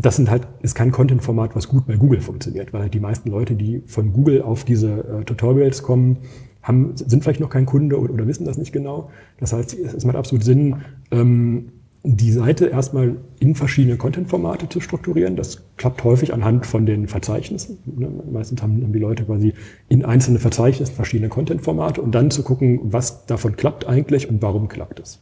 das 0.00 0.16
sind 0.16 0.30
halt, 0.30 0.46
ist 0.62 0.74
kein 0.74 0.92
Content-Format, 0.92 1.54
was 1.56 1.68
gut 1.68 1.86
bei 1.86 1.96
Google 1.96 2.20
funktioniert, 2.20 2.72
weil 2.72 2.82
halt 2.82 2.94
die 2.94 3.00
meisten 3.00 3.30
Leute, 3.30 3.54
die 3.54 3.82
von 3.86 4.12
Google 4.12 4.42
auf 4.42 4.64
diese 4.64 5.20
äh, 5.20 5.24
Tutorials 5.24 5.82
kommen, 5.82 6.18
haben, 6.62 6.92
sind 6.94 7.22
vielleicht 7.22 7.40
noch 7.40 7.50
kein 7.50 7.66
Kunde 7.66 7.98
oder, 7.98 8.12
oder, 8.12 8.26
wissen 8.26 8.44
das 8.44 8.58
nicht 8.58 8.72
genau. 8.72 9.10
Das 9.38 9.52
heißt, 9.52 9.74
es 9.74 10.04
macht 10.04 10.16
absolut 10.16 10.44
Sinn, 10.44 10.76
ähm, 11.10 11.72
die 12.02 12.32
Seite 12.32 12.66
erstmal 12.66 13.16
in 13.40 13.54
verschiedene 13.54 13.96
Content-Formate 13.98 14.68
zu 14.70 14.80
strukturieren. 14.80 15.36
Das 15.36 15.62
klappt 15.76 16.02
häufig 16.02 16.32
anhand 16.32 16.64
von 16.64 16.86
den 16.86 17.08
Verzeichnissen. 17.08 17.78
Ne? 17.84 18.08
Meistens 18.32 18.62
haben, 18.62 18.82
haben 18.82 18.92
die 18.92 18.98
Leute 18.98 19.24
quasi 19.24 19.52
in 19.88 20.04
einzelne 20.04 20.38
Verzeichnisse 20.38 20.92
verschiedene 20.92 21.28
Content-Formate 21.28 22.00
und 22.00 22.14
dann 22.14 22.30
zu 22.30 22.42
gucken, 22.42 22.80
was 22.84 23.26
davon 23.26 23.56
klappt 23.56 23.86
eigentlich 23.86 24.30
und 24.30 24.40
warum 24.40 24.68
klappt 24.68 25.00
es. 25.00 25.20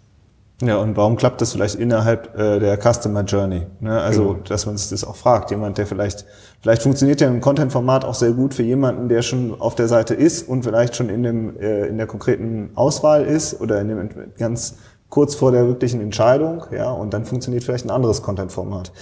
Ja, 0.60 0.78
und 0.78 0.96
warum 0.96 1.16
klappt 1.16 1.40
das 1.40 1.52
vielleicht 1.52 1.76
innerhalb 1.76 2.36
äh, 2.36 2.58
der 2.58 2.76
Customer 2.78 3.22
Journey? 3.22 3.66
Ne? 3.78 4.00
Also, 4.00 4.32
genau. 4.32 4.38
dass 4.48 4.66
man 4.66 4.76
sich 4.76 4.90
das 4.90 5.04
auch 5.04 5.14
fragt. 5.14 5.52
Jemand, 5.52 5.78
der 5.78 5.86
vielleicht, 5.86 6.24
vielleicht 6.60 6.82
funktioniert 6.82 7.20
ja 7.20 7.28
ein 7.28 7.40
Content-Format 7.40 8.04
auch 8.04 8.14
sehr 8.14 8.32
gut 8.32 8.54
für 8.54 8.64
jemanden, 8.64 9.08
der 9.08 9.22
schon 9.22 9.60
auf 9.60 9.76
der 9.76 9.86
Seite 9.86 10.14
ist 10.14 10.48
und 10.48 10.64
vielleicht 10.64 10.96
schon 10.96 11.10
in 11.10 11.22
dem, 11.22 11.56
äh, 11.60 11.86
in 11.86 11.96
der 11.96 12.08
konkreten 12.08 12.70
Auswahl 12.74 13.24
ist 13.24 13.60
oder 13.60 13.80
in 13.80 13.88
dem 13.88 14.08
ganz 14.36 14.78
kurz 15.10 15.34
vor 15.34 15.52
der 15.52 15.66
wirklichen 15.66 16.00
Entscheidung, 16.00 16.64
ja, 16.70 16.90
und 16.90 17.14
dann 17.14 17.24
funktioniert 17.24 17.64
vielleicht 17.64 17.86
ein 17.86 17.90
anderes 17.90 18.22
Content-Format. 18.22 18.92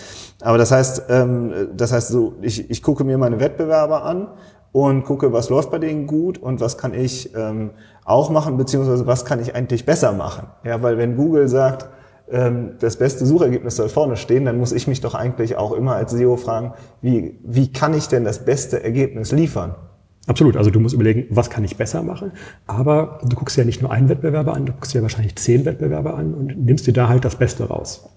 Aber 0.40 0.59
das 0.59 0.71
heißt, 0.71 1.05
ähm, 1.09 1.69
das 1.77 1.92
heißt 1.92 2.09
so, 2.09 2.35
ich, 2.42 2.71
ich 2.71 2.83
gucke 2.83 3.03
mir 3.03 3.19
meine 3.19 3.40
Wettbewerber 3.40 4.05
an 4.05 4.29
und 4.77 5.05
gucke, 5.05 5.33
was 5.33 5.49
läuft 5.49 5.71
bei 5.71 5.79
denen 5.79 6.07
gut 6.07 6.37
und 6.37 6.61
was 6.61 6.77
kann 6.77 6.93
ich 6.93 7.35
ähm, 7.35 7.71
auch 8.05 8.29
machen, 8.29 8.59
beziehungsweise 8.59 9.07
was 9.07 9.25
kann 9.25 9.41
ich 9.41 9.55
eigentlich 9.55 9.87
besser 9.87 10.12
machen. 10.12 10.49
Ja, 10.65 10.83
weil 10.83 10.99
wenn 10.99 11.17
Google 11.17 11.49
sagt, 11.49 11.89
ähm, 12.31 12.73
das 12.79 12.99
beste 12.99 13.25
Suchergebnis 13.25 13.77
soll 13.77 13.89
vorne 13.89 14.19
stehen, 14.19 14.45
dann 14.45 14.59
muss 14.59 14.73
ich 14.73 14.87
mich 14.87 15.01
doch 15.01 15.15
eigentlich 15.15 15.57
auch 15.57 15.73
immer 15.73 15.95
als 15.95 16.12
SEO 16.12 16.37
fragen, 16.37 16.75
wie, 17.01 17.39
wie 17.43 17.73
kann 17.73 17.95
ich 17.95 18.09
denn 18.09 18.25
das 18.25 18.45
beste 18.45 18.85
Ergebnis 18.85 19.33
liefern? 19.33 19.77
Absolut. 20.27 20.59
Also 20.59 20.69
du 20.69 20.79
musst 20.79 20.95
überlegen, 20.95 21.25
was 21.31 21.49
kann 21.49 21.65
ich 21.65 21.79
besser 21.79 22.03
machen. 22.03 22.33
Aber 22.67 23.21
du 23.25 23.35
guckst 23.35 23.57
ja 23.57 23.65
nicht 23.65 23.81
nur 23.81 23.91
einen 23.91 24.11
Wettbewerber 24.11 24.53
an, 24.53 24.67
du 24.67 24.75
guckst 24.75 24.93
ja 24.93 25.01
wahrscheinlich 25.01 25.37
zehn 25.37 25.65
Wettbewerber 25.65 26.19
an 26.19 26.35
und 26.35 26.67
nimmst 26.67 26.87
dir 26.87 26.93
da 26.93 27.09
halt 27.09 27.25
das 27.25 27.37
Beste 27.37 27.65
raus. 27.65 28.11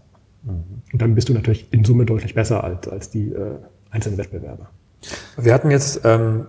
Mhm. 0.44 0.82
Und 0.92 1.02
dann 1.02 1.16
bist 1.16 1.30
du 1.30 1.34
natürlich 1.34 1.72
in 1.72 1.86
Summe 1.86 2.04
deutlich 2.04 2.36
besser 2.36 2.66
als, 2.66 2.86
als 2.90 3.10
die 3.10 3.30
äh, 3.32 3.56
einzelnen 3.92 4.18
Wettbewerber. 4.18 4.68
Wir 5.38 5.54
hatten 5.54 5.72
jetzt, 5.72 6.02
ähm, 6.04 6.48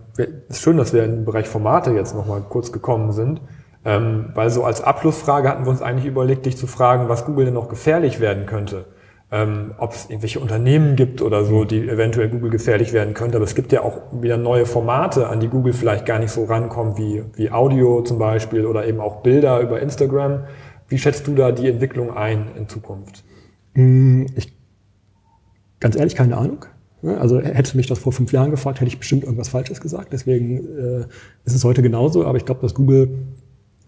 ist 0.48 0.62
schön, 0.62 0.76
dass 0.76 0.92
wir 0.92 1.04
im 1.04 1.24
Bereich 1.24 1.48
Formate 1.48 1.92
jetzt 1.92 2.14
nochmal 2.14 2.42
kurz 2.48 2.72
gekommen 2.72 3.12
sind, 3.12 3.40
ähm, 3.84 4.30
weil 4.34 4.50
so 4.50 4.64
als 4.64 4.82
Abschlussfrage 4.82 5.48
hatten 5.48 5.64
wir 5.64 5.70
uns 5.70 5.82
eigentlich 5.82 6.06
überlegt, 6.06 6.46
dich 6.46 6.56
zu 6.56 6.66
fragen, 6.66 7.08
was 7.08 7.24
Google 7.24 7.46
denn 7.46 7.54
noch 7.54 7.68
gefährlich 7.68 8.20
werden 8.20 8.46
könnte. 8.46 8.86
ähm, 9.32 9.74
ob 9.78 9.92
es 9.92 10.06
irgendwelche 10.10 10.40
Unternehmen 10.40 10.96
gibt 10.96 11.22
oder 11.22 11.44
so, 11.44 11.64
die 11.64 11.88
eventuell 11.88 12.28
Google 12.28 12.50
gefährlich 12.50 12.92
werden 12.92 13.14
könnte. 13.14 13.36
Aber 13.36 13.44
es 13.44 13.54
gibt 13.54 13.70
ja 13.72 13.82
auch 13.82 14.00
wieder 14.12 14.36
neue 14.36 14.66
Formate, 14.66 15.28
an 15.28 15.40
die 15.40 15.48
Google 15.48 15.72
vielleicht 15.72 16.04
gar 16.04 16.18
nicht 16.18 16.32
so 16.32 16.44
rankommt, 16.44 16.98
wie, 16.98 17.22
wie 17.34 17.50
Audio 17.50 18.02
zum 18.02 18.18
Beispiel 18.18 18.66
oder 18.66 18.86
eben 18.86 19.00
auch 19.00 19.22
Bilder 19.22 19.60
über 19.60 19.80
Instagram. 19.80 20.44
Wie 20.88 20.98
schätzt 20.98 21.26
du 21.28 21.34
da 21.34 21.52
die 21.52 21.68
Entwicklung 21.68 22.16
ein 22.16 22.48
in 22.56 22.68
Zukunft? 22.68 23.22
Mm, 23.74 24.26
ich, 24.34 24.52
ganz 25.78 25.94
ehrlich, 25.94 26.16
keine 26.16 26.36
Ahnung. 26.36 26.64
Also 27.02 27.40
hättest 27.40 27.74
du 27.74 27.78
mich 27.78 27.86
das 27.86 27.98
vor 27.98 28.12
fünf 28.12 28.32
Jahren 28.32 28.50
gefragt, 28.50 28.80
hätte 28.80 28.88
ich 28.88 28.98
bestimmt 28.98 29.24
irgendwas 29.24 29.48
Falsches 29.48 29.80
gesagt. 29.80 30.12
Deswegen 30.12 30.58
äh, 30.58 31.00
ist 31.44 31.54
es 31.54 31.64
heute 31.64 31.82
genauso. 31.82 32.26
Aber 32.26 32.36
ich 32.36 32.44
glaube, 32.44 32.60
dass 32.62 32.74
Google 32.74 33.08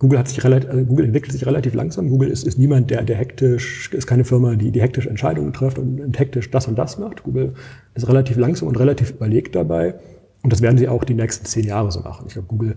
Google 0.03 0.19
hat 0.19 0.27
sich 0.27 0.43
relativ, 0.43 0.69
also 0.69 0.85
Google 0.85 1.05
entwickelt 1.05 1.31
sich 1.33 1.47
relativ 1.47 1.75
langsam. 1.75 2.09
Google 2.09 2.29
ist, 2.29 2.45
ist 2.45 2.59
niemand, 2.59 2.91
der, 2.91 3.05
der 3.05 3.15
hektisch, 3.17 3.89
ist 3.93 4.09
keine 4.09 4.25
Firma, 4.25 4.57
die, 4.57 4.73
die 4.73 4.83
hektisch 4.83 5.07
Entscheidungen 5.07 5.53
trifft 5.53 5.79
und, 5.79 6.01
und 6.01 6.19
hektisch 6.19 6.51
das 6.51 6.67
und 6.67 6.77
das 6.77 6.99
macht. 6.99 7.23
Google 7.23 7.55
ist 7.95 8.09
relativ 8.09 8.37
langsam 8.37 8.67
und 8.67 8.81
relativ 8.81 9.13
überlegt 9.13 9.55
dabei. 9.55 9.95
Und 10.43 10.53
das 10.53 10.61
werden 10.61 10.77
sie 10.77 10.89
auch 10.89 11.05
die 11.05 11.15
nächsten 11.15 11.45
zehn 11.47 11.65
Jahre 11.65 11.93
so 11.93 12.01
machen. 12.01 12.25
Ich 12.27 12.33
glaube, 12.33 12.49
Google, 12.49 12.77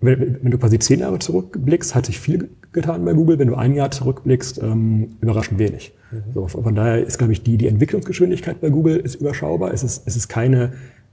wenn, 0.00 0.38
wenn, 0.42 0.50
du 0.50 0.58
quasi 0.58 0.78
zehn 0.78 1.00
Jahre 1.00 1.18
zurückblickst, 1.18 1.94
hat 1.94 2.06
sich 2.06 2.20
viel 2.20 2.50
getan 2.72 3.04
bei 3.04 3.12
Google. 3.12 3.38
Wenn 3.38 3.48
du 3.48 3.54
ein 3.54 3.74
Jahr 3.74 3.90
zurückblickst, 3.90 4.62
ähm, 4.62 5.16
überraschend 5.20 5.58
wenig. 5.58 5.92
Mhm. 6.10 6.32
So, 6.34 6.46
von 6.46 6.74
daher 6.74 7.04
ist, 7.04 7.18
glaube 7.18 7.32
ich, 7.32 7.42
die, 7.42 7.56
die 7.56 7.66
Entwicklungsgeschwindigkeit 7.66 8.60
bei 8.60 8.70
Google 8.70 8.96
ist 8.96 9.16
überschaubar. 9.16 9.72
Es 9.72 9.82
ist, 9.82 10.06
es 10.06 10.16
ist 10.16 10.28
keine, 10.28 10.72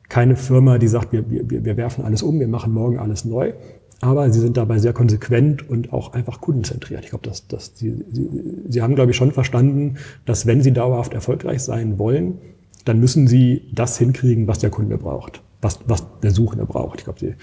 keine 0.10 0.36
Firma, 0.36 0.78
die 0.78 0.88
sagt, 0.88 1.12
wir, 1.12 1.30
wir, 1.30 1.66
wir 1.66 1.78
werfen 1.78 2.06
alles 2.06 2.22
um, 2.22 2.40
wir 2.40 2.48
machen 2.48 2.74
morgen 2.74 3.00
alles 3.00 3.26
neu. 3.26 3.54
Aber 4.02 4.30
sie 4.30 4.40
sind 4.40 4.58
dabei 4.58 4.78
sehr 4.78 4.94
konsequent 4.94 5.68
und 5.68 5.94
auch 5.94 6.14
einfach 6.14 6.42
kundenzentriert. 6.42 7.06
Ich 7.06 7.10
glaube, 7.10 7.28
dass, 7.28 7.48
dass 7.48 7.72
sie, 7.76 8.04
sie, 8.12 8.30
sie 8.68 8.82
haben, 8.82 8.96
glaube 8.96 9.12
ich, 9.12 9.18
schon 9.18 9.32
verstanden, 9.32 9.96
dass 10.26 10.46
wenn 10.46 10.62
sie 10.62 10.74
dauerhaft 10.74 11.14
erfolgreich 11.14 11.62
sein 11.62 11.98
wollen, 11.98 12.40
dann 12.84 13.00
müssen 13.00 13.28
sie 13.28 13.64
das 13.74 13.98
hinkriegen, 13.98 14.48
was 14.48 14.60
der 14.60 14.70
Kunde 14.70 14.98
braucht, 14.98 15.42
was, 15.62 15.80
was 15.88 16.06
der 16.22 16.32
Suchende 16.32 16.66
braucht. 16.66 17.00
Ich 17.00 17.06
glaube, 17.06 17.20
sie, 17.20 17.34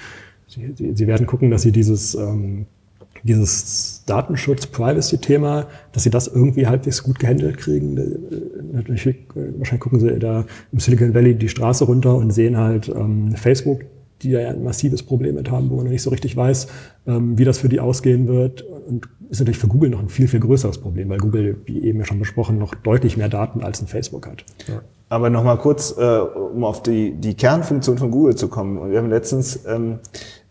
sie, 0.54 0.92
sie 0.94 1.06
werden 1.06 1.26
gucken, 1.26 1.50
dass 1.50 1.62
sie 1.62 1.72
dieses, 1.72 2.14
ähm, 2.14 2.66
dieses 3.22 4.02
Datenschutz-Privacy-Thema, 4.06 5.66
dass 5.92 6.02
sie 6.02 6.10
das 6.10 6.28
irgendwie 6.28 6.66
halbwegs 6.66 7.02
gut 7.02 7.18
gehandelt 7.18 7.58
kriegen. 7.58 7.96
Äh, 7.96 8.72
natürlich, 8.72 9.06
äh, 9.06 9.14
wahrscheinlich 9.58 9.80
gucken 9.80 10.00
sie 10.00 10.18
da 10.18 10.44
im 10.72 10.80
Silicon 10.80 11.14
Valley 11.14 11.34
die 11.34 11.48
Straße 11.48 11.84
runter 11.84 12.14
und 12.16 12.30
sehen 12.30 12.56
halt 12.56 12.88
ähm, 12.88 13.32
Facebook, 13.36 13.82
die 14.22 14.30
ja 14.30 14.50
ein 14.50 14.62
massives 14.62 15.02
Problem 15.02 15.36
mit 15.36 15.50
haben, 15.50 15.70
wo 15.70 15.76
man 15.76 15.88
nicht 15.88 16.02
so 16.02 16.10
richtig 16.10 16.36
weiß, 16.36 16.68
ähm, 17.06 17.38
wie 17.38 17.44
das 17.44 17.58
für 17.58 17.68
die 17.68 17.80
ausgehen 17.80 18.28
wird. 18.28 18.62
Und 18.62 19.08
ist 19.30 19.40
natürlich 19.40 19.58
für 19.58 19.68
Google 19.68 19.90
noch 19.90 20.00
ein 20.00 20.10
viel, 20.10 20.28
viel 20.28 20.40
größeres 20.40 20.78
Problem, 20.78 21.08
weil 21.08 21.18
Google, 21.18 21.56
wie 21.64 21.82
eben 21.84 22.00
ja 22.00 22.04
schon 22.04 22.18
besprochen, 22.18 22.58
noch 22.58 22.74
deutlich 22.74 23.16
mehr 23.16 23.30
Daten 23.30 23.62
als 23.62 23.80
ein 23.80 23.86
Facebook 23.86 24.26
hat. 24.26 24.44
Ja. 24.68 24.82
Aber 25.08 25.30
nochmal 25.30 25.58
kurz, 25.58 25.94
äh, 25.96 26.18
um 26.20 26.64
auf 26.64 26.82
die, 26.82 27.12
die 27.12 27.34
Kernfunktion 27.34 27.98
von 27.98 28.10
Google 28.10 28.34
zu 28.34 28.48
kommen. 28.48 28.90
Wir 28.90 28.98
haben 28.98 29.08
letztens 29.08 29.64
ähm, 29.66 30.00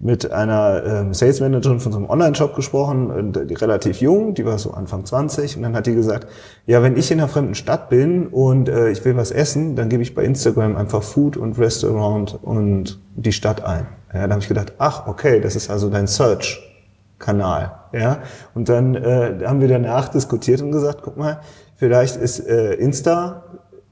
mit 0.02 0.32
einer 0.32 0.84
ähm, 0.84 1.14
Sales 1.14 1.40
Managerin 1.42 1.80
von 1.80 1.92
so 1.92 2.00
einem 2.00 2.10
Online-Shop 2.10 2.56
gesprochen, 2.56 3.36
äh, 3.36 3.46
die 3.46 3.54
relativ 3.54 4.02
jung, 4.02 4.34
die 4.34 4.46
war 4.46 4.58
so 4.58 4.72
Anfang 4.72 5.06
20 5.06 5.58
und 5.58 5.64
dann 5.64 5.76
hat 5.76 5.86
die 5.86 5.94
gesagt, 5.94 6.28
ja, 6.66 6.82
wenn 6.82 6.98
ich 6.98 7.12
in 7.12 7.20
einer 7.20 7.28
fremden 7.28 7.54
Stadt 7.54 7.90
bin 7.90 8.28
und 8.28 8.68
äh, 8.68 8.90
ich 8.90 9.06
will 9.06 9.16
was 9.16 9.32
essen, 9.32 9.76
dann 9.76 9.90
gebe 9.90 10.02
ich 10.02 10.16
bei 10.16 10.24
Instagram 10.24 10.76
einfach 10.76 11.04
Food 11.04 11.38
und 11.38 11.58
Restaurant 11.60 12.40
und 12.42 13.00
die 13.16 13.32
Stadt 13.32 13.64
ein. 13.64 13.86
Ja, 14.12 14.26
da 14.26 14.32
habe 14.32 14.42
ich 14.42 14.48
gedacht, 14.48 14.74
ach, 14.80 15.08
okay, 15.08 15.40
das 15.40 15.56
ist 15.56 15.70
also 15.70 15.90
dein 15.90 16.08
Search-Kanal. 16.08 17.72
Ja, 17.94 18.20
und 18.56 18.70
dann 18.70 18.96
äh, 18.96 19.40
haben 19.46 19.62
wir 19.62 19.68
danach 19.68 20.10
diskutiert 20.10 20.62
und 20.62 20.72
gesagt, 20.72 21.02
guck 21.04 21.18
mal, 21.18 21.42
vielleicht 21.76 22.16
ist 22.16 22.40
äh, 22.40 22.74
Insta 22.74 23.44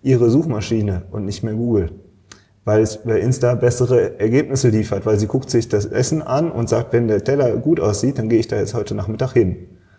ihre 0.01 0.29
Suchmaschine 0.29 1.03
und 1.11 1.25
nicht 1.25 1.43
mehr 1.43 1.53
Google 1.53 1.91
weil 2.69 2.83
es 2.83 2.97
bei 2.97 3.19
Insta 3.19 3.55
bessere 3.55 4.19
Ergebnisse 4.19 4.69
liefert, 4.69 5.03
weil 5.07 5.17
sie 5.17 5.25
guckt 5.25 5.49
sich 5.49 5.69
das 5.69 5.87
Essen 5.87 6.21
an 6.21 6.51
und 6.51 6.69
sagt, 6.69 6.93
wenn 6.93 7.07
der 7.07 7.23
Teller 7.23 7.57
gut 7.57 7.79
aussieht, 7.79 8.19
dann 8.19 8.29
gehe 8.29 8.37
ich 8.37 8.47
da 8.47 8.57
jetzt 8.57 8.75
heute 8.75 8.93
Nachmittag 8.93 9.33
hin. 9.33 9.55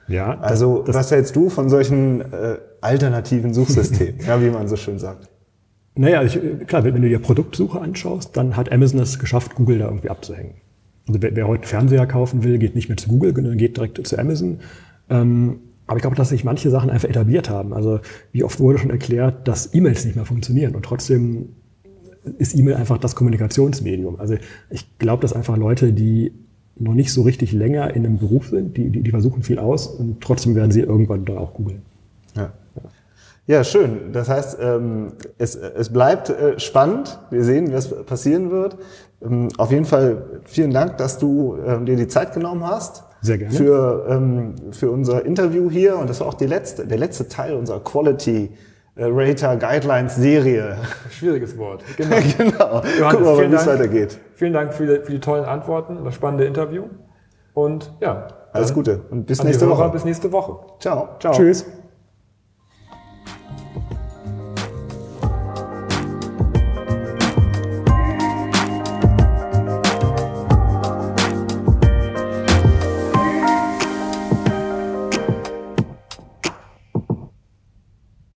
Ja. 0.06 0.38
Also 0.38 0.84
was 0.86 1.10
hältst 1.10 1.34
du 1.34 1.50
von 1.50 1.68
solchen 1.68 2.20
äh, 2.20 2.58
alternativen 2.80 3.54
Suchsystemen, 3.54 4.20
ja, 4.24 4.40
wie 4.40 4.50
man 4.50 4.68
so 4.68 4.76
schön 4.76 5.00
sagt? 5.00 5.28
Naja, 5.96 6.22
ich, 6.22 6.38
klar, 6.68 6.84
wenn 6.84 6.94
du 6.94 7.08
dir 7.08 7.18
Produktsuche 7.18 7.80
anschaust, 7.80 8.36
dann 8.36 8.56
hat 8.56 8.70
Amazon 8.70 9.00
es 9.00 9.18
geschafft, 9.18 9.56
Google 9.56 9.80
da 9.80 9.86
irgendwie 9.86 10.10
abzuhängen. 10.10 10.54
Also 11.08 11.20
wer, 11.22 11.34
wer 11.34 11.48
heute 11.48 11.66
Fernseher 11.66 12.06
kaufen 12.06 12.44
will, 12.44 12.56
geht 12.58 12.76
nicht 12.76 12.88
mehr 12.88 12.98
zu 12.98 13.08
Google, 13.08 13.34
sondern 13.34 13.58
geht 13.58 13.78
direkt 13.78 14.06
zu 14.06 14.16
Amazon. 14.16 14.60
Ähm, 15.08 15.58
aber 15.88 15.96
ich 15.96 16.02
glaube, 16.02 16.14
dass 16.14 16.28
sich 16.28 16.44
manche 16.44 16.70
Sachen 16.70 16.88
einfach 16.88 17.08
etabliert 17.08 17.50
haben. 17.50 17.74
Also 17.74 17.98
wie 18.30 18.44
oft 18.44 18.60
wurde 18.60 18.78
schon 18.78 18.90
erklärt, 18.90 19.48
dass 19.48 19.74
E-Mails 19.74 20.04
nicht 20.04 20.14
mehr 20.14 20.24
funktionieren 20.24 20.76
und 20.76 20.84
trotzdem 20.84 21.56
ist 22.38 22.54
E-Mail 22.54 22.74
einfach 22.74 22.98
das 22.98 23.14
Kommunikationsmedium. 23.14 24.20
Also 24.20 24.34
ich 24.70 24.98
glaube, 24.98 25.22
dass 25.22 25.32
einfach 25.32 25.56
Leute, 25.56 25.92
die 25.92 26.32
noch 26.76 26.94
nicht 26.94 27.12
so 27.12 27.22
richtig 27.22 27.52
länger 27.52 27.94
in 27.94 28.06
einem 28.06 28.18
Beruf 28.18 28.48
sind, 28.48 28.76
die, 28.76 28.90
die, 28.90 29.02
die 29.02 29.10
versuchen 29.10 29.42
viel 29.42 29.58
aus 29.58 29.86
und 29.86 30.20
trotzdem 30.20 30.54
werden 30.54 30.70
sie 30.70 30.80
irgendwann 30.80 31.24
dann 31.24 31.38
auch 31.38 31.54
googeln. 31.54 31.82
Ja. 32.36 32.52
Ja, 33.46 33.64
schön. 33.64 34.12
Das 34.12 34.28
heißt, 34.28 34.58
ähm, 34.60 35.12
es, 35.36 35.56
es 35.56 35.92
bleibt 35.92 36.30
äh, 36.30 36.60
spannend. 36.60 37.18
Wir 37.30 37.42
sehen, 37.42 37.72
was 37.72 37.88
passieren 38.04 38.50
wird. 38.50 38.76
Ähm, 39.22 39.48
auf 39.58 39.72
jeden 39.72 39.86
Fall 39.86 40.40
vielen 40.44 40.70
Dank, 40.70 40.98
dass 40.98 41.18
du 41.18 41.56
ähm, 41.66 41.84
dir 41.84 41.96
die 41.96 42.06
Zeit 42.06 42.32
genommen 42.32 42.64
hast. 42.64 43.02
Sehr 43.22 43.38
gerne. 43.38 43.52
Für, 43.52 44.06
ähm, 44.08 44.54
für 44.70 44.90
unser 44.90 45.26
Interview 45.26 45.68
hier. 45.68 45.98
Und 45.98 46.08
das 46.08 46.20
war 46.20 46.28
auch 46.28 46.34
die 46.34 46.46
letzte, 46.46 46.86
der 46.86 46.98
letzte 46.98 47.28
Teil 47.28 47.54
unserer 47.54 47.80
Quality 47.80 48.50
Rater 48.96 49.56
Guidelines 49.56 50.16
Serie. 50.16 50.76
Schwieriges 51.10 51.56
Wort. 51.56 51.82
Genau. 51.96 52.16
genau. 52.36 52.82
Johannes, 52.82 53.10
Gucken 53.10 53.24
wir 53.24 53.32
mal, 53.34 53.50
wie 53.50 53.54
es 53.54 53.66
weitergeht. 53.66 54.18
Vielen 54.34 54.52
Dank 54.52 54.74
für 54.74 54.86
die, 54.86 55.04
für 55.04 55.12
die 55.12 55.20
tollen 55.20 55.44
Antworten, 55.44 56.04
das 56.04 56.14
spannende 56.14 56.44
Interview. 56.44 56.84
Und 57.54 57.92
ja. 58.00 58.28
Alles 58.52 58.74
Gute 58.74 59.02
und 59.10 59.26
bis 59.26 59.44
nächste 59.44 59.68
Woche. 59.68 59.88
Bis 59.90 60.04
nächste 60.04 60.32
Woche. 60.32 60.58
Ciao. 60.80 61.10
Ciao. 61.20 61.32
Tschüss. 61.32 61.66